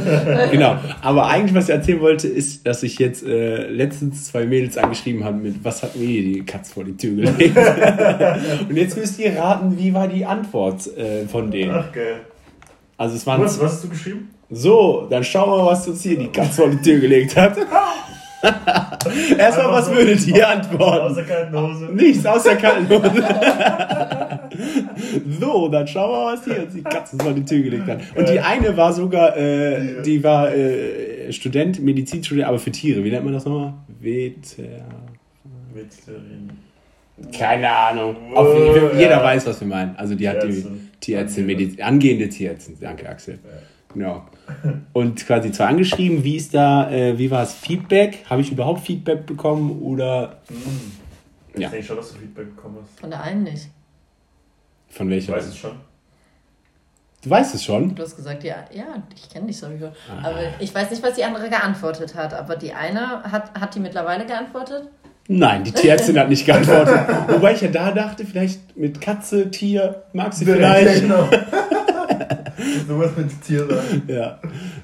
genau. 0.51 0.77
Aber 1.03 1.27
eigentlich, 1.27 1.55
was 1.55 1.69
ich 1.69 1.75
erzählen 1.75 2.01
wollte, 2.01 2.29
ist, 2.29 2.67
dass 2.67 2.83
ich 2.83 2.99
jetzt 2.99 3.25
äh, 3.25 3.69
letztens 3.69 4.27
zwei 4.27 4.47
Mädels 4.47 4.77
angeschrieben 4.79 5.25
habe 5.25 5.37
mit, 5.39 5.63
was 5.63 5.83
hat 5.83 5.97
mir 5.97 6.07
die 6.07 6.43
Katz 6.45 6.73
vor 6.73 6.85
die 6.85 6.97
Tür 6.97 7.17
gelegt? 7.17 7.57
Und 8.69 8.77
jetzt 8.77 8.97
müsst 8.97 9.19
ihr 9.19 9.37
raten, 9.37 9.79
wie 9.79 9.93
war 9.95 10.09
die 10.09 10.25
Antwort 10.25 10.87
äh, 10.97 11.27
von 11.27 11.51
denen. 11.51 11.73
Ach, 11.73 11.93
geil. 11.93 12.21
Also 12.97 13.17
es 13.17 13.27
waren 13.27 13.43
Was, 13.43 13.61
was 13.61 13.73
hast 13.73 13.85
du 13.85 13.89
geschrieben? 13.89 14.31
so, 14.51 15.07
dann 15.11 15.23
schauen 15.23 15.51
wir 15.51 15.65
mal, 15.65 15.73
was 15.73 15.87
uns 15.87 16.03
hier 16.03 16.19
die 16.19 16.29
Katz 16.29 16.57
vor 16.57 16.69
die 16.69 16.79
Tür 16.79 16.99
gelegt 16.99 17.37
hat. 17.37 17.57
Erstmal, 19.39 19.73
was 19.73 19.87
so 19.87 19.95
würdet 19.95 20.27
ihr 20.27 20.49
antworten? 20.49 21.15
der 21.15 21.25
kalten 21.25 21.61
Hose. 21.61 21.85
Nichts 21.87 22.27
aus 22.27 22.43
der 22.45 22.57
kalten 22.57 22.89
Hose. 22.89 23.25
so, 25.41 25.69
dann 25.69 25.87
schauen 25.87 26.11
wir 26.11 26.25
mal, 26.25 26.35
was 26.35 26.45
hier 26.45 26.67
die 26.67 26.83
Katze 26.83 27.17
vor 27.17 27.33
die 27.33 27.45
Tür 27.45 27.63
gelegt 27.63 27.89
hat. 27.89 28.01
Und 28.15 28.29
die 28.29 28.41
eine 28.41 28.77
war 28.77 28.93
sogar, 28.93 29.37
äh, 29.37 30.03
die 30.03 30.23
war 30.23 30.55
äh, 30.55 31.33
Student, 31.33 31.83
Medizinstudent, 31.83 32.47
aber 32.47 32.59
für 32.59 32.71
Tiere. 32.71 33.03
Wie 33.03 33.11
nennt 33.11 33.25
man 33.25 33.35
das 33.35 33.45
nochmal? 33.45 33.75
Veter... 34.01 34.85
Veterin. 35.75 36.51
Keine 37.37 37.71
Ahnung. 37.71 38.17
Oh, 38.33 38.37
Auf, 38.37 38.77
ja. 38.77 38.99
jeder 38.99 39.23
weiß, 39.23 39.47
was 39.47 39.61
wir 39.61 39.69
meinen. 39.69 39.97
Also 39.97 40.15
die 40.15 40.29
hat 40.29 40.43
die 40.43 40.65
Tierärztin. 41.01 41.49
Tierärztin, 41.49 41.83
Angehende. 41.83 42.29
Tierärztin. 42.29 42.77
Danke, 42.81 43.09
Axel. 43.09 43.39
Genau. 43.95 44.25
Und 44.93 45.25
quasi 45.27 45.51
zwar 45.53 45.69
angeschrieben, 45.69 46.23
wie 46.25 46.37
ist 46.37 46.55
da, 46.55 46.91
äh, 46.91 47.19
wie 47.19 47.31
war 47.31 47.43
es 47.43 47.55
Feedback? 47.55 48.25
Habe 48.29 48.41
ich 48.43 48.53
überhaupt 48.53 48.81
Feedback 48.81 49.27
bekommen 49.27 49.81
oder 49.83 50.37
Ich 51.55 51.61
Ja. 51.61 51.69
denke 51.71 51.85
schon, 51.87 51.97
dass 51.97 52.13
du 52.13 52.19
Feedback 52.19 52.55
bekommen 52.55 52.77
hast. 52.83 53.01
Von 53.01 53.11
der 53.11 53.23
einen 53.23 53.43
nicht. 53.45 53.69
von 54.91 55.11
Ich 55.11 55.27
welcher? 55.29 55.33
weiß 55.35 55.47
es 55.49 55.57
schon. 55.57 55.73
Du 57.25 57.31
weißt 57.31 57.55
es 57.55 57.65
schon? 57.65 57.95
Du 57.97 58.03
hast 58.03 58.15
gesagt, 58.15 58.45
ja, 58.45 58.57
ja, 58.73 59.03
ich 59.15 59.29
kenne 59.29 59.47
dich 59.49 59.59
sowieso. 59.59 59.87
Ah. 59.87 60.23
Aber 60.29 60.39
ich 60.61 60.73
weiß 60.73 60.91
nicht, 60.91 61.03
was 61.03 61.15
die 61.15 61.25
andere 61.25 61.49
geantwortet 61.49 62.15
hat. 62.15 62.33
Aber 62.33 62.55
die 62.57 62.73
eine 62.73 63.23
hat, 63.25 63.59
hat 63.59 63.75
die 63.75 63.81
mittlerweile 63.81 64.25
geantwortet? 64.25 64.89
Nein, 65.27 65.65
die 65.65 65.73
Tierärztin 65.73 66.19
hat 66.19 66.29
nicht 66.29 66.47
geantwortet. 66.47 67.01
Wobei 67.29 67.55
ich 67.55 67.61
ja 67.61 67.69
da 67.69 67.91
dachte, 67.91 68.25
vielleicht 68.25 68.77
mit 68.79 69.01
Katze, 69.01 69.51
Tier, 69.51 70.05
mag 70.13 70.33
sie 70.33 70.45
vielleicht. 70.45 71.01
genau. 71.03 71.29
du 72.89 72.95
musst 72.95 73.17
mit 73.17 73.43
Tier 73.43 73.67
sein. 73.67 74.03
Ja. 74.07 74.39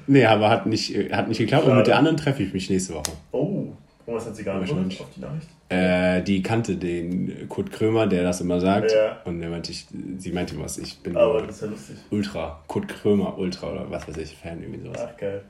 Nee, 0.07 0.25
aber 0.25 0.49
hat 0.49 0.65
nicht, 0.65 0.95
hat 1.11 1.27
nicht 1.27 1.37
geklappt. 1.37 1.63
Und 1.63 1.69
Schade. 1.69 1.77
mit 1.79 1.87
der 1.87 1.97
anderen 1.97 2.17
treffe 2.17 2.43
ich 2.43 2.53
mich 2.53 2.69
nächste 2.69 2.93
Woche. 2.93 3.11
Oh. 3.31 3.67
Und 4.05 4.13
was 4.13 4.25
hat 4.25 4.35
sie 4.35 4.43
geantwortet 4.43 4.75
Wahrscheinlich. 4.75 5.01
auf 5.01 5.07
die 5.15 5.21
Nachricht? 5.21 5.47
Äh, 5.69 6.21
die 6.21 6.43
kannte 6.43 6.75
den 6.75 7.49
Kurt 7.49 7.71
Krömer, 7.71 8.05
der 8.05 8.23
das 8.23 8.39
immer 8.39 8.59
sagt. 8.59 8.91
Ja. 8.91 9.17
Und 9.25 9.41
er 9.41 9.49
meinte, 9.49 9.71
ich, 9.71 9.87
sie 10.17 10.31
meinte 10.31 10.59
was, 10.59 10.77
ich 10.77 10.99
bin 10.99 11.17
Aber 11.17 11.41
das 11.41 11.55
ist 11.55 11.61
ja 11.61 11.67
lustig. 11.69 11.95
Ultra, 12.11 12.63
Kurt 12.67 12.87
Krömer 12.87 13.35
Ultra 13.37 13.71
oder 13.71 13.89
was 13.89 14.07
weiß 14.07 14.17
ich, 14.17 14.35
Fan 14.35 14.61
irgendwie 14.61 14.81
sowas. 14.81 15.07
Ach, 15.09 15.17
geil. 15.17 15.43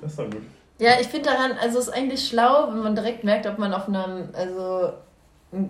Das 0.00 0.12
ist 0.12 0.18
doch 0.18 0.24
gut. 0.30 0.42
Ja, 0.78 0.92
ich 1.00 1.06
finde 1.08 1.28
daran, 1.28 1.52
also 1.60 1.78
es 1.78 1.88
ist 1.88 1.94
eigentlich 1.94 2.26
schlau, 2.26 2.68
wenn 2.72 2.82
man 2.82 2.94
direkt 2.94 3.22
merkt, 3.22 3.46
ob 3.46 3.58
man 3.58 3.72
auf 3.74 3.86
einem, 3.86 4.30
also 4.32 4.92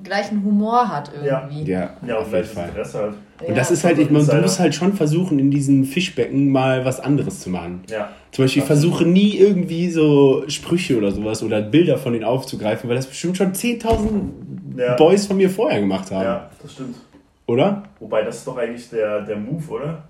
gleichen 0.02 0.44
Humor 0.44 0.88
hat 0.88 1.10
irgendwie. 1.14 1.70
Ja, 1.70 1.90
Ja, 2.06 2.16
und 2.18 2.22
auf 2.26 2.32
jeden 2.32 2.44
Fall. 2.46 2.68
Interesse 2.68 2.98
halt. 2.98 3.14
Ja. 3.42 3.48
Und 3.48 3.56
das 3.56 3.70
ist 3.70 3.84
halt, 3.84 3.98
ich, 3.98 4.06
man, 4.06 4.14
du 4.14 4.20
Insider. 4.20 4.42
musst 4.42 4.60
halt 4.60 4.74
schon 4.74 4.92
versuchen, 4.92 5.38
in 5.38 5.50
diesen 5.50 5.84
Fischbecken 5.84 6.50
mal 6.50 6.84
was 6.84 7.00
anderes 7.00 7.40
zu 7.40 7.50
machen. 7.50 7.82
Ja. 7.90 8.08
Zum 8.30 8.44
Beispiel, 8.44 8.62
ich 8.62 8.66
versuche 8.66 9.04
nie 9.04 9.36
irgendwie 9.36 9.90
so 9.90 10.44
Sprüche 10.48 10.96
oder 10.96 11.10
sowas 11.10 11.42
oder 11.42 11.60
Bilder 11.62 11.98
von 11.98 12.12
denen 12.12 12.24
aufzugreifen, 12.24 12.88
weil 12.88 12.96
das 12.96 13.06
bestimmt 13.06 13.36
schon 13.36 13.52
10.000 13.52 14.78
Ja. 14.78 14.94
Boys 14.96 15.26
von 15.26 15.36
mir 15.36 15.50
vorher 15.50 15.80
gemacht 15.80 16.10
haben. 16.10 16.24
Ja, 16.24 16.50
das 16.62 16.72
stimmt. 16.72 16.96
Oder? 17.46 17.82
Wobei, 18.00 18.22
das 18.22 18.38
ist 18.38 18.46
doch 18.46 18.56
eigentlich 18.56 18.88
der, 18.90 19.20
der 19.22 19.36
Move, 19.36 19.68
oder? 19.70 20.04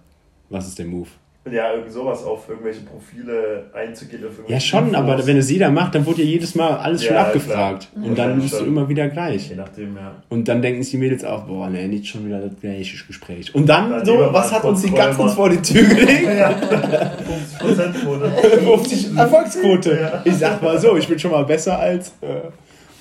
Was 0.50 0.68
ist 0.68 0.78
der 0.78 0.86
Move? 0.86 1.08
Ja, 1.50 1.74
irgend 1.74 1.92
sowas 1.92 2.24
auf 2.24 2.48
irgendwelche 2.48 2.80
Profile 2.80 3.66
einzugehen. 3.74 4.22
Ja, 4.48 4.58
schon, 4.58 4.84
Infos. 4.88 4.94
aber 4.96 5.26
wenn 5.26 5.36
es 5.36 5.50
jeder 5.50 5.70
macht, 5.70 5.94
dann 5.94 6.06
wurde 6.06 6.22
ja 6.22 6.28
jedes 6.28 6.54
Mal 6.54 6.70
alles 6.78 7.04
schon 7.04 7.14
Ja, 7.16 7.24
abgefragt. 7.26 7.88
klar. 7.92 8.04
Und 8.06 8.16
dann 8.18 8.40
bist 8.40 8.54
du 8.54 8.58
schon. 8.60 8.68
immer 8.68 8.88
wieder 8.88 9.08
gleich. 9.08 9.50
Je 9.50 9.56
nachdem, 9.56 9.94
ja. 9.94 10.22
Und 10.30 10.48
dann 10.48 10.62
denken 10.62 10.82
sich 10.82 10.92
die 10.92 10.96
Mädels 10.96 11.22
auch, 11.22 11.44
boah, 11.44 11.68
ne, 11.68 11.86
nicht 11.86 12.06
schon 12.06 12.24
wieder 12.26 12.38
das 12.40 12.58
gleiche 12.58 13.06
Gespräch. 13.06 13.54
Und 13.54 13.68
dann, 13.68 13.90
Dann 13.90 14.06
so, 14.06 14.18
was 14.30 14.52
hat 14.52 14.64
uns 14.64 14.80
die 14.82 14.90
Katze 14.90 15.20
uns 15.20 15.34
vor 15.34 15.50
die 15.50 15.60
Tür 15.60 15.82
gelegt? 15.86 16.22
Ja, 16.34 16.50
50% 17.60 17.92
Quote. 18.02 18.30
50 18.30 19.14
Erfolgsquote. 19.16 19.98
Ja. 20.00 20.22
Ich 20.24 20.36
sag 20.36 20.62
mal 20.62 20.78
so, 20.78 20.96
ich 20.96 21.06
bin 21.06 21.18
schon 21.18 21.30
mal 21.30 21.44
besser 21.44 21.78
als. 21.78 22.14
Äh, 22.22 22.36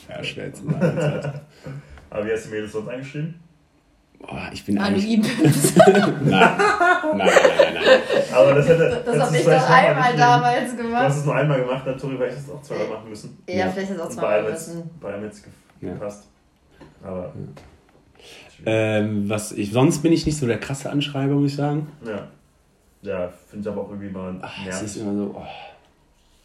ja, 0.09 0.21
schwer 0.21 0.53
zu 0.53 0.65
sagen. 0.65 1.31
Aber 2.09 2.25
wie 2.25 2.31
hast 2.33 2.45
du 2.45 2.49
mir 2.49 2.61
das 2.63 2.73
sonst 2.73 2.89
angeschrieben? 2.89 3.35
Boah, 4.25 4.49
ich 4.53 4.65
bin 4.65 4.77
eigentlich. 4.79 5.05
Ibis. 5.05 5.75
Nein. 5.75 5.91
Nein, 6.23 6.57
nein, 7.17 7.17
nein, 7.17 7.73
nein. 7.73 7.99
Aber 8.33 8.53
das 8.55 8.67
hätte. 8.67 9.03
Das 9.05 9.15
hättest 9.15 9.21
habe 9.21 9.37
ich 9.37 9.43
doch 9.45 9.69
einmal 9.69 10.15
damals 10.15 10.71
Du 10.71 10.77
hast 10.77 10.77
gemacht. 10.77 11.09
es 11.09 11.25
nur 11.25 11.35
einmal 11.35 11.59
gemacht, 11.61 11.85
natürlich 11.85 12.19
hätte 12.19 12.33
ich 12.33 12.39
es 12.39 12.49
auch 12.49 12.61
zweimal 12.61 12.87
machen 12.87 13.09
müssen. 13.09 13.37
Ja, 13.47 13.55
Ja. 13.55 13.67
vielleicht 13.69 13.91
ist 13.91 13.97
es 13.97 14.01
auch 14.01 14.09
zweimal 14.09 14.49
jetzt, 14.49 14.67
müssen. 14.69 14.89
bei 15.01 15.13
einem 15.13 15.23
jetzt 15.25 15.43
ge- 15.43 15.53
Ja. 15.89 15.93
gepasst. 15.93 16.23
Aber. 17.03 17.33
Ähm, 18.65 19.29
was 19.29 19.51
ich, 19.51 19.71
sonst 19.73 20.01
bin 20.01 20.13
ich 20.13 20.25
nicht 20.25 20.37
so 20.37 20.47
der 20.47 20.57
krasse 20.59 20.89
Anschreiber, 20.89 21.33
muss 21.33 21.51
ich 21.51 21.57
sagen. 21.57 21.87
Ja. 22.05 22.27
Ja, 23.01 23.29
finde 23.49 23.67
ich 23.67 23.73
aber 23.73 23.81
auch 23.83 23.89
irgendwie 23.89 24.09
mal 24.09 24.35
Ach, 24.41 24.53
es 24.67 24.81
ist 24.83 24.95
immer 24.97 25.13
so. 25.13 25.35
Oh. 25.37 25.43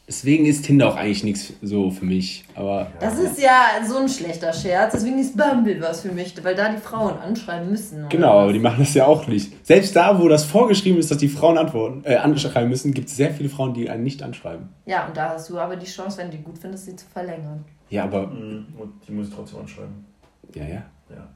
Deswegen 0.09 0.47
ist 0.47 0.65
Tinder 0.65 0.89
auch 0.89 0.97
eigentlich 0.97 1.23
nichts 1.23 1.53
so 1.61 1.91
für 1.91 2.07
mich. 2.07 2.43
Aber 2.55 2.91
Das 2.99 3.19
ist 3.19 3.39
ja 3.39 3.67
so 3.87 3.99
ein 3.99 4.09
schlechter 4.09 4.55
Scherz. 4.55 4.93
Deswegen 4.95 5.19
ist 5.19 5.37
Bumble 5.37 5.79
was 5.83 6.01
für 6.01 6.11
mich, 6.11 6.35
weil 6.43 6.55
da 6.55 6.71
die 6.71 6.79
Frauen 6.79 7.19
anschreiben 7.19 7.71
müssen. 7.71 8.09
Genau, 8.09 8.41
aber 8.41 8.55
die 8.55 8.59
machen 8.59 8.79
das 8.79 8.95
ja 8.95 9.05
auch 9.05 9.27
nicht. 9.27 9.67
Selbst 9.67 9.95
da, 9.95 10.19
wo 10.19 10.27
das 10.29 10.45
vorgeschrieben 10.47 10.99
ist, 10.99 11.11
dass 11.11 11.19
die 11.19 11.29
Frauen 11.29 11.59
antworten, 11.59 12.03
äh, 12.05 12.17
anschreiben 12.17 12.71
müssen, 12.71 12.95
gibt 12.95 13.09
es 13.11 13.17
sehr 13.17 13.35
viele 13.35 13.51
Frauen, 13.51 13.75
die 13.75 13.91
einen 13.91 14.03
nicht 14.03 14.23
anschreiben. 14.23 14.71
Ja, 14.87 15.07
und 15.07 15.15
da 15.15 15.29
hast 15.29 15.51
du 15.51 15.59
aber 15.59 15.77
die 15.77 15.85
Chance, 15.85 16.17
wenn 16.17 16.31
du 16.31 16.39
die 16.39 16.43
gut 16.43 16.57
findest, 16.59 16.87
sie 16.87 16.97
zu 16.97 17.05
verlängern. 17.13 17.67
Ja, 17.91 18.05
aber. 18.05 18.29
Mhm, 18.29 18.65
Und 18.79 18.93
die 19.07 19.13
muss 19.13 19.29
ich 19.29 19.35
trotzdem 19.35 19.61
anschreiben. 19.61 20.07
Ja, 20.55 20.63
ja. 20.65 20.83
Ja. 21.11 21.29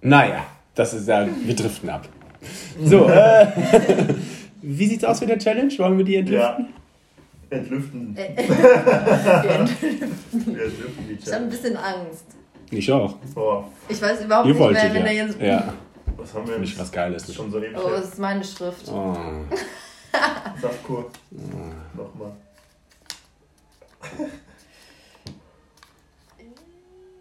Naja, 0.00 0.46
das 0.74 0.94
ist 0.94 1.06
ja. 1.06 1.26
Wir 1.44 1.54
driften 1.54 1.90
ab. 1.90 2.08
So, 2.82 3.06
äh. 3.08 3.46
Wie 4.62 4.86
sieht's 4.86 5.04
aus 5.04 5.20
mit 5.20 5.28
der 5.30 5.38
Challenge? 5.38 5.72
Wollen 5.78 5.98
wir 5.98 6.04
die 6.04 6.16
entlüften? 6.16 6.64
Ja. 6.64 6.81
Entlüften. 7.52 8.16
Äh, 8.16 8.36
Wir 8.46 9.50
entlüften 10.64 11.08
die 11.08 11.14
Ich 11.14 11.26
habe 11.26 11.44
ein 11.44 11.50
Challenge. 11.50 11.50
bisschen 11.50 11.76
Angst. 11.76 12.24
Ich 12.70 12.90
auch. 12.90 13.16
Ich 13.88 14.00
weiß 14.00 14.24
überhaupt 14.24 14.46
Ihr 14.46 14.54
nicht 14.54 14.60
mehr, 14.60 14.68
wolltet 14.70 14.94
wenn 14.94 15.02
ja. 15.02 15.06
er 15.06 15.12
jetzt. 15.12 15.40
ja. 15.40 15.74
Was 16.16 16.34
haben 16.34 16.48
wir 16.48 16.58
Nicht 16.58 16.78
was 16.78 16.92
Geiles. 16.92 17.22
Das 17.22 17.30
ist 17.30 17.36
schon 17.36 17.50
so 17.50 17.58
ewig 17.58 17.76
Oh, 17.76 17.90
das 17.90 18.08
ist 18.08 18.18
meine 18.18 18.44
Schrift. 18.44 18.88
Oh. 18.88 19.16
Saftkur. 20.60 21.10
Nochmal. 21.94 22.32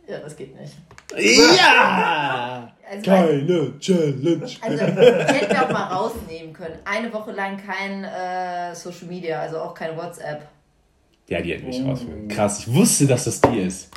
Ja, 0.07 0.19
das 0.19 0.35
geht 0.35 0.59
nicht. 0.59 0.75
Ja! 1.57 2.71
Also, 2.91 3.03
Keine 3.09 3.79
Challenge. 3.79 4.47
Also, 4.61 4.83
hätten 4.83 5.49
wir 5.51 5.63
auch 5.65 5.71
mal 5.71 5.83
rausnehmen 5.93 6.51
können. 6.53 6.75
Eine 6.83 7.13
Woche 7.13 7.31
lang 7.31 7.55
kein 7.57 8.03
äh, 8.03 8.75
Social 8.75 9.07
Media, 9.07 9.39
also 9.39 9.59
auch 9.59 9.73
kein 9.73 9.95
WhatsApp. 9.95 10.41
Ja, 11.29 11.41
die 11.41 11.53
hätten 11.53 11.67
mich 11.67 11.81
rausfinden. 11.85 12.27
Krass, 12.27 12.59
ich 12.59 12.73
wusste, 12.73 13.07
dass 13.07 13.23
das 13.23 13.39
die 13.39 13.59
ist. 13.59 13.89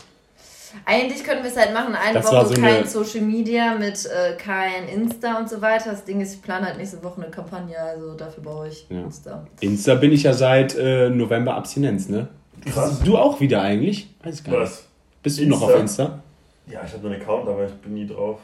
Eigentlich 0.85 1.24
können 1.24 1.42
wir 1.42 1.50
es 1.50 1.57
halt 1.57 1.72
machen, 1.72 1.94
eine 1.94 2.14
Das 2.14 2.26
Woche 2.33 2.46
so 2.46 2.54
kein 2.54 2.76
eine- 2.78 2.87
Social 2.87 3.20
Media 3.22 3.74
mit 3.74 4.07
äh, 4.07 4.37
kein 4.37 4.88
Insta 4.88 5.38
und 5.38 5.48
so 5.48 5.61
weiter. 5.61 5.90
Das 5.90 6.04
Ding 6.04 6.20
ist, 6.20 6.35
ich 6.35 6.42
plane 6.42 6.66
halt 6.66 6.76
nächste 6.78 7.02
Woche 7.02 7.22
eine 7.22 7.30
Kampagne, 7.30 7.76
also 7.78 8.14
dafür 8.14 8.42
brauche 8.44 8.68
ich 8.68 8.87
Ja. 8.88 9.00
Insta. 9.02 9.46
Insta 9.61 9.94
bin 9.96 10.12
ich 10.12 10.22
ja 10.24 10.33
seit 10.33 10.76
äh, 10.76 11.11
November 11.11 11.54
Abstinenz, 11.54 12.09
ne? 12.09 12.28
Krass. 12.64 13.00
Du 13.04 13.16
auch 13.18 13.40
wieder 13.40 13.62
eigentlich? 13.62 14.09
Weiß 14.22 14.42
gar 14.44 14.52
nicht. 14.52 14.61
Was? 14.62 14.85
Bist 15.22 15.38
du 15.40 15.46
noch 15.46 15.62
auf 15.62 15.76
Insta? 15.78 16.20
Ja, 16.66 16.80
ich 16.87 16.92
habe 16.92 17.02
nur 17.02 17.12
einen 17.12 17.22
Account, 17.22 17.48
aber 17.48 17.66
ich 17.66 17.72
bin 17.74 17.94
nie 17.94 18.07
drauf. 18.07 18.38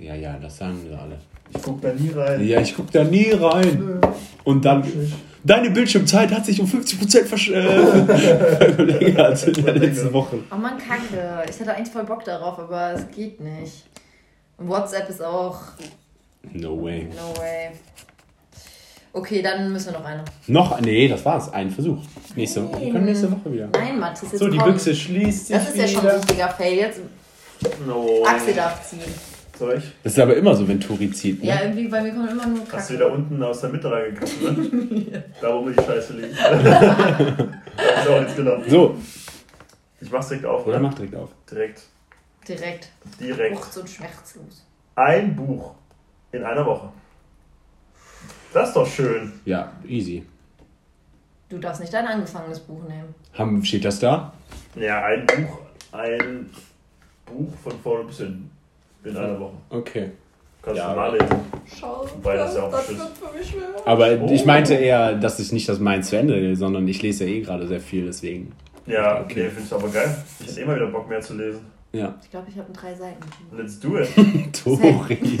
Ja, 0.00 0.14
ja, 0.14 0.36
das 0.40 0.56
sagen 0.58 0.78
wir 0.88 0.98
alle. 0.98 1.18
Ich 1.54 1.62
guck 1.62 1.80
da 1.80 1.92
nie 1.92 2.10
rein. 2.10 2.46
Ja, 2.46 2.60
ich 2.60 2.74
guck 2.74 2.90
da 2.90 3.04
nie 3.04 3.30
rein. 3.30 3.98
Und 4.44 4.64
dann, 4.64 4.84
deine 5.44 5.70
Bildschirmzeit 5.70 6.30
hat 6.32 6.44
sich 6.46 6.60
um 6.60 6.66
50% 6.66 7.24
versch 7.24 7.50
äh, 7.50 7.62
verlängert 8.74 9.46
in 9.46 9.64
der 9.64 9.74
letzten 9.76 10.12
Woche. 10.12 10.38
Oh 10.50 10.56
man, 10.56 10.76
kacke. 10.78 11.44
Ich 11.48 11.60
hatte 11.60 11.74
eigentlich 11.74 11.90
voll 11.92 12.04
Bock 12.04 12.24
darauf, 12.24 12.58
aber 12.58 12.92
es 12.94 13.08
geht 13.14 13.40
nicht. 13.40 13.84
Und 14.58 14.68
WhatsApp 14.68 15.08
ist 15.08 15.22
auch. 15.22 15.58
No 16.52 16.82
way. 16.82 17.08
No 17.16 17.40
way. 17.40 17.70
Okay, 19.12 19.40
dann 19.42 19.72
müssen 19.72 19.92
wir 19.92 19.98
noch 20.00 20.04
eine. 20.04 20.24
Noch, 20.48 20.80
nee, 20.80 21.06
das 21.06 21.24
war's. 21.24 21.52
Ein 21.52 21.70
Versuch. 21.70 21.98
Nächste, 22.34 22.62
wir 22.80 22.90
können 22.92 23.04
nächste 23.04 23.30
Woche 23.30 23.52
wieder. 23.52 23.68
Nein, 23.72 23.98
Mathis, 24.00 24.32
jetzt 24.32 24.40
So, 24.40 24.48
die. 24.48 24.58
Büchse 24.58 24.94
schließt 24.94 25.46
sich 25.46 25.56
Das 25.56 25.68
ist 25.68 25.76
ja 25.78 25.86
schon 25.86 25.98
ein 26.00 26.04
wieder. 26.06 26.16
richtiger 26.16 26.48
Fail. 26.48 26.76
Jetzt 26.78 27.00
No. 27.86 28.24
Axel 28.26 28.54
darf 28.54 28.82
ziehen. 28.88 29.00
Ich? 29.54 29.92
Das 30.02 30.12
ist 30.12 30.18
aber 30.18 30.36
immer 30.36 30.54
so, 30.56 30.66
wenn 30.66 30.80
Tori 30.80 31.10
zieht. 31.12 31.40
Ne? 31.42 31.48
Ja, 31.48 31.62
irgendwie, 31.62 31.86
bei 31.88 32.02
mir 32.02 32.10
kommen 32.12 32.28
immer 32.28 32.46
nur 32.46 32.60
Hast 32.60 32.68
du 32.68 32.76
Kacke. 32.76 32.94
wieder 32.94 33.12
unten 33.12 33.42
aus 33.42 33.60
der 33.60 33.70
Mitte 33.70 33.90
reingekackt, 33.90 34.42
ne? 34.42 35.22
Da, 35.40 35.54
wo 35.54 35.62
mir 35.62 35.72
die 35.72 35.82
Scheiße 35.82 36.12
liegt. 36.14 36.32
ist 36.38 38.08
auch 38.08 38.20
jetzt 38.20 38.36
genommen. 38.36 38.64
So, 38.68 38.96
Ich 40.00 40.10
mach's 40.10 40.28
direkt 40.28 40.46
auf, 40.46 40.62
oder 40.66 40.76
oder? 40.76 40.80
mach 40.80 40.94
direkt 40.94 41.14
auf. 41.16 41.30
Direkt. 41.50 41.82
Direkt. 42.48 42.88
Direkt. 43.20 43.56
Wuchts 43.56 43.76
und 43.76 43.88
schmerzlos. 43.88 44.66
Ein 44.96 45.34
Buch 45.36 45.74
in 46.32 46.42
einer 46.44 46.66
Woche. 46.66 46.88
Das 48.52 48.68
ist 48.68 48.74
doch 48.76 48.86
schön. 48.86 49.32
Ja, 49.44 49.72
easy. 49.86 50.24
Du 51.48 51.58
darfst 51.58 51.80
nicht 51.80 51.92
dein 51.94 52.06
angefangenes 52.06 52.60
Buch 52.60 52.82
nehmen. 52.88 53.14
Haben, 53.34 53.64
steht 53.64 53.84
das 53.84 54.00
da? 54.00 54.32
Ja, 54.74 55.04
ein 55.04 55.26
Buch, 55.26 55.58
ein 55.92 56.50
Buch 57.26 57.52
von 57.62 57.78
vorne 57.80 58.04
bis 58.04 58.18
hinten. 58.18 58.50
In 59.04 59.16
einer 59.16 59.38
Woche. 59.38 59.52
Okay. 59.70 60.10
Kannst 60.62 60.78
Ja, 60.78 60.90
du 60.90 60.96
mal 60.96 61.12
lesen. 61.12 61.26
Schau, 61.78 62.06
Wobei 62.14 62.36
das 62.36 62.56
ja 62.56 62.62
auch 62.62 62.70
das 62.70 62.88
wird 62.88 62.98
für 62.98 63.38
mich 63.38 63.48
schwer. 63.50 63.62
Aber 63.84 64.08
Oh. 64.22 64.30
ich 64.32 64.46
meinte 64.46 64.74
eher, 64.74 65.14
dass 65.14 65.38
ich 65.38 65.52
nicht 65.52 65.68
das 65.68 65.78
mein 65.78 66.02
zu 66.02 66.16
Ende 66.16 66.56
sondern 66.56 66.88
ich 66.88 67.02
lese 67.02 67.24
ja 67.26 67.30
eh 67.30 67.40
gerade 67.42 67.66
sehr 67.66 67.80
viel, 67.80 68.06
deswegen. 68.06 68.52
Ja, 68.86 69.20
Okay. 69.20 69.24
okay, 69.24 69.48
finde 69.50 69.62
ich 69.66 69.72
aber 69.74 69.88
geil. 69.88 70.16
Ich 70.40 70.46
hätte 70.48 70.60
immer 70.62 70.76
wieder 70.76 70.86
Bock 70.86 71.06
mehr 71.08 71.20
zu 71.20 71.34
lesen. 71.34 71.60
Ja. 71.92 72.14
Ich 72.22 72.30
glaube, 72.30 72.46
ich 72.50 72.56
habe 72.58 72.72
drei 72.72 72.94
Seiten. 72.94 73.22
Let's 73.56 73.78
do 73.80 73.98
it. 73.98 74.08
Tori. 74.64 75.16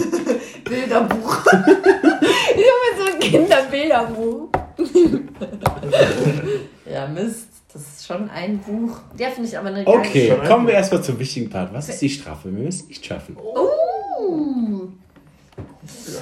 Bilderbuch. 0.64 1.44
ich 1.46 1.52
habe 1.52 2.84
jetzt 2.90 2.98
so 2.98 3.04
ein 3.14 3.20
Kinderbilderbuch. 3.20 4.48
ja, 6.90 7.06
Mist. 7.08 7.48
Das 7.74 7.82
ist 7.82 8.06
schon 8.06 8.30
ein 8.30 8.58
Buch. 8.60 9.00
Der 9.18 9.30
finde 9.32 9.48
ich 9.48 9.58
aber 9.58 9.68
eine 9.68 9.84
Okay, 9.86 10.30
ein 10.30 10.46
kommen 10.48 10.66
wir 10.68 10.74
erstmal 10.74 11.02
zum 11.02 11.18
wichtigen 11.18 11.50
Part. 11.50 11.74
Was 11.74 11.88
ist 11.88 12.00
die 12.00 12.08
Strafe, 12.08 12.46
wenn 12.48 12.60
wir 12.62 12.68
es 12.68 12.86
nicht 12.86 13.04
schaffen? 13.04 13.36
Uh. 13.36 14.88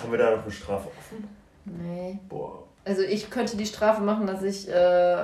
Haben 0.03 0.11
wir 0.11 0.19
da 0.19 0.31
noch 0.37 0.43
eine 0.43 0.51
Strafe 0.51 0.89
offen? 0.89 1.29
Nee. 1.67 2.19
Boah. 2.29 2.63
Also 2.85 3.03
ich 3.03 3.29
könnte 3.31 3.57
die 3.57 3.67
Strafe 3.67 4.01
machen, 4.03 4.27
dass 4.27 4.43
ich 4.43 4.67
äh, 4.69 5.17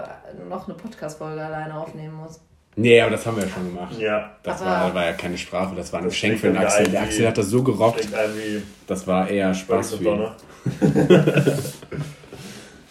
noch 0.49 0.69
eine 0.69 0.77
Podcast-Folge 0.77 1.45
alleine 1.45 1.77
aufnehmen 1.77 2.14
muss. 2.14 2.41
Nee, 2.77 3.01
aber 3.01 3.11
das 3.12 3.27
haben 3.27 3.37
wir 3.38 3.45
ja 3.45 3.49
schon 3.51 3.75
gemacht. 3.75 3.99
Ja. 3.99 4.37
Das 4.43 4.61
Aber- 4.61 4.71
war, 4.71 4.95
war 4.95 5.07
ja 5.07 5.12
keine 5.14 5.37
Strafe, 5.38 5.75
das 5.75 5.93
war 5.93 6.01
ein 6.01 6.05
Das 6.05 6.12
Geschenk 6.12 6.38
für 6.38 6.49
den 6.49 6.59
Axel. 6.59 6.88
Der 6.88 7.03
Axel 7.03 7.27
hat 7.27 7.38
das 7.38 7.47
so 7.47 7.62
gerockt, 7.64 8.07
das 8.87 9.07
war 9.07 9.29
eher 9.29 9.53
Spaß 9.55 9.95
für 9.95 10.05
ihn. 10.05 10.21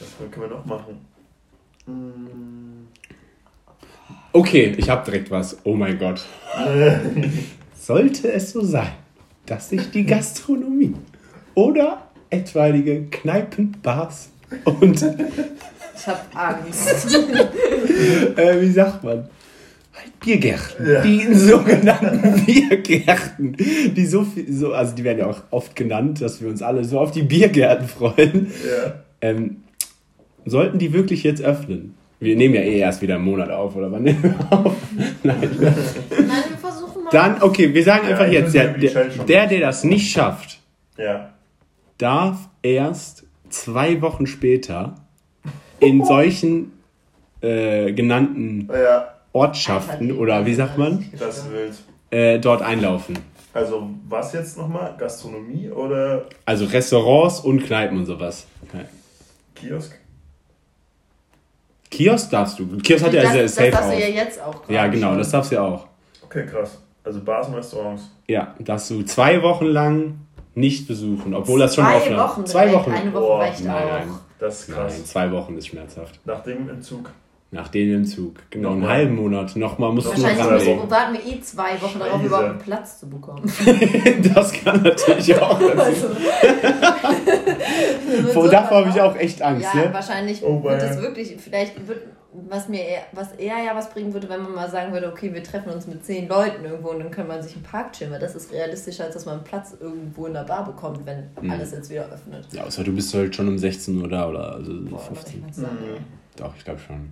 Was 0.09 0.31
können 0.31 0.49
wir 0.49 0.57
noch 0.57 0.65
machen? 0.65 1.05
Hm. 1.85 2.86
Okay, 4.37 4.75
ich 4.77 4.87
habe 4.87 5.03
direkt 5.03 5.31
was. 5.31 5.57
Oh 5.63 5.73
mein 5.73 5.97
Gott. 5.97 6.23
Sollte 7.75 8.31
es 8.31 8.51
so 8.51 8.61
sein, 8.61 8.91
dass 9.47 9.69
sich 9.69 9.89
die 9.89 10.05
Gastronomie 10.05 10.93
oder 11.55 12.03
etwaige 12.29 13.05
Kneipen, 13.09 13.75
Bars 13.81 14.29
und, 14.63 15.01
Ich 15.95 16.05
habe 16.07 16.19
Angst. 16.35 17.17
äh, 18.37 18.61
wie 18.61 18.69
sagt 18.69 19.03
man, 19.03 19.27
halt 19.95 20.19
Biergärten, 20.19 20.85
Ja. 20.87 21.01
die 21.01 21.33
sogenannten 21.33 22.41
Biergärten, 22.45 23.57
die 23.57 24.05
so 24.05 24.23
viel, 24.23 24.53
so, 24.53 24.71
also 24.71 24.93
die 24.95 25.03
werden 25.03 25.17
ja 25.17 25.25
auch 25.25 25.41
oft 25.49 25.75
genannt, 25.75 26.21
dass 26.21 26.41
wir 26.43 26.47
uns 26.49 26.61
alle 26.61 26.83
so 26.85 26.99
auf 26.99 27.09
die 27.09 27.23
Biergärten 27.23 27.87
freuen. 27.87 28.51
Ja. 28.63 29.03
Ähm, 29.21 29.63
sollten 30.45 30.77
die 30.77 30.93
wirklich 30.93 31.23
jetzt 31.23 31.41
öffnen? 31.41 31.95
Wir 32.19 32.35
nehmen 32.35 32.55
ja 32.55 32.61
eh 32.61 32.79
erst 32.79 33.01
wieder 33.01 33.15
einen 33.15 33.25
Monat 33.25 33.49
auf, 33.51 33.75
oder 33.75 33.91
wann 33.91 34.03
nehmen 34.03 34.23
wir 34.23 34.51
auf? 34.57 34.75
Nein. 35.23 35.39
Nein, 35.41 35.79
wir 36.49 36.57
versuchen 36.59 37.03
mal. 37.03 37.09
Dann, 37.11 37.41
okay, 37.43 37.73
wir 37.73 37.83
sagen 37.83 38.05
Ja, 38.09 38.17
einfach 38.17 38.31
jetzt, 38.31 38.53
der, 38.55 38.69
der, 38.69 39.05
der, 39.05 39.47
der 39.47 39.59
das 39.59 39.83
nicht 39.83 40.11
schafft, 40.11 40.59
Ja. 40.97 41.33
darf 41.99 42.49
erst 42.63 43.25
zwei 43.49 44.01
Wochen 44.01 44.25
später 44.25 44.95
in 45.79 46.03
solchen 46.05 46.71
äh, 47.41 47.91
genannten 47.93 48.67
Ja, 48.73 49.13
Ortschaften 49.33 50.11
oder 50.11 50.45
wie 50.47 50.55
sagt 50.55 50.77
man, 50.79 51.05
das 51.19 51.45
wild. 51.51 51.73
äh, 52.09 52.39
dort 52.39 52.63
einlaufen. 52.63 53.19
Also, 53.53 53.89
was 54.07 54.33
jetzt 54.33 54.57
nochmal? 54.57 54.95
Gastronomie 54.97 55.69
oder 55.69 56.25
Also 56.45 56.65
Restaurants 56.65 57.39
und 57.41 57.63
Kneipen 57.63 57.97
und 57.99 58.05
sowas. 58.07 58.47
Okay. 58.67 58.85
Kiosk? 59.55 59.99
Kiosk 61.89 62.29
darfst 62.31 62.59
du. 62.59 62.77
Kiosk 62.77 63.05
hat 63.05 63.13
ja 63.13 63.21
das, 63.23 63.31
sehr 63.33 63.43
das 63.43 63.55
safe 63.55 63.71
darfst 63.71 63.89
auch. 63.89 63.93
du 63.93 63.99
ja 64.01 64.07
jetzt 64.07 64.41
auch 64.41 64.61
gerade 64.61 64.73
Ja, 64.73 64.87
genau, 64.87 65.09
schon. 65.09 65.17
das 65.19 65.31
darfst 65.31 65.51
du 65.51 65.55
ja 65.55 65.61
auch. 65.61 65.87
Okay, 66.23 66.45
krass. 66.45 66.77
Also 67.03 67.21
Bars 67.21 67.47
und 67.47 67.53
Restaurants. 67.55 68.09
Ja, 68.27 68.53
darfst 68.59 68.89
du 68.89 69.03
zwei 69.03 69.41
Wochen 69.41 69.65
lang 69.67 70.15
nicht 70.55 70.87
besuchen, 70.87 71.33
obwohl 71.33 71.59
das 71.59 71.75
schon 71.75 71.85
Zwei 71.85 71.95
offen 71.95 72.17
Wochen. 72.17 72.45
Zwei. 72.45 72.73
Wochen. 72.73 72.91
Eine 72.91 73.13
Woche 73.13 73.21
Boah, 73.21 73.39
reicht 73.39 73.63
nein, 73.63 73.75
auch. 73.75 73.89
nein. 73.91 74.09
Das 74.39 74.59
ist 74.61 74.73
krass. 74.73 74.93
Nein, 74.93 75.05
zwei 75.05 75.31
Wochen 75.31 75.57
ist 75.57 75.67
schmerzhaft. 75.67 76.19
Nach 76.25 76.43
dem 76.43 76.69
Entzug. 76.69 77.11
Nach 77.49 77.69
dem 77.69 77.93
Entzug. 77.95 78.35
Genau, 78.49 78.73
einen 78.73 78.85
halben 78.87 79.15
Monat. 79.15 79.55
Nochmal 79.55 79.93
musst 79.93 80.07
du 80.07 80.21
noch 80.21 80.37
ranlegen. 80.37 80.89
warten 80.91 81.13
wir 81.13 81.25
eh 81.25 81.39
zwei 81.39 81.81
Wochen 81.81 81.97
darauf, 81.99 82.21
überhaupt 82.21 82.49
einen 82.49 82.59
Platz 82.59 82.99
zu 82.99 83.09
bekommen. 83.09 83.43
Das 84.33 84.51
kann 84.51 84.81
natürlich 84.83 85.33
auch. 85.39 85.57
Also, 85.77 86.09
Vor 88.33 88.49
davor 88.49 88.77
habe 88.79 88.89
ich 88.89 89.01
auch 89.01 89.15
echt 89.15 89.41
Angst, 89.41 89.67
Ja, 89.73 89.81
ne? 89.85 89.93
wahrscheinlich 89.93 90.43
Oh, 90.43 90.61
wird 90.63 90.81
es 90.81 91.01
wirklich, 91.01 91.35
vielleicht 91.37 91.87
wird, 91.87 92.01
was 92.49 92.67
mir 92.67 92.81
eher, 92.85 93.01
was 93.13 93.31
eher 93.33 93.57
ja 93.63 93.75
was 93.75 93.89
bringen 93.91 94.13
würde, 94.13 94.27
wenn 94.29 94.41
man 94.43 94.53
mal 94.53 94.69
sagen 94.69 94.91
würde, 94.93 95.07
okay, 95.11 95.33
wir 95.33 95.43
treffen 95.43 95.71
uns 95.71 95.87
mit 95.87 96.03
zehn 96.05 96.27
Leuten 96.27 96.65
irgendwo 96.65 96.89
und 96.89 96.99
dann 96.99 97.11
kann 97.11 97.27
man 97.27 97.41
sich 97.41 97.55
im 97.55 97.63
Park 97.63 97.93
chillen, 97.93 98.11
weil 98.11 98.19
das 98.19 98.35
ist 98.35 98.51
realistischer, 98.51 99.05
als 99.05 99.13
dass 99.13 99.25
man 99.25 99.35
einen 99.35 99.43
Platz 99.43 99.75
irgendwo 99.79 100.25
in 100.25 100.33
der 100.33 100.43
Bar 100.43 100.65
bekommt, 100.65 101.05
wenn 101.05 101.29
Mhm. 101.41 101.51
alles 101.51 101.71
jetzt 101.71 101.89
wieder 101.89 102.05
öffnet. 102.11 102.45
Ja, 102.51 102.63
außer 102.65 102.83
du 102.83 102.93
bist 102.93 103.13
halt 103.13 103.35
schon 103.35 103.47
um 103.47 103.57
16 103.57 104.01
Uhr 104.01 104.07
da 104.09 104.27
oder 104.29 104.53
also 104.55 104.71
Boah, 104.73 104.99
aber 104.99 105.11
ich 105.13 105.17
15. 105.19 105.41
kann's 105.43 105.55
sagen. 105.55 105.77
Doch, 106.35 106.53
ich 106.57 106.65
glaube 106.65 106.79
schon. 106.85 107.09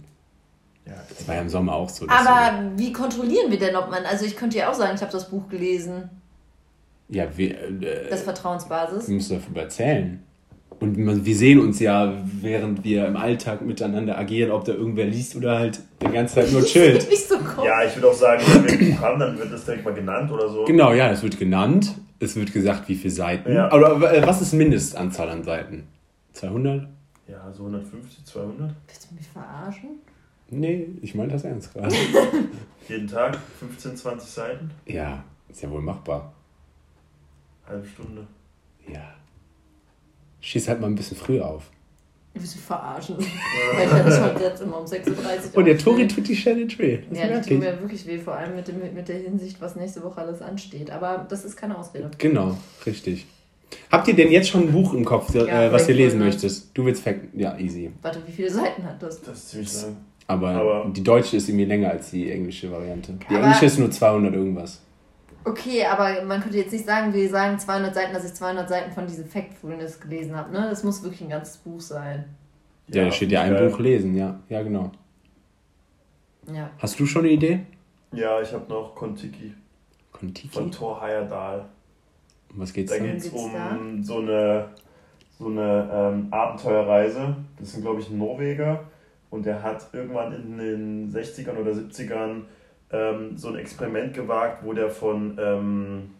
Ja, 0.85 0.93
Das 1.09 1.27
war 1.27 1.35
ja 1.35 1.41
im 1.41 1.49
Sommer 1.49 1.73
auch 1.73 1.89
so. 1.89 2.07
Aber 2.07 2.71
wie 2.75 2.93
kontrollieren 2.93 3.49
wir 3.49 3.57
denn, 3.57 3.75
ob 3.75 3.89
man, 3.89 4.05
also 4.05 4.25
ich 4.25 4.35
könnte 4.35 4.57
ja 4.57 4.69
auch 4.69 4.75
sagen, 4.75 4.93
ich 4.95 5.01
habe 5.01 5.11
das 5.11 5.29
Buch 5.29 5.47
gelesen, 5.49 6.09
ja, 7.09 7.25
wir, 7.35 7.51
äh, 7.81 8.09
das 8.09 8.23
Vertrauensbasis. 8.23 9.07
wir 9.07 9.15
müssen 9.15 9.39
darüber 9.39 9.61
erzählen. 9.61 10.23
Und 10.79 10.97
wir 11.25 11.35
sehen 11.35 11.59
uns 11.61 11.79
ja, 11.79 12.13
während 12.25 12.83
wir 12.83 13.05
im 13.07 13.15
Alltag 13.15 13.61
miteinander 13.61 14.17
agieren, 14.17 14.51
ob 14.51 14.65
da 14.65 14.73
irgendwer 14.73 15.05
liest 15.05 15.36
oder 15.36 15.57
halt 15.57 15.79
die 16.01 16.11
ganze 16.11 16.36
Zeit 16.36 16.51
nur 16.51 16.63
chillt. 16.65 17.09
Nicht 17.09 17.27
so 17.27 17.36
ja 17.63 17.83
ich 17.86 17.95
würde 17.95 18.09
auch 18.09 18.13
sagen, 18.13 18.43
wenn 18.45 18.65
wir 18.65 18.71
ein 18.73 18.95
Buch 18.95 19.01
haben, 19.01 19.19
dann 19.19 19.38
wird 19.38 19.53
das 19.53 19.63
direkt 19.63 19.86
mal 19.86 19.93
genannt 19.93 20.31
oder 20.31 20.49
so. 20.49 20.65
Genau, 20.65 20.91
ja, 20.93 21.09
es 21.11 21.23
wird 21.23 21.39
genannt. 21.39 21.93
Es 22.19 22.36
wird 22.36 22.51
gesagt, 22.51 22.88
wie 22.89 22.95
viele 22.95 23.13
Seiten. 23.13 23.53
Ja. 23.53 23.71
Oder 23.71 24.13
äh, 24.13 24.25
was 24.25 24.41
ist 24.41 24.53
Mindestanzahl 24.53 25.29
an 25.29 25.43
Seiten? 25.43 25.88
200? 26.33 26.88
Ja, 27.27 27.51
so 27.53 27.63
150, 27.63 28.25
200. 28.25 28.71
Willst 28.88 29.09
du 29.09 29.15
mich 29.15 29.27
verarschen? 29.27 29.89
Nee, 30.49 30.87
ich 31.01 31.15
meine 31.15 31.33
das 31.33 31.43
ernst 31.43 31.73
gerade. 31.73 31.95
Jeden 32.87 33.07
Tag 33.07 33.37
15, 33.59 33.97
20 33.97 34.29
Seiten. 34.29 34.71
ja, 34.85 35.23
ist 35.49 35.61
ja 35.61 35.71
wohl 35.71 35.81
machbar. 35.81 36.33
Halbe 37.67 37.87
Stunde. 37.87 38.27
Ja. 38.87 39.15
Schieß 40.41 40.67
halt 40.67 40.79
mal 40.81 40.87
ein 40.87 40.95
bisschen 40.95 41.17
früher 41.17 41.47
auf. 41.47 41.71
Willst 42.35 42.55
mich 42.55 42.65
verarschen. 42.65 43.17
Weil 43.75 43.85
ich 43.87 43.91
das 43.91 44.17
schon 44.17 44.41
jetzt 44.41 44.61
immer 44.61 44.79
um 44.81 44.85
6.30 44.85 45.07
Uhr 45.53 45.57
Und 45.57 45.65
der 45.65 45.77
Tori 45.77 46.07
tut 46.07 46.27
die 46.27 46.35
Challenge 46.35 46.71
weh. 46.77 46.99
Das 47.09 47.17
Ja, 47.17 47.27
die 47.27 47.33
tut 47.41 47.51
ich. 47.51 47.59
mir 47.59 47.79
wirklich 47.81 48.05
weh, 48.05 48.19
vor 48.19 48.35
allem 48.35 48.55
mit, 48.55 48.67
dem, 48.67 48.93
mit 48.93 49.07
der 49.07 49.17
Hinsicht, 49.17 49.59
was 49.61 49.75
nächste 49.75 50.03
Woche 50.03 50.21
alles 50.21 50.41
ansteht. 50.41 50.91
Aber 50.91 51.25
das 51.27 51.45
ist 51.45 51.55
keine 51.55 51.77
Ausrede. 51.77 52.11
Genau, 52.19 52.55
richtig. 52.85 53.25
Habt 53.91 54.07
ihr 54.09 54.15
denn 54.15 54.31
jetzt 54.31 54.49
schon 54.49 54.67
ein 54.67 54.71
Buch 54.71 54.93
im 54.93 55.05
Kopf, 55.05 55.33
Ja, 55.33 55.43
äh, 55.45 55.71
was 55.71 55.87
ihr 55.89 55.95
lesen 55.95 56.19
Factfulness. 56.19 56.35
möchtest? 56.43 56.77
Du 56.77 56.85
willst 56.85 57.01
Fact. 57.03 57.21
Ja, 57.33 57.57
easy. 57.57 57.91
Warte, 58.01 58.19
wie 58.27 58.31
viele 58.31 58.51
Seiten 58.51 58.83
hat 58.83 59.01
das? 59.01 59.21
Das 59.21 59.37
ist 59.37 59.49
ziemlich 59.49 59.73
lang. 59.81 59.97
Aber, 60.28 60.49
Aber- 60.49 60.89
die 60.91 61.03
deutsche 61.03 61.38
ist 61.38 61.47
irgendwie 61.49 61.65
länger 61.65 61.91
als 61.91 62.11
die 62.11 62.32
englische 62.32 62.71
Variante. 62.71 63.13
Die 63.30 63.36
englische 63.36 63.65
ist 63.65 63.78
nur 63.80 63.91
200 63.91 64.34
irgendwas. 64.34 64.82
Okay, 65.43 65.86
aber 65.86 66.23
man 66.23 66.41
könnte 66.41 66.57
jetzt 66.57 66.73
nicht 66.73 66.86
sagen, 66.86 67.13
wir 67.13 67.30
sagen 67.30 67.59
200 67.59 67.93
Seiten, 67.93 68.13
dass 68.13 68.26
ich 68.26 68.34
200 68.34 68.67
Seiten 68.67 68.91
von 68.91 69.05
diesem 69.05 69.28
Factfulness 69.28 69.99
gelesen 69.99 70.36
habe. 70.36 70.51
Ne? 70.51 70.67
Das 70.67 70.84
muss 70.84 71.03
wirklich 71.03 71.21
ein 71.21 71.30
ganzes 71.30 71.57
Buch 71.57 71.80
sein. 71.80 72.26
Ja, 72.88 73.05
da 73.05 73.11
steht 73.11 73.32
ja 73.32 73.41
ein 73.41 73.55
Buch 73.69 73.78
lesen, 73.80 74.15
ja. 74.15 74.39
Ja, 74.49 74.63
genau. 74.63 74.91
Ja. 76.51 76.69
Hast 76.80 76.99
du 76.99 77.05
schon 77.05 77.23
eine 77.26 77.32
Idee? 77.34 77.59
Ja, 78.11 78.41
ich 78.41 78.51
habe 78.53 78.65
noch 78.69 78.95
Kontiki 78.95 79.53
Kontiki? 80.11 80.47
von 80.49 80.71
Thor 80.71 81.01
Heyerdahl. 81.01 81.65
Um 82.53 82.59
was 82.61 82.71
geht's 82.73 82.91
Da 82.91 82.97
da? 82.97 83.03
geht 83.05 83.17
es 83.17 83.23
geht's 83.23 83.36
um 83.36 83.51
da? 83.53 83.78
so 84.01 84.19
eine, 84.19 84.69
so 85.38 85.47
eine 85.47 85.89
ähm, 85.93 86.28
Abenteuerreise. 86.32 87.36
Das 87.59 87.71
sind, 87.71 87.82
glaube 87.82 87.99
ich, 88.01 88.09
Norweger. 88.09 88.84
Und 89.36 89.45
der 89.45 89.61
hat 89.61 89.89
irgendwann 89.93 90.33
in 90.33 90.57
den 90.57 91.11
60ern 91.11 91.57
oder 91.57 91.71
70ern 91.71 92.41
ähm, 92.91 93.38
so 93.38 93.49
ein 93.49 93.55
Experiment 93.57 94.13
gewagt, 94.13 94.63
wo 94.63 94.73
der 94.73 94.89
von 94.89 95.38
ähm, 95.39 96.11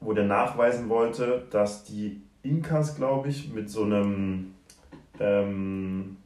wo 0.00 0.12
der 0.12 0.24
nachweisen 0.24 0.88
wollte, 0.88 1.44
dass 1.50 1.84
die 1.84 2.20
Inkas, 2.42 2.96
glaube 2.96 3.28
ich, 3.28 3.52
mit 3.52 3.70
so 3.70 3.84
einem 3.84 4.54
ähm, 5.20 6.16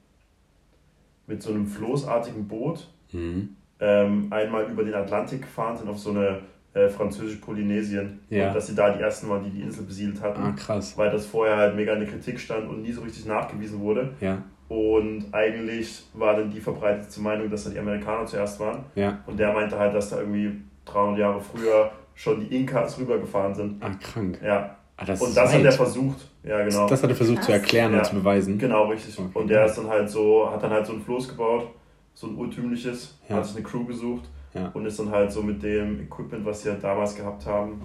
mit 1.27 1.43
so 1.43 1.51
einem 1.51 1.67
floßartigen 1.67 2.47
Boot 2.49 2.89
Mhm. 3.13 3.51
ähm, 3.81 4.27
einmal 4.31 4.65
über 4.71 4.83
den 4.83 4.95
Atlantik 4.95 5.43
gefahren 5.43 5.77
sind 5.77 5.89
auf 5.89 5.99
so 5.99 6.11
eine 6.11 6.41
äh, 6.75 6.89
französische 6.89 7.41
Polynesien. 7.41 8.19
Ja. 8.31 8.49
Und 8.49 8.55
dass 8.55 8.67
sie 8.67 8.75
da 8.75 8.91
die 8.91 9.01
ersten 9.01 9.29
waren, 9.29 9.45
die 9.45 9.51
die 9.51 9.63
Insel 9.63 9.85
besiedelt 9.85 10.21
hatten. 10.21 10.43
Ah, 10.43 10.53
krass. 10.53 10.99
Weil 10.99 11.11
das 11.11 11.25
vorher 11.25 11.57
halt 11.57 11.77
mega 11.77 11.93
in 11.95 12.01
der 12.01 12.09
Kritik 12.09 12.39
stand 12.41 12.69
und 12.69 12.83
nie 12.83 12.93
so 12.93 13.01
richtig 13.03 13.27
nachgewiesen 13.27 13.81
wurde. 13.81 14.13
Ja, 14.21 14.43
Und 14.69 15.27
eigentlich 15.33 16.05
war 16.15 16.35
dann 16.37 16.51
die 16.51 16.61
verbreitete 16.61 17.21
Meinung, 17.21 17.49
dass 17.51 17.65
da 17.65 17.71
die 17.71 17.79
Amerikaner 17.79 18.27
zuerst 18.27 18.59
waren. 18.59 18.85
ja. 18.97 19.19
Und 19.27 19.39
der 19.39 19.53
meinte 19.53 19.79
halt, 19.79 19.95
dass 19.95 20.11
da 20.11 20.19
irgendwie 20.21 20.53
300 20.87 21.19
Jahre 21.19 21.41
früher 21.41 21.91
schon 22.15 22.41
die 22.41 22.57
Inkas 22.57 22.99
rübergefahren 22.99 23.55
sind. 23.55 23.83
Ah, 23.85 23.91
krank. 24.01 24.41
Ja. 24.43 24.77
Ah, 24.97 25.05
das 25.05 25.21
Und 25.21 25.37
das 25.37 25.53
hat 25.53 25.59
weit. 25.59 25.67
er 25.67 25.73
versucht. 25.73 26.29
Ja, 26.43 26.65
genau. 26.65 26.89
Das 26.89 27.03
hat 27.03 27.11
er 27.11 27.17
versucht 27.17 27.43
zu 27.43 27.51
Krass. 27.51 27.61
erklären 27.61 27.93
Ja. 27.93 27.99
und 27.99 28.05
zu 28.07 28.15
beweisen. 28.15 28.59
Genau, 28.59 28.87
richtig. 28.89 29.19
Okay. 29.19 29.29
Und 29.39 29.49
der 29.49 29.67
ist 29.67 29.77
dann 29.77 29.89
halt 29.89 30.09
so, 30.09 30.51
hat 30.51 30.63
dann 30.63 30.71
halt 30.71 30.87
so 30.87 30.95
ein 30.95 31.01
Floß 31.03 31.29
gebaut, 31.29 31.69
so 32.15 32.27
ein 32.29 32.35
urtümliches, 32.37 33.19
Ja. 33.29 33.37
hat 33.37 33.47
sich 33.47 33.57
eine 33.57 33.65
Crew 33.65 33.85
gesucht 33.85 34.25
Ja. 34.55 34.71
und 34.73 34.87
ist 34.87 34.99
dann 34.99 35.11
halt 35.11 35.31
so 35.31 35.43
mit 35.43 35.63
dem 35.63 36.01
Equipment, 36.01 36.45
was 36.47 36.63
sie 36.63 36.71
halt 36.71 36.83
damals 36.83 37.15
gehabt 37.15 37.45
haben, 37.47 37.83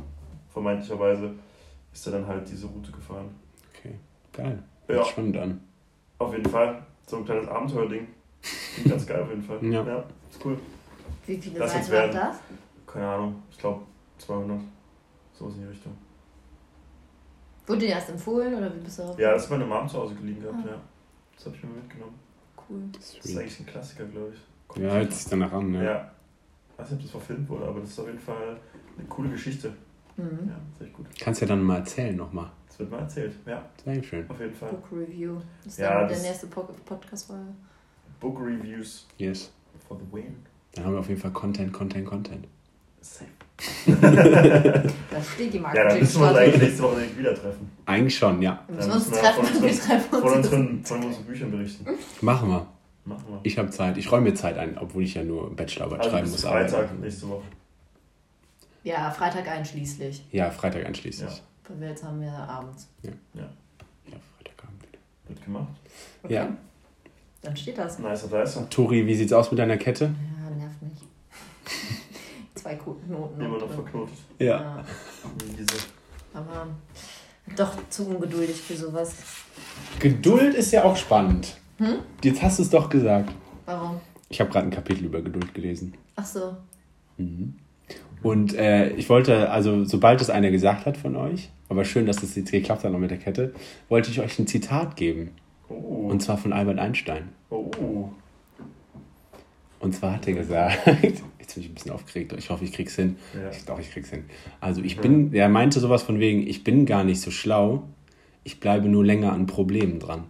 vermeintlicherweise, 0.54 1.32
ist 1.94 2.06
er 2.08 2.14
dann 2.14 2.28
halt 2.28 2.50
diese 2.50 2.68
Route 2.68 2.92
gefahren. 2.92 3.30
Okay, 3.78 3.96
geil. 4.32 4.64
Ja. 4.88 5.04
Spannend 5.04 5.38
an. 5.38 5.60
Auf 6.22 6.34
jeden 6.34 6.50
Fall. 6.50 6.82
So 7.08 7.18
ein 7.18 7.26
kleines 7.26 7.48
Abenteuerding. 7.48 8.08
Klingt 8.76 8.90
ganz 8.90 9.06
geil 9.08 9.22
auf 9.22 9.30
jeden 9.30 9.44
Fall. 9.44 9.58
Ja. 9.72 9.82
ist 10.30 10.46
cool. 10.46 10.58
Wie 11.26 11.38
viele 11.38 11.62
uns 11.64 11.72
Seiten 11.74 11.94
hat 11.98 12.14
das? 12.14 12.38
Keine 12.88 13.08
Ahnung, 13.08 13.44
ich 13.52 13.58
glaube 13.58 13.82
200. 14.18 14.60
So 15.34 15.48
in 15.48 15.60
die 15.60 15.66
Richtung. 15.66 15.94
Wurde 17.68 17.80
dir 17.82 17.90
erst 17.90 18.10
empfohlen 18.10 18.54
oder 18.56 18.74
wie 18.76 18.80
bist 18.80 19.00
du 19.00 19.04
drauf? 19.04 19.20
Ja, 19.20 19.34
das 19.34 19.44
ist 19.46 19.50
meine 19.50 19.66
Mom 19.66 19.88
zu 19.88 19.98
Hause 19.98 20.16
geliehen 20.16 20.42
gehabt, 20.42 20.60
Ah. 20.66 20.70
ja. 20.72 20.82
Das 21.36 21.46
habe 21.46 21.56
ich 21.56 21.64
mir 21.64 21.70
mitgenommen. 21.70 22.16
Cool. 22.70 22.82
Das 22.94 23.16
ist 23.16 23.38
eigentlich 23.38 23.60
ein 23.60 23.66
Klassiker, 23.66 24.06
glaube 24.06 24.34
ich. 24.34 24.82
Ja, 24.82 24.90
hört 24.94 25.12
sich 25.14 25.30
danach 25.30 25.52
an, 25.54 25.72
ne? 25.72 25.84
Ja. 25.86 26.12
Ich 26.74 26.80
weiß 26.80 26.92
nicht, 26.92 26.98
ob 27.00 27.02
das 27.04 27.12
verfilmt 27.12 27.50
wurde, 27.50 27.66
aber 27.66 27.80
das 27.82 27.90
ist 27.90 28.00
auf 28.00 28.08
jeden 28.08 28.20
Fall 28.20 28.58
eine 28.98 29.08
coole 29.08 29.30
Geschichte. 29.30 29.74
Mhm. 30.18 30.50
Ja, 30.50 30.56
sehr 30.80 30.88
gut. 30.90 31.06
Kannst 31.20 31.42
ja 31.42 31.48
dann 31.48 31.62
mal 31.64 31.78
erzählen 31.78 32.16
nochmal. 32.16 32.50
Das 32.72 32.80
wird 32.80 32.92
mal 32.92 33.00
erzählt. 33.00 33.34
Ja, 33.46 33.66
Sehr 33.84 34.02
schön. 34.02 34.30
auf 34.30 34.40
jeden 34.40 34.54
Fall. 34.56 34.70
Book 34.70 34.88
Review. 34.94 35.36
Das 35.64 35.74
ist 35.74 35.80
Ja, 35.80 36.00
dann 36.00 36.08
das- 36.10 36.22
der 36.22 36.30
nächste 36.32 36.48
Po- 36.48 36.70
Podcast-Folge. 36.86 37.44
Book 38.22 38.40
Reviews 38.40 39.08
Yes. 39.18 39.52
for 39.88 39.98
the 40.00 40.06
win. 40.16 40.36
Dann 40.74 40.86
haben 40.86 40.94
wir 40.94 41.00
auf 41.00 41.10
jeden 41.10 41.20
Fall 41.20 41.32
Content, 41.32 41.74
Content, 41.74 42.06
Content. 42.08 42.48
Safe. 43.02 43.26
Da 45.12 45.22
steht 45.22 45.54
die 45.54 45.58
Ja, 45.58 45.74
dann 45.74 46.00
müssen 46.00 46.22
wir 46.22 46.30
uns 46.30 46.38
eigentlich 46.38 46.62
nächste 46.62 46.84
Woche 46.84 46.96
direkt 46.96 47.18
wieder 47.20 47.36
treffen. 47.36 47.72
Eigentlich 47.86 48.18
schon, 48.18 48.42
ja. 48.42 48.64
Wir 48.68 48.76
müssen 48.76 48.90
Dann 48.90 48.98
uns 48.98 49.10
müssen 49.10 49.22
wir 49.24 49.30
treffen 49.32 49.46
von 49.46 49.56
und 49.56 49.62
wir 49.64 49.70
unseren- 49.70 49.88
treffen 49.90 50.10
Von 50.10 50.24
uns. 50.24 50.36
unseren, 50.36 50.86
von 50.86 51.04
unseren 51.04 51.24
Büchern 51.26 51.52
berichten. 51.52 51.86
Machen 52.22 52.50
wir. 52.50 52.68
Machen 53.06 53.24
wir. 53.30 53.40
Ich 53.44 53.58
habe 53.58 53.70
Zeit. 53.72 53.98
Ich 53.98 54.12
räume 54.12 54.30
mir 54.30 54.36
Zeit 54.36 54.58
ein, 54.58 54.78
obwohl 54.78 55.04
ich 55.04 55.14
ja 55.16 55.24
nur 55.24 55.56
Bachelorarbeit 55.56 56.00
Also 56.00 56.12
schreiben 56.12 56.32
muss. 56.32 56.42
Freitag 56.44 56.90
aber- 56.92 57.00
nächste 57.00 57.28
Woche. 57.30 57.44
Ja, 58.84 59.12
Freitag 59.12 59.48
einschließlich. 59.48 60.24
Ja, 60.32 60.50
Freitag 60.52 60.86
einschließlich. 60.86 61.30
Ja. 61.30 61.44
Jetzt 61.80 62.04
haben 62.04 62.22
wir 62.22 62.32
abends. 62.32 62.88
Ja, 63.04 63.44
Freitagabend. 64.38 64.84
Wird 65.28 65.44
gemacht. 65.46 65.68
Okay. 66.24 66.34
Ja. 66.34 66.58
Dann 67.42 67.58
steht 67.58 67.78
das. 67.78 68.00
Nicer, 68.00 68.28
nicer. 68.28 68.70
Tori, 68.70 69.06
wie 69.08 69.16
sieht's 69.16 69.34
aus 69.34 69.52
mit 69.52 69.60
deiner 69.60 69.78
Kette? 69.78 70.06
Ja, 70.06 70.56
nervt 70.56 70.82
mich. 70.82 70.94
Zwei 72.56 72.76
Knoten 72.76 73.42
Immer 73.42 73.58
noch 73.58 73.72
verknotet. 73.72 74.16
Ja, 74.38 74.84
Diese. 75.58 75.84
aber 76.34 76.68
doch 77.56 77.76
zu 77.90 78.08
ungeduldig 78.08 78.56
für 78.62 78.76
sowas. 78.76 79.16
Geduld 80.00 80.54
ist 80.54 80.72
ja 80.72 80.84
auch 80.84 80.96
spannend. 80.96 81.58
Hm? 81.78 82.00
Jetzt 82.24 82.42
hast 82.44 82.60
du 82.60 82.64
es 82.64 82.70
doch 82.70 82.90
gesagt. 82.90 83.32
Warum? 83.66 84.00
Ich 84.30 84.40
habe 84.40 84.52
gerade 84.52 84.68
ein 84.68 84.72
Kapitel 84.72 85.06
über 85.06 85.22
Geduld 85.22 85.54
gelesen. 85.54 85.94
Ach 86.16 86.26
so. 86.26 86.56
Und 88.24 88.54
äh, 88.56 88.92
ich 88.92 89.10
wollte, 89.10 89.50
also 89.50 89.84
sobald 89.86 90.22
es 90.22 90.30
einer 90.30 90.52
gesagt 90.52 90.86
hat 90.86 90.98
von 90.98 91.16
euch, 91.16 91.50
aber 91.70 91.86
schön, 91.86 92.06
dass 92.06 92.18
das 92.18 92.36
jetzt 92.36 92.52
geklappt 92.52 92.84
hat 92.84 92.92
noch 92.92 93.00
mit 93.00 93.12
der 93.12 93.18
Kette, 93.18 93.54
wollte 93.90 94.12
ich 94.12 94.20
euch 94.20 94.38
ein 94.38 94.48
Zitat 94.48 94.96
geben. 94.96 95.32
Oh. 95.70 96.10
Und 96.10 96.22
zwar 96.22 96.38
von 96.38 96.54
Albert 96.54 96.80
Einstein. 96.80 97.30
oh. 97.50 98.10
Und 99.80 99.96
zwar 99.96 100.14
hat 100.14 100.28
er 100.28 100.34
gesagt, 100.34 100.86
jetzt 101.02 101.56
bin 101.56 101.64
ich 101.64 101.70
ein 101.70 101.74
bisschen 101.74 101.92
aufgeregt, 101.92 102.34
ich 102.38 102.52
hoffe, 102.52 102.64
ich 102.64 102.72
krieg's 102.72 102.96
hin. 102.96 103.16
Ja. 103.34 103.50
Ich, 103.50 103.66
doch, 103.66 103.80
ich 103.80 103.92
krieg's 103.92 104.12
hin. 104.12 104.26
Also 104.60 104.84
ich 104.84 104.98
bin, 104.98 105.34
er 105.34 105.50
meinte 105.50 105.80
sowas 105.80 106.04
von 106.04 106.20
wegen, 106.20 106.46
ich 106.46 106.64
bin 106.64 106.86
gar 106.86 107.04
nicht 107.04 107.20
so 107.20 107.32
schlau, 107.32 107.84
ich 108.44 108.60
bleibe 108.60 108.88
nur 108.88 109.04
länger 109.04 109.34
an 109.34 109.48
Problemen 109.48 110.00
dran. 110.00 110.26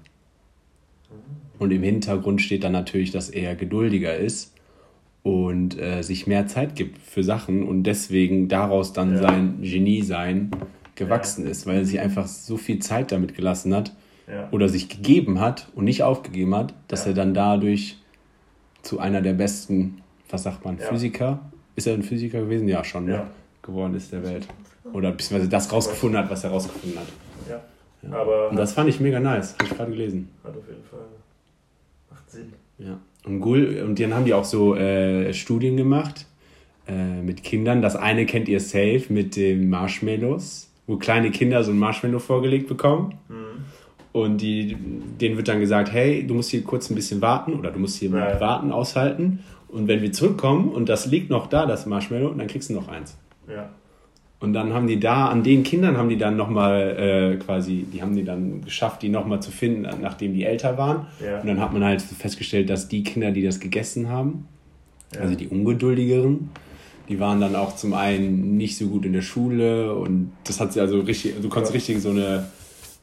Und 1.60 1.72
im 1.72 1.84
Hintergrund 1.84 2.42
steht 2.42 2.64
dann 2.64 2.72
natürlich, 2.72 3.12
dass 3.12 3.30
er 3.30 3.56
geduldiger 3.56 4.16
ist 4.16 4.54
und 5.24 5.80
äh, 5.80 6.02
sich 6.02 6.26
mehr 6.28 6.48
Zeit 6.48 6.76
gibt 6.76 6.98
für 7.00 7.24
Sachen 7.24 7.64
und 7.68 7.84
deswegen 7.84 8.48
daraus 8.48 8.94
dann 8.94 9.14
Ja. 9.14 9.22
sein 9.22 9.62
Genie 9.62 10.02
sein 10.02 10.52
gewachsen 10.96 11.46
ist, 11.48 11.66
weil 11.66 11.78
er 11.78 11.86
sich 11.86 12.00
einfach 12.00 12.28
so 12.28 12.58
viel 12.58 12.80
Zeit 12.80 13.12
damit 13.12 13.36
gelassen 13.36 13.74
hat 13.76 13.94
Ja. 14.28 14.48
oder 14.52 14.68
sich 14.70 14.90
gegeben 14.90 15.40
hat 15.40 15.68
und 15.76 15.86
nicht 15.86 16.04
aufgegeben 16.04 16.56
hat, 16.56 16.74
dass 16.88 17.06
Ja. 17.06 17.12
er 17.12 17.14
dann 17.16 17.34
dadurch 17.34 17.98
zu 18.82 19.00
einer 19.00 19.22
der 19.22 19.34
besten, 19.34 20.02
was 20.30 20.44
sagt 20.44 20.66
man, 20.66 20.78
Ja. 20.80 20.86
Physiker? 20.88 21.40
Ist 21.76 21.88
er 21.88 21.94
ein 21.94 22.04
Physiker 22.04 22.42
gewesen? 22.42 22.68
Ja, 22.68 22.84
schon, 22.84 23.06
ne? 23.06 23.12
Ja. 23.14 23.28
Geworden 23.62 23.94
ist 23.96 24.12
der 24.12 24.24
Welt. 24.24 24.48
Oder 24.92 25.12
beziehungsweise 25.12 25.50
das 25.50 25.72
rausgefunden 25.72 26.20
hat, 26.20 26.30
was 26.32 26.44
er 26.44 26.50
rausgefunden 26.50 27.00
hat. 27.00 27.08
ja. 27.50 27.62
Aber 28.12 28.50
Und 28.50 28.56
das 28.58 28.74
fand 28.74 28.90
ich 28.90 29.00
mega 29.00 29.20
nice. 29.20 29.54
Habe 29.54 29.66
ich 29.66 29.78
gerade 29.78 29.92
gelesen. 29.92 30.30
hat 30.44 30.58
auf 30.58 30.68
jeden 30.68 30.84
Fall. 30.84 31.00
Macht 32.10 32.30
Sinn. 32.32 32.52
Ja. 32.80 32.98
Und, 33.26 33.40
Gul, 33.40 33.84
und 33.86 34.00
dann 34.00 34.14
haben 34.14 34.26
die 34.26 34.34
auch 34.34 34.46
so 34.46 34.76
äh, 34.76 35.34
Studien 35.34 35.78
gemacht 35.78 36.26
äh, 36.88 37.22
mit 37.22 37.44
Kindern. 37.44 37.82
Das 37.82 37.96
eine 37.96 38.26
kennt 38.26 38.48
ihr 38.50 38.60
safe 38.60 39.04
mit 39.10 39.36
den 39.36 39.70
Marshmallows, 39.70 40.72
wo 40.88 40.98
kleine 40.98 41.30
Kinder 41.32 41.64
so 41.64 41.72
ein 41.72 41.78
Marshmallow 41.80 42.20
vorgelegt 42.20 42.68
bekommen. 42.68 43.14
Und 44.12 44.42
die, 44.42 44.76
denen 45.22 45.38
wird 45.38 45.48
dann 45.48 45.60
gesagt, 45.62 45.92
hey, 45.94 46.26
du 46.28 46.34
musst 46.34 46.50
hier 46.52 46.64
kurz 46.64 46.90
ein 46.90 46.96
bisschen 46.96 47.22
warten 47.22 47.54
oder 47.54 47.72
du 47.72 47.80
musst 47.80 47.98
hier 47.98 48.10
Ja. 48.10 48.40
warten, 48.42 48.72
aushalten. 48.72 49.40
Und 49.70 49.88
wenn 49.88 50.02
wir 50.02 50.12
zurückkommen 50.12 50.70
und 50.70 50.90
das 50.90 51.06
liegt 51.06 51.30
noch 51.30 51.48
da, 51.48 51.66
das 51.66 51.86
Marshmallow, 51.86 52.34
dann 52.34 52.48
kriegst 52.48 52.70
du 52.70 52.74
noch 52.74 52.90
eins. 52.90 53.18
Ja. 53.48 53.70
Und 54.42 54.54
dann 54.54 54.74
haben 54.74 54.88
die 54.88 55.00
da, 55.00 55.28
an 55.28 55.44
den 55.44 55.62
Kindern 55.64 55.98
haben 55.98 56.10
die 56.10 56.18
dann 56.18 56.36
nochmal 56.36 56.98
äh, 56.98 57.38
quasi, 57.38 57.86
die 57.94 58.02
haben 58.02 58.16
die 58.16 58.24
dann 58.24 58.62
geschafft, 58.66 59.02
die 59.04 59.10
nochmal 59.10 59.40
zu 59.42 59.52
finden, 59.52 59.88
nachdem 60.02 60.34
die 60.34 60.44
älter 60.44 60.78
waren. 60.78 61.06
Ja. 61.24 61.40
Und 61.40 61.48
dann 61.48 61.60
hat 61.62 61.72
man 61.74 61.84
halt 61.84 62.02
festgestellt, 62.02 62.70
dass 62.70 62.88
die 62.90 63.04
Kinder, 63.04 63.32
die 63.32 63.44
das 63.44 63.60
gegessen 63.60 64.10
haben, 64.10 64.48
Ja. 65.14 65.22
also 65.22 65.36
die 65.36 65.48
ungeduldigeren, 65.48 66.50
die 67.08 67.20
waren 67.20 67.40
dann 67.40 67.56
auch 67.56 67.76
zum 67.76 67.94
einen 67.94 68.58
nicht 68.58 68.78
so 68.78 68.88
gut 68.88 69.06
in 69.06 69.14
der 69.14 69.22
Schule 69.22 69.94
und 69.94 70.32
das 70.46 70.60
hat 70.60 70.74
sie 70.74 70.80
also 70.82 71.00
richtig, 71.02 71.36
du 71.42 71.48
konntest 71.50 71.74
Ja. 71.74 71.78
richtig 71.78 72.02
so 72.02 72.10
eine, 72.10 72.46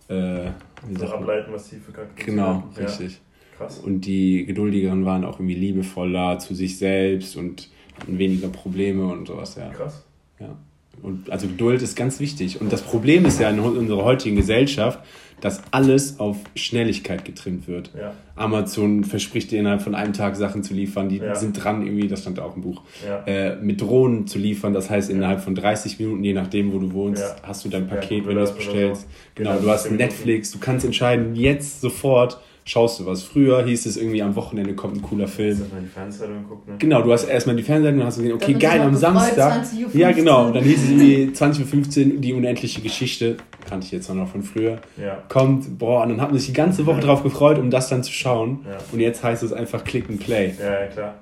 äh, 0.08 0.50
So 0.98 1.06
ableiten, 1.06 1.52
was 1.52 1.68
die 1.70 1.76
für 1.76 1.92
Charaktere 1.92 2.30
Genau, 2.30 2.64
richtig. 2.76 3.20
Krass. 3.56 3.78
Und 3.78 4.06
die 4.06 4.44
geduldigeren 4.46 5.04
waren 5.04 5.24
auch 5.24 5.34
irgendwie 5.38 5.54
liebevoller 5.54 6.38
zu 6.40 6.54
sich 6.54 6.78
selbst 6.78 7.36
und 7.36 7.68
hatten 8.00 8.18
weniger 8.18 8.48
Probleme 8.48 9.06
und 9.06 9.28
sowas, 9.28 9.54
ja. 9.56 9.68
Krass. 9.70 10.04
ja. 10.40 10.56
Und 11.02 11.30
also 11.30 11.46
Geduld 11.46 11.82
ist 11.82 11.96
ganz 11.96 12.20
wichtig. 12.20 12.60
Und 12.60 12.72
das 12.72 12.82
Problem 12.82 13.24
ist 13.24 13.40
ja 13.40 13.50
in 13.50 13.60
unserer 13.60 14.04
heutigen 14.04 14.36
Gesellschaft, 14.36 15.00
dass 15.40 15.62
alles 15.70 16.18
auf 16.18 16.36
Schnelligkeit 16.56 17.24
getrimmt 17.24 17.68
wird. 17.68 17.92
Ja. 17.96 18.12
Amazon 18.34 19.04
verspricht 19.04 19.50
dir 19.50 19.60
innerhalb 19.60 19.82
von 19.82 19.94
einem 19.94 20.12
Tag 20.12 20.36
Sachen 20.36 20.62
zu 20.62 20.74
liefern, 20.74 21.08
die 21.08 21.18
ja. 21.18 21.34
sind 21.34 21.62
dran, 21.62 21.82
irgendwie, 21.82 22.08
das 22.08 22.22
stand 22.22 22.40
auch 22.40 22.56
im 22.56 22.62
Buch, 22.62 22.82
ja. 23.06 23.22
äh, 23.24 23.56
mit 23.56 23.80
Drohnen 23.80 24.26
zu 24.26 24.38
liefern. 24.38 24.72
Das 24.72 24.90
heißt, 24.90 25.10
innerhalb 25.10 25.40
von 25.40 25.54
30 25.54 25.98
Minuten, 26.00 26.24
je 26.24 26.32
nachdem, 26.32 26.72
wo 26.72 26.78
du 26.78 26.92
wohnst, 26.92 27.36
hast 27.42 27.64
du 27.64 27.68
dein 27.68 27.86
Paket, 27.86 28.26
wenn 28.26 28.36
du 28.36 28.42
es 28.42 28.52
bestellst. 28.52 29.06
Genau, 29.34 29.50
genau, 29.50 29.62
du 29.62 29.70
hast 29.70 29.90
Netflix, 29.90 30.50
du 30.50 30.58
kannst 30.58 30.84
entscheiden, 30.84 31.34
jetzt 31.34 31.80
sofort 31.80 32.40
schaust 32.68 33.00
du 33.00 33.06
was. 33.06 33.22
Früher 33.22 33.64
hieß 33.64 33.86
es 33.86 33.96
irgendwie 33.96 34.22
am 34.22 34.36
Wochenende 34.36 34.74
kommt 34.74 34.96
ein 34.96 35.02
cooler 35.02 35.26
Film. 35.26 35.58
Hast 35.58 35.72
du 35.72 35.80
die 35.80 35.86
Fernsehsendung 35.86 36.42
geguckt, 36.42 36.68
ne? 36.68 36.74
Genau, 36.78 37.02
du 37.02 37.12
hast 37.12 37.24
erstmal 37.24 37.56
die 37.56 37.62
Fernsehsendung 37.62 38.02
und 38.02 38.06
hast 38.06 38.16
gesehen, 38.16 38.34
okay, 38.34 38.52
geil, 38.54 38.80
am 38.82 38.94
Samstag. 38.94 39.66
Ja, 39.94 40.12
genau. 40.12 40.46
Und 40.46 40.56
dann 40.56 40.64
hieß 40.64 40.84
es 40.84 40.90
irgendwie 40.90 41.30
20.15 41.34 42.14
Uhr 42.14 42.20
die 42.20 42.34
unendliche 42.34 42.82
Geschichte, 42.82 43.38
kannte 43.66 43.86
ich 43.86 43.92
jetzt 43.92 44.12
noch 44.12 44.28
von 44.28 44.42
früher, 44.42 44.78
ja. 44.96 45.22
kommt, 45.28 45.78
boah, 45.78 46.02
und 46.02 46.10
dann 46.10 46.20
hat 46.20 46.30
man 46.30 46.38
sich 46.38 46.48
die 46.48 46.54
ganze 46.54 46.84
Woche 46.84 47.00
drauf 47.00 47.22
gefreut, 47.22 47.58
um 47.58 47.70
das 47.70 47.88
dann 47.88 48.02
zu 48.02 48.12
schauen. 48.12 48.60
Ja. 48.68 48.76
Und 48.92 49.00
jetzt 49.00 49.24
heißt 49.24 49.42
es 49.42 49.52
einfach 49.52 49.84
Click 49.84 50.08
and 50.10 50.20
Play. 50.20 50.52
Ja, 50.58 50.80
ja 50.80 50.86
klar. 50.88 51.14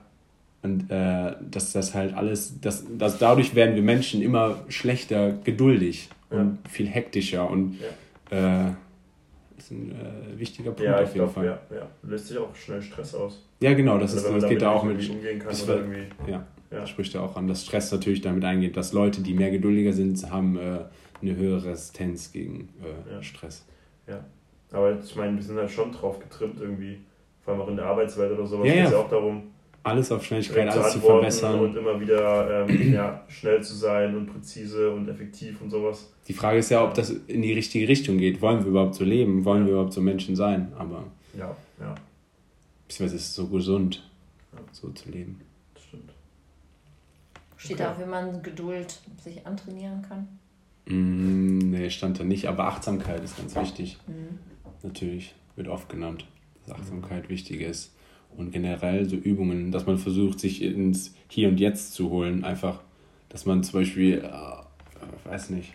Und 0.63 0.91
äh, 0.91 1.33
dass 1.49 1.73
das 1.73 1.95
halt 1.95 2.15
alles, 2.15 2.61
dass, 2.61 2.85
dass 2.99 3.19
dadurch 3.19 3.55
werden 3.55 3.77
wir 3.77 3.83
Menschen 3.83 4.21
immer 4.21 4.57
schlechter 4.69 5.35
geduldig 5.45 6.09
und 6.29 6.59
viel 6.69 6.89
hektischer 6.89 7.49
und 7.49 7.79
äh, 8.31 8.71
ist 9.67 9.73
ein 9.73 9.91
äh, 9.91 10.39
wichtiger 10.39 10.71
Punkt 10.71 10.83
ja, 10.83 10.95
auf 10.95 11.01
jeden 11.01 11.15
glaub, 11.15 11.35
Fall. 11.35 11.47
Ja, 11.47 11.61
ja, 11.75 11.87
löst 12.03 12.29
sich 12.29 12.39
auch 12.39 12.55
schnell 12.55 12.81
Stress 12.81 13.15
aus. 13.15 13.43
Ja, 13.61 13.75
genau, 13.75 13.99
das, 13.99 14.15
also 14.15 14.29
ist, 14.29 14.43
das 14.43 14.51
geht 14.51 14.63
da 14.63 14.71
auch 14.71 14.85
mit. 14.85 15.09
Umgehen 15.09 15.39
kann 15.39 15.49
das, 15.49 15.67
war, 15.67 15.77
ja, 16.27 16.27
ja, 16.29 16.47
das 16.71 16.91
spricht 16.91 17.15
ja 17.15 17.21
auch 17.21 17.37
an, 17.37 17.49
dass 17.49 17.65
Stress 17.65 17.91
natürlich 17.91 18.21
damit 18.21 18.45
eingeht, 18.45 18.77
dass 18.77 18.93
Leute, 18.93 19.23
die 19.23 19.35
mehr 19.35 19.51
geduldiger 19.51 19.93
sind, 19.93 20.31
haben 20.31 20.57
äh, 20.57 20.85
eine 21.21 21.37
höhere 21.37 21.65
Resistenz 21.65 22.33
gegen 22.33 22.69
äh, 22.83 23.15
ja. 23.15 23.23
Stress. 23.23 23.65
Ja, 24.07 24.25
aber 24.73 24.99
ich 25.01 25.17
meine, 25.17 25.37
wir 25.37 25.43
sind 25.43 25.57
halt 25.57 25.71
schon 25.71 25.93
drauf 25.93 26.19
getrimmt 26.21 26.61
irgendwie, 26.61 27.01
vor 27.45 27.55
allem 27.55 27.63
auch 27.63 27.69
in 27.69 27.77
der 27.77 27.87
Arbeitswelt 27.87 28.33
oder 28.33 28.47
sowas, 28.47 28.69
ja, 28.69 28.75
geht 28.75 28.85
es 28.85 28.91
ja 28.93 28.99
auch 28.99 29.11
darum, 29.11 29.43
alles 29.87 30.11
auf 30.11 30.25
Schnelligkeit, 30.25 30.69
alles 30.69 30.93
zu 30.95 31.01
verbessern. 31.01 31.61
Und 31.61 31.77
immer 31.77 32.01
wieder 32.01 32.67
ähm, 32.69 32.93
ja, 32.93 33.25
schnell 33.29 33.63
zu 33.63 33.75
sein 33.75 34.17
und 34.17 34.27
präzise 34.27 34.91
und 34.91 35.09
effektiv 35.09 35.61
und 35.61 35.71
sowas. 35.71 36.13
Die 36.27 36.33
Frage 36.33 36.59
ist 36.59 36.71
ja, 36.71 36.85
ob 36.85 36.95
das 36.95 37.11
in 37.11 37.43
die 37.43 37.53
richtige 37.53 37.87
Richtung 37.87 38.19
geht. 38.19 38.43
Wollen 38.43 38.61
wir 38.61 38.67
überhaupt 38.67 38.97
so 38.97 39.05
leben? 39.05 39.45
Wollen 39.45 39.63
ja. 39.63 39.67
wir 39.67 39.73
überhaupt 39.75 39.93
so 39.93 40.01
Menschen 40.01 40.35
sein? 40.35 40.73
Aber. 40.77 41.05
Ja, 41.39 41.57
ja. 41.81 41.95
Beziehungsweise 42.89 43.17
ist 43.17 43.29
es 43.29 43.35
so 43.35 43.47
gesund, 43.47 44.09
ja. 44.53 44.59
so 44.73 44.91
zu 44.91 45.09
leben. 45.09 45.41
Das 45.75 45.85
stimmt. 45.85 46.13
Steht 47.57 47.73
okay. 47.73 47.83
da 47.85 47.93
auch, 47.93 48.01
wie 48.01 48.11
man 48.11 48.43
Geduld 48.43 49.01
sich 49.23 49.47
antrainieren 49.47 50.03
kann? 50.03 50.29
Mm, 50.87 51.71
nee, 51.71 51.91
stand 51.91 52.19
da 52.19 52.25
nicht. 52.25 52.49
Aber 52.49 52.65
Achtsamkeit 52.65 53.23
ist 53.23 53.37
ganz 53.37 53.55
wichtig. 53.55 53.99
Mhm. 54.09 54.39
Natürlich, 54.83 55.35
wird 55.55 55.69
oft 55.69 55.89
genannt, 55.89 56.27
dass 56.67 56.77
Achtsamkeit 56.77 57.25
mhm. 57.25 57.29
wichtig 57.29 57.61
ist 57.61 57.93
und 58.37 58.51
generell 58.51 59.09
so 59.09 59.17
Übungen, 59.17 59.73
dass 59.73 59.87
man 59.87 59.99
versucht, 59.99 60.41
sich 60.41 60.63
ins 60.63 61.15
Hier 61.29 61.49
und 61.49 61.59
Jetzt 61.59 61.95
zu 61.95 62.11
holen. 62.11 62.45
Einfach, 62.45 62.81
dass 63.29 63.47
man 63.47 63.63
zum 63.63 63.81
Beispiel, 63.81 64.19
äh, 64.19 65.29
weiß 65.29 65.51
nicht, 65.51 65.73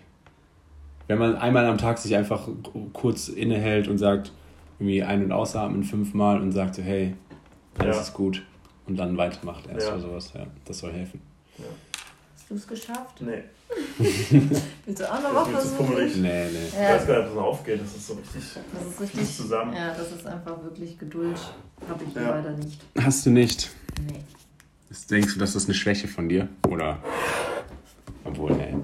wenn 1.07 1.17
man 1.17 1.35
einmal 1.35 1.65
am 1.65 1.77
Tag 1.77 1.97
sich 1.97 2.15
einfach 2.15 2.47
kurz 2.93 3.27
innehält 3.27 3.87
und 3.87 3.97
sagt, 3.97 4.31
irgendwie 4.79 5.03
ein- 5.03 5.25
und 5.25 5.31
ausatmen 5.31 5.83
fünfmal 5.83 6.41
und 6.41 6.51
sagt 6.51 6.75
so, 6.75 6.81
hey, 6.81 7.13
alles 7.77 7.97
ja. 7.97 8.01
ist 8.01 8.13
gut 8.13 8.43
und 8.87 8.97
dann 8.97 9.17
weitermacht 9.17 9.67
erst 9.67 9.87
ja. 9.87 9.93
oder 9.93 10.01
sowas. 10.01 10.33
Ja, 10.33 10.47
das 10.65 10.79
soll 10.79 10.91
helfen. 10.91 11.21
Ja. 11.57 11.65
Hast 12.51 12.69
du 12.69 12.73
es 12.73 12.81
geschafft? 12.81 13.21
Nee. 13.21 13.43
Willst 14.85 15.01
du 15.01 15.09
auch 15.09 15.21
noch 15.21 15.33
was 15.33 15.47
versuchen? 15.49 16.21
Nee, 16.21 16.49
nee. 16.51 16.77
Ja. 16.77 16.95
Ich 16.95 17.01
weiß 17.01 17.07
gar 17.07 17.19
nicht, 17.19 17.27
ob 17.29 17.35
das 17.35 17.37
aufgeht. 17.37 17.81
Das 17.81 17.95
ist 17.95 18.07
so 18.07 18.13
richtig, 18.15 18.43
das 18.73 18.87
ist 18.87 19.01
richtig 19.01 19.37
zusammen. 19.37 19.73
Ja, 19.73 19.93
das 19.93 20.11
ist 20.11 20.27
einfach 20.27 20.61
wirklich 20.61 20.99
Geduld. 20.99 21.37
Habe 21.87 22.03
ich 22.03 22.13
ja. 22.13 22.29
leider 22.29 22.51
nicht. 22.51 22.81
Hast 23.01 23.25
du 23.25 23.29
nicht? 23.29 23.69
Nee. 24.05 24.19
Denkst 25.09 25.35
du, 25.35 25.39
dass 25.39 25.53
das 25.53 25.65
eine 25.65 25.73
Schwäche 25.73 26.09
von 26.09 26.27
dir? 26.27 26.49
Oder? 26.67 26.97
Obwohl, 28.25 28.51
nee. 28.51 28.75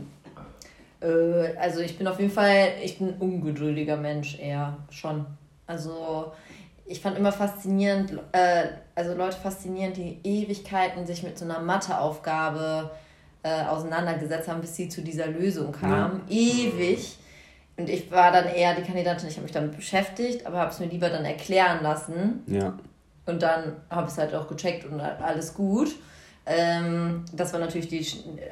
Äh, 1.05 1.57
also 1.57 1.81
ich 1.81 1.97
bin 1.97 2.07
auf 2.07 2.19
jeden 2.21 2.31
Fall, 2.31 2.69
ich 2.81 2.99
bin 2.99 3.09
ein 3.09 3.15
ungeduldiger 3.19 3.97
Mensch 3.97 4.39
eher 4.39 4.77
schon. 4.91 5.25
Also 5.65 6.31
ich 6.85 7.01
fand 7.01 7.17
immer 7.17 7.33
faszinierend, 7.33 8.13
äh, 8.31 8.67
also 8.95 9.13
Leute 9.13 9.35
faszinierend, 9.35 9.97
die 9.97 10.19
Ewigkeiten 10.23 11.05
sich 11.05 11.23
mit 11.23 11.37
so 11.37 11.43
einer 11.43 11.59
Matheaufgabe 11.59 12.91
äh, 12.93 13.06
auseinandergesetzt 13.69 14.47
haben, 14.47 14.61
bis 14.61 14.75
sie 14.75 14.89
zu 14.89 15.01
dieser 15.01 15.27
Lösung 15.27 15.71
kamen. 15.71 16.21
Ja. 16.27 16.35
Ewig. 16.37 17.17
Und 17.77 17.89
ich 17.89 18.11
war 18.11 18.31
dann 18.31 18.47
eher 18.47 18.75
die 18.75 18.81
Kandidatin, 18.81 19.29
ich 19.29 19.35
habe 19.35 19.43
mich 19.43 19.51
damit 19.51 19.75
beschäftigt, 19.75 20.45
aber 20.45 20.57
habe 20.57 20.71
es 20.71 20.79
mir 20.79 20.87
lieber 20.87 21.09
dann 21.09 21.25
erklären 21.25 21.83
lassen. 21.83 22.43
Ja. 22.47 22.77
Und 23.27 23.43
dann 23.43 23.75
habe 23.89 24.07
ich 24.07 24.13
es 24.13 24.17
halt 24.17 24.33
auch 24.33 24.47
gecheckt 24.47 24.85
und 24.85 24.99
alles 24.99 25.53
gut. 25.53 25.89
Ähm, 26.45 27.25
das 27.33 27.51
war 27.53 27.59
natürlich 27.59 27.89
die, 27.89 28.05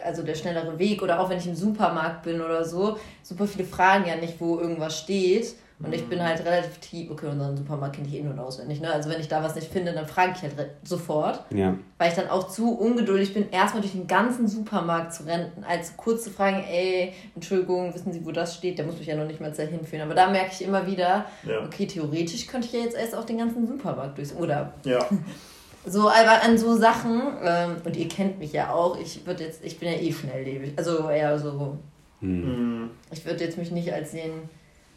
also 0.04 0.22
der 0.22 0.36
schnellere 0.36 0.78
Weg. 0.78 1.02
Oder 1.02 1.20
auch 1.20 1.30
wenn 1.30 1.38
ich 1.38 1.48
im 1.48 1.56
Supermarkt 1.56 2.24
bin 2.24 2.42
oder 2.42 2.64
so, 2.64 2.98
super 3.24 3.48
viele 3.48 3.64
fragen 3.64 4.06
ja 4.06 4.18
nicht, 4.18 4.40
wo 4.40 4.60
irgendwas 4.60 5.00
steht. 5.00 5.56
Und 5.86 5.94
ich 5.94 6.08
bin 6.08 6.22
halt 6.22 6.44
relativ 6.44 6.78
tief, 6.80 7.12
okay, 7.12 7.28
unseren 7.28 7.56
Supermarkt 7.56 7.96
kenne 7.96 8.08
ich 8.08 8.16
eh 8.16 8.24
nur 8.24 8.38
auswendig, 8.40 8.82
ne? 8.82 8.92
Also 8.92 9.10
wenn 9.10 9.20
ich 9.20 9.28
da 9.28 9.44
was 9.44 9.56
nicht 9.56 9.72
finde, 9.72 9.94
dann 9.94 10.08
frage 10.08 10.34
ich 10.36 10.42
halt 10.42 10.54
sofort. 10.84 11.44
Ja. 11.52 11.76
Weil 11.98 12.10
ich 12.10 12.16
dann 12.16 12.30
auch 12.30 12.48
zu 12.48 12.78
ungeduldig 12.78 13.34
bin, 13.34 13.50
erstmal 13.52 13.82
durch 13.82 13.94
den 13.94 14.08
ganzen 14.08 14.48
Supermarkt 14.48 15.14
zu 15.14 15.24
rennen, 15.24 15.52
als 15.68 15.96
kurz 15.96 16.24
zu 16.24 16.32
fragen, 16.32 16.64
ey, 16.70 17.14
Entschuldigung, 17.36 17.94
wissen 17.94 18.12
Sie, 18.12 18.26
wo 18.26 18.32
das 18.32 18.56
steht? 18.56 18.78
Der 18.78 18.86
muss 18.86 18.98
mich 18.98 19.08
ja 19.08 19.16
noch 19.16 19.28
nicht 19.28 19.40
mal 19.40 19.52
dahin 19.52 19.86
führen. 19.86 20.02
Aber 20.02 20.16
da 20.16 20.30
merke 20.30 20.52
ich 20.52 20.64
immer 20.64 20.88
wieder, 20.88 21.26
ja. 21.44 21.64
okay, 21.64 21.86
theoretisch 21.86 22.48
könnte 22.48 22.68
ich 22.68 22.74
ja 22.74 22.80
jetzt 22.80 22.98
erst 22.98 23.16
auch 23.16 23.26
den 23.26 23.38
ganzen 23.38 23.68
Supermarkt 23.68 24.18
durch. 24.18 24.36
Oder 24.36 24.74
ja. 24.84 25.08
so, 25.86 26.10
aber 26.10 26.44
an 26.44 26.58
so 26.58 26.76
Sachen, 26.76 27.22
ähm, 27.44 27.78
und 27.84 27.96
ihr 27.96 28.08
kennt 28.08 28.40
mich 28.40 28.54
ja 28.54 28.74
auch, 28.74 29.00
ich 29.00 29.26
würde 29.26 29.44
jetzt, 29.44 29.64
ich 29.64 29.80
bin 29.80 29.92
ja 29.92 30.00
eh 30.00 30.12
schnelllebig. 30.12 30.74
Also 30.78 31.10
eher 31.10 31.38
so. 31.38 31.78
Mhm. 32.22 32.90
Ich 33.12 33.26
würde 33.26 33.44
jetzt 33.44 33.58
mich 33.58 33.72
nicht 33.72 33.94
als 33.94 34.12
den. 34.12 34.32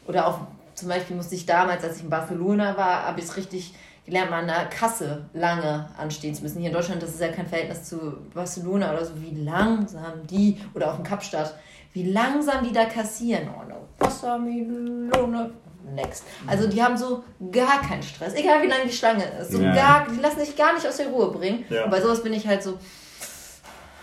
Oder 0.06 0.26
auch 0.26 0.40
zum 0.78 0.88
Beispiel 0.88 1.16
musste 1.16 1.34
ich 1.34 1.46
damals, 1.46 1.84
als 1.84 1.96
ich 1.96 2.04
in 2.04 2.10
Barcelona 2.10 2.76
war, 2.76 3.06
habe 3.06 3.20
ich 3.20 3.26
es 3.26 3.36
richtig 3.36 3.74
gelernt, 4.06 4.30
mal 4.30 4.40
an 4.40 4.46
der 4.46 4.66
Kasse 4.66 5.26
lange 5.34 5.88
anstehen 5.98 6.34
zu 6.34 6.42
müssen. 6.42 6.60
Hier 6.60 6.68
in 6.68 6.74
Deutschland, 6.74 7.02
das 7.02 7.10
ist 7.10 7.20
ja 7.20 7.28
kein 7.28 7.46
Verhältnis 7.46 7.84
zu 7.84 8.18
Barcelona 8.34 8.92
oder 8.92 9.04
so, 9.04 9.12
wie 9.20 9.34
langsam 9.44 10.26
die, 10.28 10.58
oder 10.74 10.92
auch 10.92 10.98
in 10.98 11.04
Kapstadt, 11.04 11.54
wie 11.92 12.10
langsam 12.10 12.64
die 12.64 12.72
da 12.72 12.84
kassieren. 12.86 13.48
Oh, 13.54 13.60
eine 13.60 13.76
Wassermelone. 13.98 15.50
Next. 15.94 16.24
Also 16.46 16.68
die 16.68 16.82
haben 16.82 16.98
so 16.98 17.24
gar 17.50 17.80
keinen 17.80 18.02
Stress, 18.02 18.34
egal 18.34 18.62
wie 18.62 18.66
lange 18.66 18.84
die 18.84 18.92
Schlange 18.92 19.24
ist. 19.40 19.52
So 19.52 19.60
ja. 19.60 19.74
gar, 19.74 20.06
die 20.06 20.20
lassen 20.20 20.40
sich 20.40 20.54
gar 20.54 20.74
nicht 20.74 20.86
aus 20.86 20.98
der 20.98 21.08
Ruhe 21.08 21.30
bringen. 21.30 21.64
Ja. 21.70 21.84
Und 21.84 21.90
bei 21.90 22.00
sowas 22.00 22.22
bin 22.22 22.34
ich 22.34 22.46
halt 22.46 22.62
so, 22.62 22.78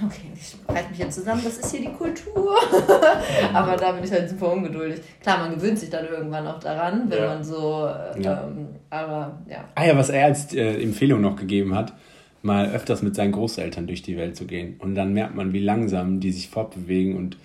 okay, 0.04 0.32
ich 0.36 0.56
reiß 0.68 0.90
mich 0.90 1.00
jetzt 1.00 1.16
zusammen, 1.16 1.42
das 1.44 1.58
ist 1.58 1.72
hier 1.72 1.82
die 1.82 1.94
Kultur. 1.94 2.56
aber 3.54 3.76
da 3.76 3.92
bin 3.94 4.04
ich 4.04 4.12
halt 4.12 4.30
super 4.30 4.52
ungeduldig. 4.52 5.02
Klar, 5.22 5.40
man 5.40 5.56
gewöhnt 5.56 5.80
sich 5.80 5.90
dann 5.90 6.06
irgendwann 6.06 6.48
auch 6.48 6.60
daran, 6.60 7.10
wenn 7.10 7.20
ja. 7.20 7.28
man 7.28 7.44
so, 7.44 7.88
äh, 7.88 8.22
ja. 8.22 8.44
Ähm, 8.44 8.68
aber 8.90 9.40
ja. 9.50 9.66
Ah 9.76 9.86
ja, 9.86 9.98
was 9.98 10.10
er 10.10 10.26
als 10.26 10.54
äh, 10.54 10.82
Empfehlung 10.82 11.22
noch 11.22 11.36
gegeben 11.36 11.76
hat, 11.76 11.94
mal 12.42 12.70
öfters 12.72 13.02
mit 13.02 13.16
seinen 13.16 13.32
Großeltern 13.32 13.88
durch 13.88 14.02
die 14.02 14.18
Welt 14.18 14.36
zu 14.36 14.46
gehen. 14.46 14.76
Und 14.80 14.96
dann 14.96 15.14
merkt 15.14 15.36
man, 15.36 15.54
wie 15.54 15.62
langsam 15.62 16.20
die 16.20 16.32
sich 16.32 16.50
fortbewegen 16.50 17.16
und 17.16 17.38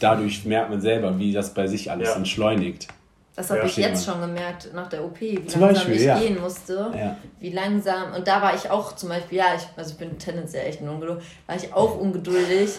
dadurch 0.00 0.44
merkt 0.44 0.70
man 0.70 0.80
selber, 0.80 1.18
wie 1.18 1.32
das 1.32 1.54
bei 1.54 1.66
sich 1.66 1.90
alles 1.90 2.08
ja. 2.08 2.16
entschleunigt. 2.16 2.88
Das 3.34 3.48
habe 3.48 3.60
ja, 3.60 3.66
ich 3.66 3.76
jetzt 3.78 4.04
schon 4.04 4.20
gemerkt 4.20 4.74
nach 4.74 4.88
der 4.88 5.04
OP, 5.04 5.20
wie 5.20 5.46
zum 5.46 5.62
langsam 5.62 5.86
Beispiel, 5.86 5.94
ich 5.94 6.02
ja. 6.02 6.18
gehen 6.18 6.40
musste. 6.40 6.92
Ja. 6.94 7.16
Wie 7.40 7.50
langsam. 7.50 8.12
Und 8.12 8.28
da 8.28 8.42
war 8.42 8.54
ich 8.54 8.68
auch 8.70 8.94
zum 8.94 9.08
Beispiel, 9.08 9.38
ja, 9.38 9.54
ich, 9.56 9.66
also 9.74 9.92
ich 9.92 9.96
bin 9.96 10.18
tendenziell 10.18 10.66
echt 10.66 10.82
ein 10.82 10.88
Ungeduldig, 10.88 11.24
war 11.46 11.56
ich 11.56 11.72
auch 11.72 11.98
ungeduldig, 11.98 12.70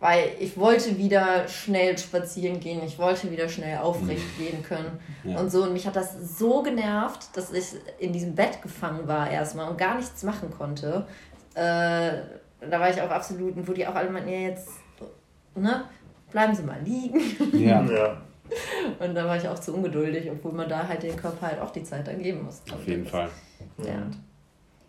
weil 0.00 0.32
ich 0.38 0.58
wollte 0.58 0.98
wieder 0.98 1.48
schnell 1.48 1.96
spazieren 1.96 2.60
gehen, 2.60 2.82
ich 2.84 2.98
wollte 2.98 3.30
wieder 3.30 3.48
schnell 3.48 3.78
aufrecht 3.78 4.24
mhm. 4.38 4.42
gehen 4.42 4.62
können. 4.62 5.00
Und 5.24 5.50
so. 5.50 5.62
Und 5.62 5.72
mich 5.72 5.86
hat 5.86 5.96
das 5.96 6.38
so 6.38 6.62
genervt, 6.62 7.34
dass 7.34 7.50
ich 7.50 7.68
in 7.98 8.12
diesem 8.12 8.34
Bett 8.34 8.60
gefangen 8.60 9.08
war 9.08 9.30
erstmal 9.30 9.70
und 9.70 9.78
gar 9.78 9.96
nichts 9.96 10.22
machen 10.24 10.50
konnte. 10.50 11.06
Äh, 11.54 12.12
da 12.60 12.80
war 12.80 12.90
ich 12.90 13.00
auch 13.00 13.10
absolut, 13.10 13.54
wo 13.66 13.72
die 13.72 13.86
auch 13.86 13.94
alle 13.94 14.10
meinten, 14.10 14.28
ja, 14.28 14.40
jetzt, 14.40 14.68
ne, 15.54 15.84
bleiben 16.30 16.54
Sie 16.54 16.62
mal 16.62 16.80
liegen. 16.82 17.20
Ja. 17.58 17.82
ja. 17.82 18.22
Und 18.98 19.14
da 19.14 19.26
war 19.26 19.36
ich 19.36 19.48
auch 19.48 19.58
zu 19.58 19.74
ungeduldig, 19.74 20.30
obwohl 20.30 20.52
man 20.52 20.68
da 20.68 20.86
halt 20.86 21.02
den 21.02 21.16
Körper 21.16 21.48
halt 21.48 21.60
auch 21.60 21.70
die 21.70 21.84
Zeit 21.84 22.06
dann 22.06 22.22
geben 22.22 22.44
muss. 22.44 22.62
Auf 22.72 22.86
jeden 22.86 23.06
Fall. 23.06 23.28
Ja. 23.78 24.06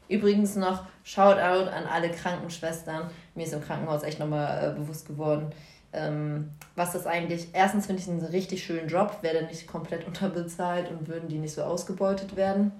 Übrigens 0.09 0.55
noch 0.55 0.83
Shoutout 1.03 1.69
an 1.69 1.85
alle 1.85 2.09
Krankenschwestern. 2.09 3.09
Mir 3.35 3.45
ist 3.45 3.53
im 3.53 3.61
Krankenhaus 3.61 4.03
echt 4.03 4.19
nochmal 4.19 4.71
äh, 4.71 4.79
bewusst 4.79 5.07
geworden, 5.07 5.51
ähm, 5.91 6.51
was 6.75 6.93
das 6.93 7.07
eigentlich. 7.07 7.47
Erstens 7.53 7.85
finde 7.85 8.01
ich 8.01 8.09
einen 8.09 8.23
richtig 8.23 8.63
schönen 8.63 8.87
Job, 8.87 9.19
wäre 9.21 9.39
der 9.39 9.47
nicht 9.47 9.67
komplett 9.67 10.05
unterbezahlt 10.07 10.89
und 10.91 11.07
würden 11.07 11.29
die 11.29 11.37
nicht 11.37 11.53
so 11.53 11.63
ausgebeutet 11.63 12.35
werden. 12.35 12.71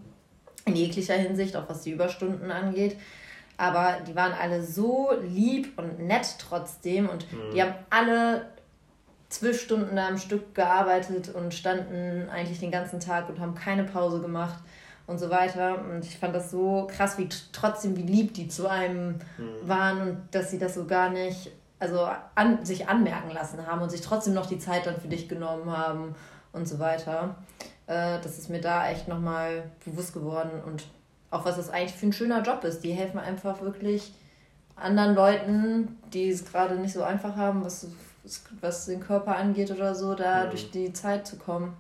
In 0.66 0.76
jeglicher 0.76 1.16
Hinsicht, 1.16 1.56
auch 1.56 1.68
was 1.68 1.82
die 1.82 1.92
Überstunden 1.92 2.52
angeht. 2.52 2.98
Aber 3.58 3.98
die 4.08 4.16
waren 4.16 4.34
alle 4.34 4.64
so 4.64 5.12
lieb 5.22 5.78
und 5.78 6.00
nett 6.00 6.36
trotzdem 6.40 7.08
und 7.08 7.32
mhm. 7.32 7.54
die 7.54 7.62
haben 7.62 7.76
alle 7.90 8.48
zwölf 9.34 9.60
Stunden 9.60 9.96
da 9.96 10.08
am 10.08 10.18
Stück 10.18 10.54
gearbeitet 10.54 11.34
und 11.34 11.54
standen 11.54 12.30
eigentlich 12.30 12.60
den 12.60 12.72
ganzen 12.72 13.00
Tag 13.00 13.30
und 13.30 13.40
haben 13.40 13.56
keine 13.56 13.84
Pause 13.84 14.22
gemacht 14.22 14.60
und 15.08 15.20
so 15.20 15.30
weiter. 15.30 15.84
Und 15.84 16.06
ich 16.06 16.18
fand 16.18 16.36
das 16.36 16.52
so 16.52 16.88
krass, 16.90 17.18
wie 17.18 17.28
trotzdem, 17.52 17.98
wie 17.98 18.04
lieb 18.04 18.34
die 18.34 18.48
zu 18.48 18.68
einem 18.70 19.16
mhm. 19.38 19.68
waren 19.68 20.02
und 20.02 20.18
dass 20.32 20.52
sie 20.52 20.60
das 20.60 20.76
so 20.76 20.86
gar 20.86 21.10
nicht, 21.10 21.52
also 21.80 22.08
an, 22.36 22.64
sich 22.64 22.88
anmerken 22.88 23.32
lassen 23.32 23.66
haben 23.66 23.82
und 23.82 23.90
sich 23.90 24.02
trotzdem 24.02 24.34
noch 24.34 24.46
die 24.46 24.60
Zeit 24.60 24.86
dann 24.86 25.00
für 25.02 25.08
dich 25.08 25.28
genommen 25.28 25.76
haben 25.76 26.16
und 26.52 26.68
so 26.68 26.80
weiter. 26.80 27.36
Äh, 27.88 28.20
das 28.22 28.38
ist 28.38 28.50
mir 28.50 28.62
da 28.62 28.90
echt 28.90 29.08
nochmal 29.08 29.64
bewusst 29.84 30.14
geworden 30.14 30.62
und 30.66 30.86
auch 31.32 31.46
was 31.46 31.56
das 31.56 31.72
eigentlich 31.72 31.94
für 31.94 32.06
ein 32.06 32.14
schöner 32.14 32.44
Job 32.44 32.64
ist. 32.64 32.82
Die 32.84 32.92
helfen 32.92 33.20
einfach 33.20 33.62
wirklich 33.62 34.14
anderen 34.76 35.16
Leuten, 35.16 35.98
die 36.14 36.30
es 36.30 36.46
gerade 36.46 36.76
nicht 36.76 36.94
so 36.94 37.04
einfach 37.04 37.36
haben, 37.36 37.66
was, 37.66 37.88
was 38.62 38.86
den 38.86 39.00
Körper 39.00 39.36
angeht 39.36 39.72
oder 39.72 39.96
so, 39.96 40.16
da 40.16 40.46
mhm. 40.46 40.50
durch 40.52 40.72
die 40.72 40.94
Zeit 40.94 41.28
zu 41.28 41.38
kommen. 41.38 41.76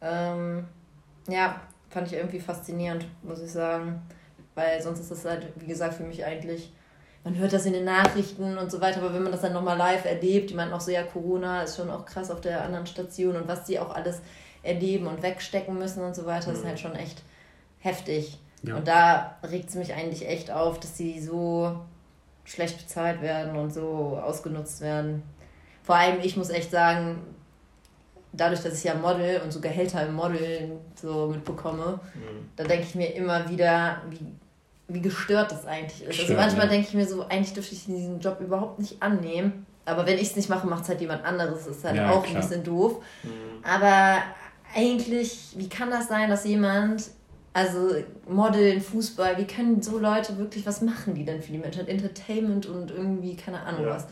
Ähm, 0.00 0.64
ja, 1.28 1.60
fand 1.90 2.08
ich 2.08 2.14
irgendwie 2.14 2.40
faszinierend, 2.40 3.06
muss 3.22 3.40
ich 3.40 3.50
sagen. 3.50 4.02
Weil 4.54 4.82
sonst 4.82 5.00
ist 5.00 5.10
das 5.10 5.24
halt, 5.24 5.48
wie 5.56 5.66
gesagt, 5.66 5.94
für 5.94 6.02
mich 6.02 6.24
eigentlich, 6.24 6.72
man 7.24 7.36
hört 7.36 7.52
das 7.52 7.66
in 7.66 7.72
den 7.72 7.84
Nachrichten 7.84 8.56
und 8.58 8.70
so 8.70 8.80
weiter, 8.80 9.00
aber 9.00 9.12
wenn 9.12 9.22
man 9.22 9.32
das 9.32 9.42
dann 9.42 9.52
nochmal 9.52 9.76
live 9.76 10.04
erlebt, 10.04 10.50
die 10.50 10.54
meinten 10.54 10.74
auch 10.74 10.80
so, 10.80 10.90
ja, 10.90 11.02
Corona 11.02 11.62
ist 11.62 11.76
schon 11.76 11.90
auch 11.90 12.06
krass 12.06 12.30
auf 12.30 12.40
der 12.40 12.62
anderen 12.62 12.86
Station 12.86 13.36
und 13.36 13.48
was 13.48 13.64
die 13.64 13.78
auch 13.78 13.94
alles 13.94 14.20
erleben 14.62 15.06
und 15.06 15.22
wegstecken 15.22 15.78
müssen 15.78 16.02
und 16.02 16.14
so 16.16 16.26
weiter, 16.26 16.50
mhm. 16.50 16.56
ist 16.56 16.64
halt 16.64 16.80
schon 16.80 16.94
echt 16.94 17.22
heftig. 17.80 18.38
Ja. 18.62 18.76
Und 18.76 18.88
da 18.88 19.36
regt 19.48 19.68
es 19.68 19.74
mich 19.74 19.92
eigentlich 19.92 20.26
echt 20.26 20.50
auf, 20.50 20.80
dass 20.80 20.96
sie 20.96 21.20
so 21.20 21.80
schlecht 22.44 22.78
bezahlt 22.78 23.20
werden 23.20 23.56
und 23.56 23.72
so 23.72 24.18
ausgenutzt 24.22 24.80
werden. 24.80 25.22
Vor 25.86 25.94
allem, 25.94 26.18
ich 26.20 26.36
muss 26.36 26.50
echt 26.50 26.72
sagen, 26.72 27.18
dadurch, 28.32 28.60
dass 28.60 28.76
ich 28.76 28.84
ja 28.84 28.94
Model 28.94 29.40
und 29.42 29.52
so 29.52 29.60
Gehälter 29.60 30.04
im 30.04 30.14
Modeln 30.14 30.72
so 31.00 31.28
mitbekomme, 31.28 32.00
mhm. 32.14 32.48
da 32.56 32.64
denke 32.64 32.86
ich 32.88 32.96
mir 32.96 33.14
immer 33.14 33.48
wieder, 33.48 34.02
wie, 34.10 34.18
wie 34.88 35.00
gestört 35.00 35.52
das 35.52 35.64
eigentlich 35.64 36.02
ist. 36.02 36.08
Also 36.08 36.22
Stimmt, 36.24 36.38
also 36.38 36.42
manchmal 36.42 36.66
ja. 36.66 36.72
denke 36.72 36.88
ich 36.88 36.94
mir 36.94 37.06
so, 37.06 37.22
eigentlich 37.22 37.52
dürfte 37.52 37.76
ich 37.76 37.84
diesen 37.84 38.18
Job 38.18 38.40
überhaupt 38.40 38.80
nicht 38.80 39.00
annehmen. 39.00 39.64
Aber 39.84 40.04
wenn 40.06 40.16
ich 40.16 40.30
es 40.30 40.36
nicht 40.36 40.48
mache, 40.48 40.66
macht 40.66 40.82
es 40.82 40.88
halt 40.88 41.00
jemand 41.00 41.24
anderes. 41.24 41.66
Das 41.66 41.76
ist 41.76 41.84
halt 41.84 41.96
ja, 41.96 42.10
auch 42.10 42.24
klar. 42.24 42.34
ein 42.34 42.42
bisschen 42.42 42.64
doof. 42.64 42.96
Mhm. 43.22 43.62
Aber 43.62 44.22
eigentlich, 44.74 45.54
wie 45.54 45.68
kann 45.68 45.90
das 45.90 46.08
sein, 46.08 46.28
dass 46.28 46.44
jemand 46.44 47.04
also 47.52 47.94
Modeln, 48.28 48.82
Fußball, 48.82 49.38
wie 49.38 49.46
können 49.46 49.80
so 49.80 49.98
Leute 49.98 50.36
wirklich, 50.36 50.66
was 50.66 50.82
machen 50.82 51.14
die 51.14 51.24
denn 51.24 51.40
für 51.40 51.52
die 51.52 51.58
Menschen? 51.58 51.88
Entertainment 51.88 52.66
und 52.66 52.90
irgendwie, 52.90 53.34
keine 53.34 53.60
Ahnung 53.60 53.84
ja. 53.84 53.94
was. 53.94 54.06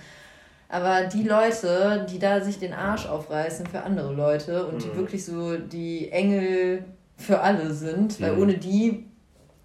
Aber 0.69 1.05
die 1.05 1.23
Leute, 1.23 2.07
die 2.11 2.19
da 2.19 2.41
sich 2.41 2.59
den 2.59 2.73
Arsch 2.73 3.07
aufreißen 3.07 3.67
für 3.67 3.83
andere 3.83 4.13
Leute 4.13 4.67
und 4.67 4.77
mhm. 4.77 4.79
die 4.81 4.97
wirklich 4.97 5.25
so 5.25 5.57
die 5.57 6.11
Engel 6.11 6.85
für 7.17 7.41
alle 7.41 7.73
sind, 7.73 8.21
weil 8.21 8.33
mhm. 8.33 8.43
ohne 8.43 8.55
die 8.55 9.07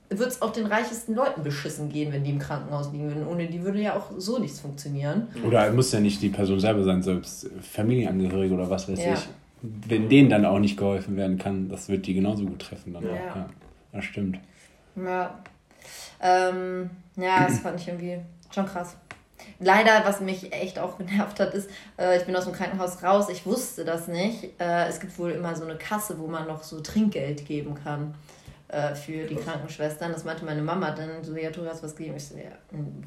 wird 0.10 0.30
es 0.30 0.41
auch 0.41 0.52
den 0.52 0.66
reichesten 0.66 1.16
Leuten 1.16 1.43
beschissen 1.43 1.89
gehen, 1.89 2.12
wenn 2.12 2.24
die 2.24 2.32
im 2.32 2.39
Krankenhaus 2.39 2.91
liegen 2.91 3.08
würden. 3.08 3.28
Ohne 3.28 3.47
die 3.47 3.64
würde 3.64 3.80
ja 3.80 3.95
auch 3.95 4.12
so 4.18 4.39
nichts 4.39 4.60
funktionieren. 4.60 5.28
Oder 5.45 5.72
muss 5.72 5.91
ja 5.91 6.00
nicht 6.00 6.22
die 6.22 6.30
Person 6.30 6.60
selber 6.60 6.84
sein, 6.84 7.04
selbst 7.04 7.47
Familienangehörige 7.62 8.56
oder 8.56 8.70
was 8.70 8.89
weiß 8.89 9.00
ja. 9.00 9.14
ich. 9.14 9.28
Wenn 9.62 10.10
denen 10.10 10.30
dann 10.30 10.45
auch 10.45 10.58
nicht 10.58 10.78
geholfen 10.78 11.16
werden 11.16 11.38
kann, 11.38 11.70
das 11.70 11.89
wird 11.89 12.08
die 12.08 12.14
genauso 12.14 12.45
gut 12.45 12.60
treffen 12.60 12.93
dann. 12.93 13.04
Ja. 13.04 13.14
ja. 13.14 13.50
Das 13.91 14.06
stimmt. 14.06 14.39
Ja. 14.95 15.39
Ähm, 16.22 16.89
ja, 17.16 17.45
das 17.45 17.60
fand 17.60 17.80
ich 17.80 17.88
irgendwie 17.88 18.18
schon 18.54 18.66
krass. 18.66 18.97
Leider, 19.60 20.03
was 20.05 20.22
mich 20.22 20.53
echt 20.53 20.80
auch 20.80 20.97
genervt 20.97 21.39
hat, 21.39 21.53
ist, 21.53 21.70
äh, 21.97 22.18
ich 22.18 22.24
bin 22.24 22.36
aus 22.36 22.45
dem 22.45 22.53
Krankenhaus 22.53 23.03
raus, 23.03 23.28
ich 23.30 23.45
wusste 23.45 23.84
das 23.84 24.07
nicht. 24.07 24.60
Äh, 24.60 24.88
es 24.88 24.99
gibt 24.99 25.18
wohl 25.20 25.32
immer 25.32 25.55
so 25.55 25.66
eine 25.66 25.78
Kasse, 25.78 26.18
wo 26.18 26.28
man 26.28 26.47
noch 26.47 26.64
so 26.64 26.80
Trinkgeld 26.80 27.45
geben 27.45 27.76
kann 27.76 28.16
äh, 28.70 28.95
für 28.95 29.26
die 29.26 29.36
Krankenschwestern. 29.36 30.14
Das 30.14 30.24
meinte 30.24 30.45
meine 30.45 30.62
Mama 30.62 30.91
dann 30.91 31.24
so, 31.24 31.36
ja, 31.36 31.49
du 31.49 31.66
hast 31.66 31.84
was 31.84 31.95
gegeben. 31.95 32.16
Ich 32.16 32.28
so, 32.28 32.38
ja, 32.38 32.51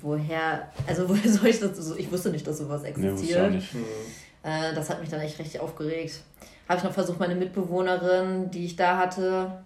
woher, 0.00 0.70
also 0.86 1.08
woher 1.08 1.30
soll 1.30 1.48
ich 1.48 1.60
das 1.60 1.76
so, 1.78 1.96
ich 1.96 2.12
wusste 2.12 2.30
nicht, 2.30 2.46
dass 2.46 2.58
sowas 2.58 2.84
existiert. 2.84 3.50
Nee, 3.50 3.56
nicht. 3.56 3.74
Äh, 4.42 4.74
das 4.74 4.90
hat 4.90 5.00
mich 5.00 5.08
dann 5.08 5.20
echt 5.20 5.38
richtig 5.38 5.60
aufgeregt. 5.60 6.20
Habe 6.68 6.78
ich 6.78 6.84
noch 6.84 6.92
versucht, 6.92 7.18
meine 7.18 7.34
Mitbewohnerin, 7.34 8.50
die 8.50 8.66
ich 8.66 8.76
da 8.76 8.98
hatte, 8.98 9.64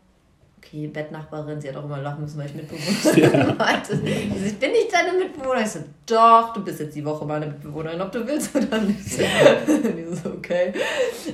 okay, 0.66 0.86
Bettnachbarin, 0.88 1.60
sie 1.60 1.68
hat 1.68 1.76
auch 1.76 1.84
immer 1.84 2.00
lachen 2.00 2.22
müssen, 2.22 2.38
weil 2.38 2.46
ich 2.46 2.54
Mitbewohnerin 2.54 3.32
ja. 3.48 3.54
meinte. 3.58 3.94
Ich 3.94 4.58
bin 4.58 4.72
nicht 4.72 4.92
deine 4.92 5.16
Mitbewohnerin. 5.18 5.64
Ich 5.64 5.70
so, 5.70 5.80
doch, 6.06 6.52
du 6.52 6.64
bist 6.64 6.80
jetzt 6.80 6.96
die 6.96 7.04
Woche 7.04 7.24
meine 7.24 7.46
Mitbewohnerin, 7.46 8.00
ob 8.00 8.12
du 8.12 8.26
willst 8.26 8.54
oder 8.54 8.78
nicht. 8.78 9.18
die 9.18 10.14
so, 10.14 10.30
okay. 10.30 10.72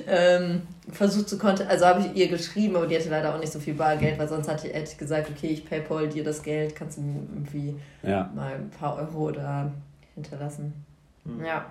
Ähm, 0.07 0.63
versucht 0.91 1.29
zu 1.29 1.39
konnte, 1.39 1.67
also 1.67 1.87
habe 1.87 2.01
ich 2.01 2.17
ihr 2.17 2.29
geschrieben, 2.29 2.77
aber 2.77 2.87
die 2.87 2.97
hatte 2.97 3.09
leider 3.09 3.35
auch 3.35 3.39
nicht 3.39 3.53
so 3.53 3.61
viel 3.61 3.75
Bargeld, 3.75 4.19
weil 4.19 4.29
sonst 4.29 4.49
hätte 4.49 4.69
ich 4.69 4.99
gesagt, 4.99 5.31
okay, 5.31 5.49
ich 5.49 5.65
paypal 5.65 6.09
dir 6.09 6.25
das 6.25 6.43
Geld, 6.43 6.75
kannst 6.75 6.99
du 6.99 7.03
mir 7.03 7.21
irgendwie 7.33 7.75
ja. 8.03 8.31
mal 8.35 8.55
ein 8.55 8.71
paar 8.71 8.97
Euro 8.97 9.31
da 9.31 9.71
hinterlassen. 10.15 10.85
Mhm. 11.25 11.45
Ja. 11.45 11.67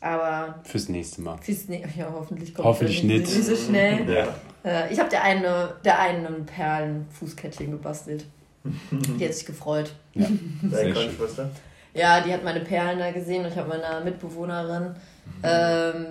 Aber. 0.00 0.60
Fürs 0.64 0.88
nächste 0.88 1.22
Mal. 1.22 1.38
Fürs 1.38 1.68
ne 1.68 1.82
ja, 1.96 2.12
hoffentlich 2.12 2.54
kommt 2.54 2.66
Hoffentlich 2.66 3.02
nicht. 3.02 3.26
nicht 3.26 3.44
so 3.44 3.56
schnell. 3.56 4.08
Ja. 4.08 4.28
Äh, 4.64 4.92
ich 4.92 4.98
habe 4.98 5.10
der 5.10 5.22
eine, 5.24 5.74
der 5.84 5.98
einen 5.98 6.26
ein 6.26 6.46
Perlenfußkettchen 6.46 7.70
gebastelt. 7.70 8.24
Die 8.64 9.24
hat 9.24 9.34
sich 9.34 9.46
gefreut. 9.46 9.92
Ja, 10.14 10.26
Deine 10.62 10.94
Schwester? 10.94 11.50
Ja, 11.94 12.20
die 12.20 12.32
hat 12.32 12.44
meine 12.44 12.60
Perlen 12.60 12.98
da 12.98 13.10
gesehen 13.10 13.44
und 13.44 13.50
ich 13.50 13.56
habe 13.56 13.68
meiner 13.68 14.00
Mitbewohnerin 14.04 14.94
ähm, 15.42 16.06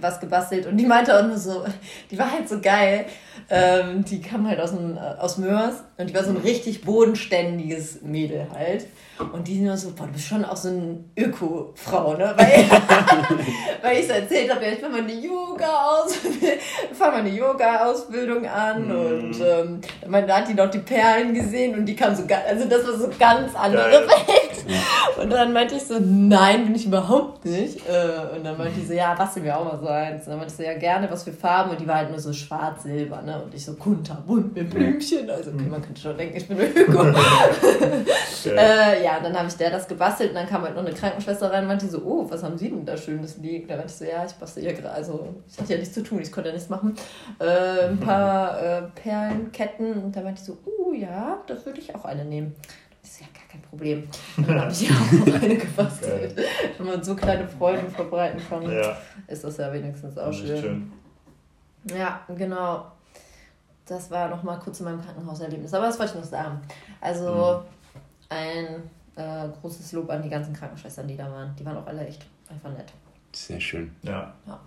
was 0.00 0.20
gebastelt 0.20 0.66
und 0.66 0.76
die 0.76 0.86
meinte 0.86 1.18
auch 1.18 1.26
nur 1.26 1.38
so, 1.38 1.64
die 2.10 2.18
war 2.18 2.30
halt 2.30 2.48
so 2.48 2.60
geil. 2.60 3.06
Ähm, 3.48 4.04
die 4.04 4.20
kam 4.20 4.46
halt 4.48 4.60
aus, 4.60 4.70
dem, 4.70 4.98
aus 4.98 5.38
Mörs 5.38 5.76
und 5.96 6.10
die 6.10 6.14
war 6.14 6.24
so 6.24 6.30
ein 6.30 6.36
richtig 6.38 6.82
bodenständiges 6.82 8.02
Mädel 8.02 8.46
halt. 8.52 8.86
Und 9.18 9.48
die 9.48 9.54
sind 9.54 9.66
immer 9.66 9.76
so, 9.76 9.92
boah, 9.92 10.06
du 10.06 10.12
bist 10.12 10.26
schon 10.26 10.44
auch 10.44 10.56
so 10.56 10.68
eine 10.68 11.04
Öko-Frau, 11.16 12.14
ne? 12.14 12.34
Weil, 12.36 12.64
weil 13.82 13.98
ich 13.98 14.04
es 14.04 14.10
erzählt 14.10 14.54
habe, 14.54 14.64
ja, 14.64 14.72
ich 14.72 14.82
mache 14.82 14.92
mal 14.92 15.00
eine 15.00 15.14
Yoga-Ausbildung, 15.14 16.58
fange 16.92 17.12
mal 17.12 17.18
eine 17.20 17.30
Yoga-Ausbildung 17.30 18.46
an 18.46 18.88
mm. 18.88 18.90
und 18.90 19.40
ähm, 19.40 19.80
dann 20.02 20.32
hat 20.32 20.48
die 20.48 20.54
noch 20.54 20.70
die 20.70 20.80
Perlen 20.80 21.32
gesehen 21.32 21.78
und 21.78 21.86
die 21.86 21.96
kam 21.96 22.14
so, 22.14 22.24
also 22.24 22.68
das 22.68 22.86
war 22.86 22.94
so 22.94 23.08
ganz 23.18 23.54
andere 23.54 23.90
Geil. 23.90 24.08
Welt. 24.08 24.56
Und 25.20 25.30
dann 25.30 25.52
meinte 25.52 25.76
ich 25.76 25.84
so, 25.84 25.98
nein, 26.00 26.64
bin 26.64 26.74
ich 26.74 26.86
überhaupt 26.86 27.44
nicht. 27.44 27.78
Äh, 27.88 28.36
und 28.36 28.44
dann 28.44 28.58
meinte 28.58 28.80
ich 28.80 28.88
so, 28.88 28.94
ja, 28.94 29.14
basteln 29.14 29.44
wir 29.44 29.56
auch 29.56 29.64
mal 29.64 29.78
so 29.78 29.86
eins. 29.86 30.24
Und 30.24 30.30
dann 30.30 30.38
meinte 30.38 30.52
ich 30.52 30.56
so, 30.56 30.62
ja, 30.62 30.76
gerne, 30.76 31.10
was 31.10 31.24
für 31.24 31.32
Farben. 31.32 31.70
Und 31.70 31.80
die 31.80 31.86
war 31.86 31.96
halt 31.96 32.10
nur 32.10 32.18
so 32.18 32.32
schwarz-silber, 32.32 33.22
ne? 33.22 33.42
Und 33.42 33.54
ich 33.54 33.64
so 33.64 33.74
kunterbunt 33.74 34.54
mit 34.54 34.70
Blümchen. 34.70 35.30
Also, 35.30 35.50
okay, 35.50 35.68
man 35.70 35.82
könnte 35.82 36.00
schon 36.00 36.16
denken, 36.16 36.36
ich 36.36 36.48
bin 36.48 36.58
Öko. 36.58 37.04
äh, 38.46 39.04
ja, 39.04 39.05
dann 39.20 39.36
habe 39.36 39.48
ich 39.48 39.54
der 39.54 39.70
das 39.70 39.88
gebastelt 39.88 40.30
und 40.30 40.36
dann 40.36 40.46
kam 40.46 40.62
halt 40.62 40.74
noch 40.74 40.84
eine 40.84 40.94
Krankenschwester 40.94 41.52
rein 41.52 41.62
und 41.62 41.68
meinte 41.68 41.88
so, 41.88 42.02
oh, 42.02 42.30
was 42.30 42.42
haben 42.42 42.56
Sie 42.56 42.70
denn 42.70 42.84
da 42.84 42.96
Schönes 42.96 43.36
liegen? 43.38 43.68
Da 43.68 43.76
meinte 43.76 43.92
ich 43.92 43.96
so, 43.98 44.04
ja, 44.04 44.24
ich 44.24 44.32
bastel 44.32 44.64
ja 44.64 44.72
gerade, 44.72 44.90
also 44.90 45.34
ich 45.48 45.58
hatte 45.58 45.72
ja 45.72 45.78
nichts 45.78 45.94
zu 45.94 46.02
tun, 46.02 46.20
ich 46.20 46.32
konnte 46.32 46.48
ja 46.48 46.54
nichts 46.54 46.68
machen. 46.70 46.94
Äh, 47.38 47.88
ein 47.88 48.00
paar 48.00 48.60
äh, 48.62 48.82
Perlenketten 48.94 50.02
und 50.04 50.16
da 50.16 50.22
meinte 50.22 50.40
ich 50.40 50.46
so, 50.46 50.58
oh 50.64 50.92
ja, 50.92 51.42
das 51.46 51.64
würde 51.66 51.80
ich 51.80 51.94
auch 51.94 52.04
eine 52.04 52.24
nehmen. 52.24 52.54
Das 53.02 53.12
ist 53.12 53.20
ja 53.20 53.26
gar 53.34 53.48
kein 53.50 53.62
Problem. 53.62 54.08
Und 54.36 54.48
dann 54.48 54.60
habe 54.60 54.72
ich 54.72 54.82
ja 54.88 54.94
auch 54.94 55.42
eine 55.42 55.56
gebastelt. 55.56 56.36
Wenn 56.78 56.86
man 56.86 57.02
so 57.02 57.14
kleine 57.14 57.46
Freuden 57.46 57.90
verbreiten 57.90 58.40
kann, 58.48 58.62
ja. 58.62 58.96
ist 59.26 59.44
das 59.44 59.56
ja 59.58 59.72
wenigstens 59.72 60.18
auch 60.18 60.32
schön. 60.32 60.60
schön. 60.60 60.92
Ja, 61.96 62.20
genau. 62.36 62.86
Das 63.86 64.10
war 64.10 64.28
noch 64.28 64.42
mal 64.42 64.58
kurz 64.58 64.80
in 64.80 64.86
meinem 64.86 65.00
Krankenhauserlebnis. 65.00 65.72
Aber 65.72 65.86
das 65.86 65.98
wollte 65.98 66.14
ich 66.14 66.20
noch 66.20 66.28
sagen. 66.28 66.60
Also, 67.00 67.62
mhm 67.62 67.76
ein 68.28 68.90
äh, 69.16 69.48
großes 69.60 69.92
Lob 69.92 70.10
an 70.10 70.22
die 70.22 70.28
ganzen 70.28 70.52
Krankenschwestern, 70.54 71.08
die 71.08 71.16
da 71.16 71.30
waren. 71.30 71.54
Die 71.58 71.64
waren 71.64 71.76
auch 71.76 71.86
alle 71.86 72.06
echt 72.06 72.26
einfach 72.48 72.70
nett. 72.70 72.92
Sehr 73.32 73.60
schön. 73.60 73.94
Ja. 74.02 74.34
ja. 74.46 74.60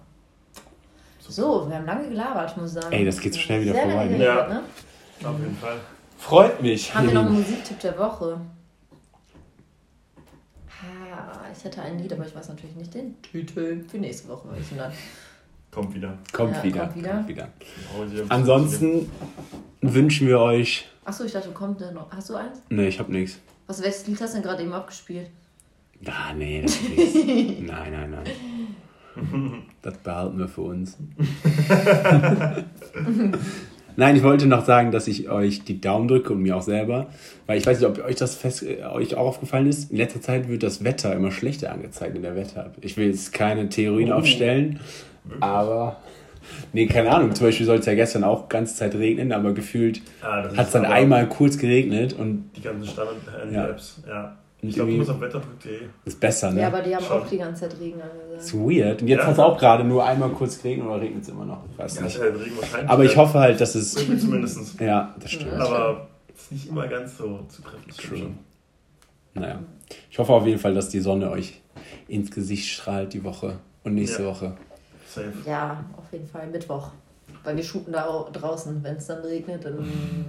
So, 1.20 1.70
wir 1.70 1.76
haben 1.76 1.86
lange 1.86 2.10
gelabert, 2.10 2.58
muss 2.58 2.76
ich 2.76 2.82
sagen. 2.82 2.92
Ey, 2.92 3.06
das 3.06 3.20
geht 3.20 3.34
so 3.34 3.40
schnell 3.40 3.62
wieder 3.62 3.74
Sehr 3.74 3.84
vorbei. 3.84 4.06
Ne? 4.08 4.26
Ja, 4.26 4.48
ne? 4.48 4.64
auf 5.24 5.40
jeden 5.40 5.56
Fall. 5.56 5.78
Freut 6.18 6.62
mich. 6.62 6.94
Haben 6.94 7.08
wir 7.08 7.14
noch 7.14 7.26
einen 7.26 7.34
Musiktipp 7.40 7.80
der 7.80 7.98
Woche? 7.98 8.42
Ah, 10.82 11.46
ich 11.56 11.64
hätte 11.64 11.82
ein 11.82 12.00
Lied, 12.00 12.12
aber 12.14 12.26
ich 12.26 12.36
weiß 12.36 12.50
natürlich 12.50 12.76
nicht 12.76 12.94
den 12.94 13.22
Titel. 13.22 13.84
Für 13.88 13.98
nächste 13.98 14.28
Woche. 14.30 14.48
Ich 14.60 14.76
dann 14.76 14.92
kommt 15.72 15.94
wieder. 15.94 16.18
Kommt 16.32 16.56
ja, 16.56 16.64
wieder. 16.64 16.80
Kommt 16.82 16.96
wieder. 16.96 17.12
Kommt 17.14 18.12
wieder. 18.12 18.26
Ansonsten 18.30 19.12
wünschen 19.82 20.28
wir 20.28 20.40
euch. 20.40 20.88
Achso, 21.06 21.26
ich 21.26 21.32
dachte, 21.32 21.52
kommt 21.52 21.80
der 21.80 21.92
noch. 21.92 22.12
Hast 22.12 22.30
du 22.30 22.36
eins? 22.36 22.62
Nee, 22.70 22.88
ich 22.88 23.00
hab 23.00 23.10
nichts. 23.10 23.40
Was, 23.70 23.84
welches 23.84 24.08
Lied 24.08 24.20
hast 24.20 24.34
du 24.34 24.38
denn 24.40 24.48
gerade 24.48 24.64
eben 24.64 24.74
abgespielt? 24.74 25.30
Ah, 26.08 26.34
nee, 26.36 26.64
das 26.64 26.76
ist 26.76 27.16
nein, 27.62 27.92
nein, 27.92 28.10
nein. 28.10 29.64
Das 29.84 29.96
behalten 30.00 30.40
wir 30.40 30.48
für 30.48 30.62
uns. 30.62 30.98
Nein, 33.96 34.16
ich 34.16 34.24
wollte 34.24 34.46
noch 34.48 34.64
sagen, 34.66 34.92
dass 34.92 35.08
ich 35.10 35.30
euch 35.30 35.66
die 35.66 35.82
Daumen 35.82 36.08
drücke 36.08 36.32
und 36.32 36.42
mir 36.42 36.56
auch 36.56 36.62
selber, 36.62 37.08
weil 37.48 37.58
ich 37.58 37.66
weiß 37.68 37.80
nicht, 37.82 37.90
ob 37.90 38.04
euch 38.06 38.16
das 38.16 38.36
fest, 38.36 38.64
äh, 38.64 38.82
euch 38.86 39.16
auch 39.16 39.28
aufgefallen 39.28 39.68
ist. 39.68 39.92
In 39.92 39.98
letzter 39.98 40.22
Zeit 40.22 40.48
wird 40.48 40.64
das 40.64 40.84
Wetter 40.86 41.14
immer 41.14 41.32
schlechter 41.32 41.72
angezeigt 41.74 42.16
in 42.16 42.22
der 42.22 42.36
Wetter-App. 42.36 42.78
Ich 42.82 42.96
will 42.96 43.08
jetzt 43.08 43.34
keine 43.34 43.68
Theorien 43.68 44.14
Oh. 44.14 44.16
aufstellen, 44.16 44.80
aber 45.42 45.98
nee, 46.74 46.86
keine 46.88 47.12
Ahnung. 47.12 47.34
Zum 47.36 47.48
Beispiel 47.48 47.66
soll 47.66 47.78
es 47.80 47.86
ja 47.86 47.94
gestern 47.96 48.24
auch 48.24 48.50
ganze 48.50 48.76
Zeit 48.76 48.96
regnen, 48.96 49.32
aber 49.32 49.54
gefühlt 49.54 50.02
Ah, 50.22 50.42
das 50.44 50.56
hat 50.58 50.66
es 50.68 50.72
dann 50.74 50.86
einmal 50.86 51.28
kurz 51.30 51.58
geregnet 51.58 52.14
und 52.14 52.52
Die 52.56 52.62
ganzen 52.62 52.86
Standard-Apps, 52.86 54.04
ja. 54.08 54.36
Ich 54.62 54.64
Und 54.72 54.74
glaube, 54.76 54.92
du 54.92 54.98
musst 54.98 55.10
auf 55.10 55.22
wetter.de. 55.22 55.80
ist 56.04 56.20
besser, 56.20 56.52
ne? 56.52 56.60
Ja, 56.62 56.68
aber 56.68 56.82
die 56.82 56.94
haben 56.94 57.06
Schon. 57.06 57.22
auch 57.22 57.28
die 57.28 57.38
ganze 57.38 57.62
Zeit 57.70 57.80
Regen 57.80 58.02
angesagt. 58.02 58.42
ist 58.42 58.54
weird. 58.54 59.02
Und 59.02 59.08
jetzt 59.08 59.20
Ja. 59.22 59.26
hat 59.28 59.34
es 59.34 59.40
auch 59.40 59.58
gerade 59.58 59.86
nur 59.86 60.06
einmal 60.06 60.30
kurz 60.32 60.62
geregnet 60.62 60.86
oder 60.86 61.00
regnet 61.00 61.24
es 61.24 61.30
immer 61.30 61.46
noch. 61.46 61.64
Ich 61.72 61.78
weiß 61.80 61.96
Ja, 61.96 62.02
nicht. 62.02 62.20
halt 62.20 62.36
Regen 62.36 62.58
wahrscheinlich. 62.60 62.90
Aber 62.90 63.04
ich 63.06 63.16
hoffe 63.16 63.40
halt, 63.40 63.62
dass 63.62 63.76
es. 63.76 63.94
Zumindest. 63.94 64.80
Ja, 64.82 65.16
das 65.18 65.32
stimmt. 65.32 65.54
Ja. 65.54 65.60
Aber 65.60 66.08
ist 66.36 66.52
nicht 66.52 66.68
immer 66.68 66.88
ganz 66.90 67.18
so 67.18 67.40
zutreffend. 67.48 67.98
True. 67.98 68.32
Naja. 69.34 69.60
Ich 70.12 70.20
hoffe 70.20 70.34
auf 70.34 70.46
jeden 70.46 70.60
Fall, 70.60 70.74
dass 70.74 70.90
die 70.90 71.00
Sonne 71.00 71.32
euch 71.32 71.62
ins 72.10 72.30
Gesicht 72.30 72.68
strahlt 72.68 73.14
die 73.14 73.24
Woche 73.24 73.60
und 73.86 73.96
nächste 73.96 74.24
Ja. 74.24 74.30
Woche. 74.30 74.58
Safe. 75.14 75.34
Ja, 75.46 75.84
auf 75.98 76.12
jeden 76.12 76.28
Fall 76.28 76.48
Mittwoch. 76.48 76.90
Weil 77.44 77.56
wir 77.56 77.64
shooten 77.64 77.94
da 77.94 78.06
au- 78.06 78.30
draußen. 78.32 78.84
Wenn 78.84 78.96
es 78.98 79.08
dann 79.08 79.22
regnet, 79.22 79.64
dann 79.66 79.78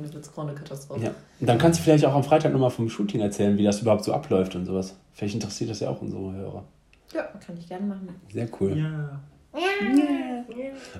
wird 0.00 0.14
es 0.14 0.38
eine 0.38 0.52
Katastrophe. 0.54 1.04
Ja. 1.04 1.10
Und 1.40 1.46
dann 1.48 1.58
kannst 1.58 1.80
du 1.80 1.84
vielleicht 1.84 2.04
auch 2.04 2.14
am 2.14 2.22
Freitag 2.24 2.52
nochmal 2.52 2.70
vom 2.70 2.88
Shooting 2.88 3.20
erzählen, 3.20 3.56
wie 3.58 3.64
das 3.64 3.80
überhaupt 3.82 4.04
so 4.04 4.12
abläuft 4.12 4.54
und 4.54 4.64
sowas. 4.66 4.94
Vielleicht 5.12 5.34
interessiert 5.34 5.70
das 5.70 5.80
ja 5.80 5.88
auch 5.90 6.00
unsere 6.00 6.32
Hörer. 6.32 6.64
Ja, 7.12 7.22
kann 7.44 7.56
ich 7.58 7.68
gerne 7.68 7.86
machen. 7.86 8.08
Sehr 8.32 8.48
cool. 8.60 8.76
Ja. 8.76 9.20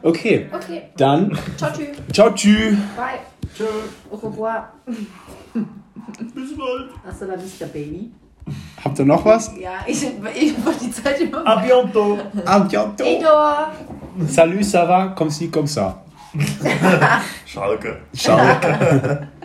Okay, 0.02 0.48
Okay, 0.52 0.82
dann 0.96 1.38
ciao, 1.56 1.70
tschüss. 1.72 1.96
ciao, 2.12 2.30
tschüss. 2.34 2.76
Bye. 2.96 3.20
Tschö. 3.56 3.64
Au 4.10 4.16
revoir. 4.16 4.72
Bis 5.54 6.56
bald. 6.56 6.90
Hasta 7.04 7.26
la 7.26 7.36
vista, 7.40 7.66
Baby. 7.66 8.10
Habt 8.84 8.98
ihr 8.98 9.04
noch 9.04 9.24
was? 9.24 9.52
Ja, 9.58 9.70
ich, 9.86 10.02
ich 10.02 10.64
wollte 10.64 10.84
die 10.84 10.90
Zeit 10.90 11.20
immer. 11.20 11.46
A 11.46 11.56
bientôt. 11.56 12.18
Ah, 12.44 12.58
bientôt. 12.60 13.04
Edor. 13.04 13.68
Salut, 14.28 14.64
ça 14.64 14.84
va? 14.84 15.08
Comme 15.08 15.30
si, 15.30 15.50
comme 15.50 15.66
ça. 15.66 16.02
Schalke. 17.46 18.02
Ciao. 18.14 18.38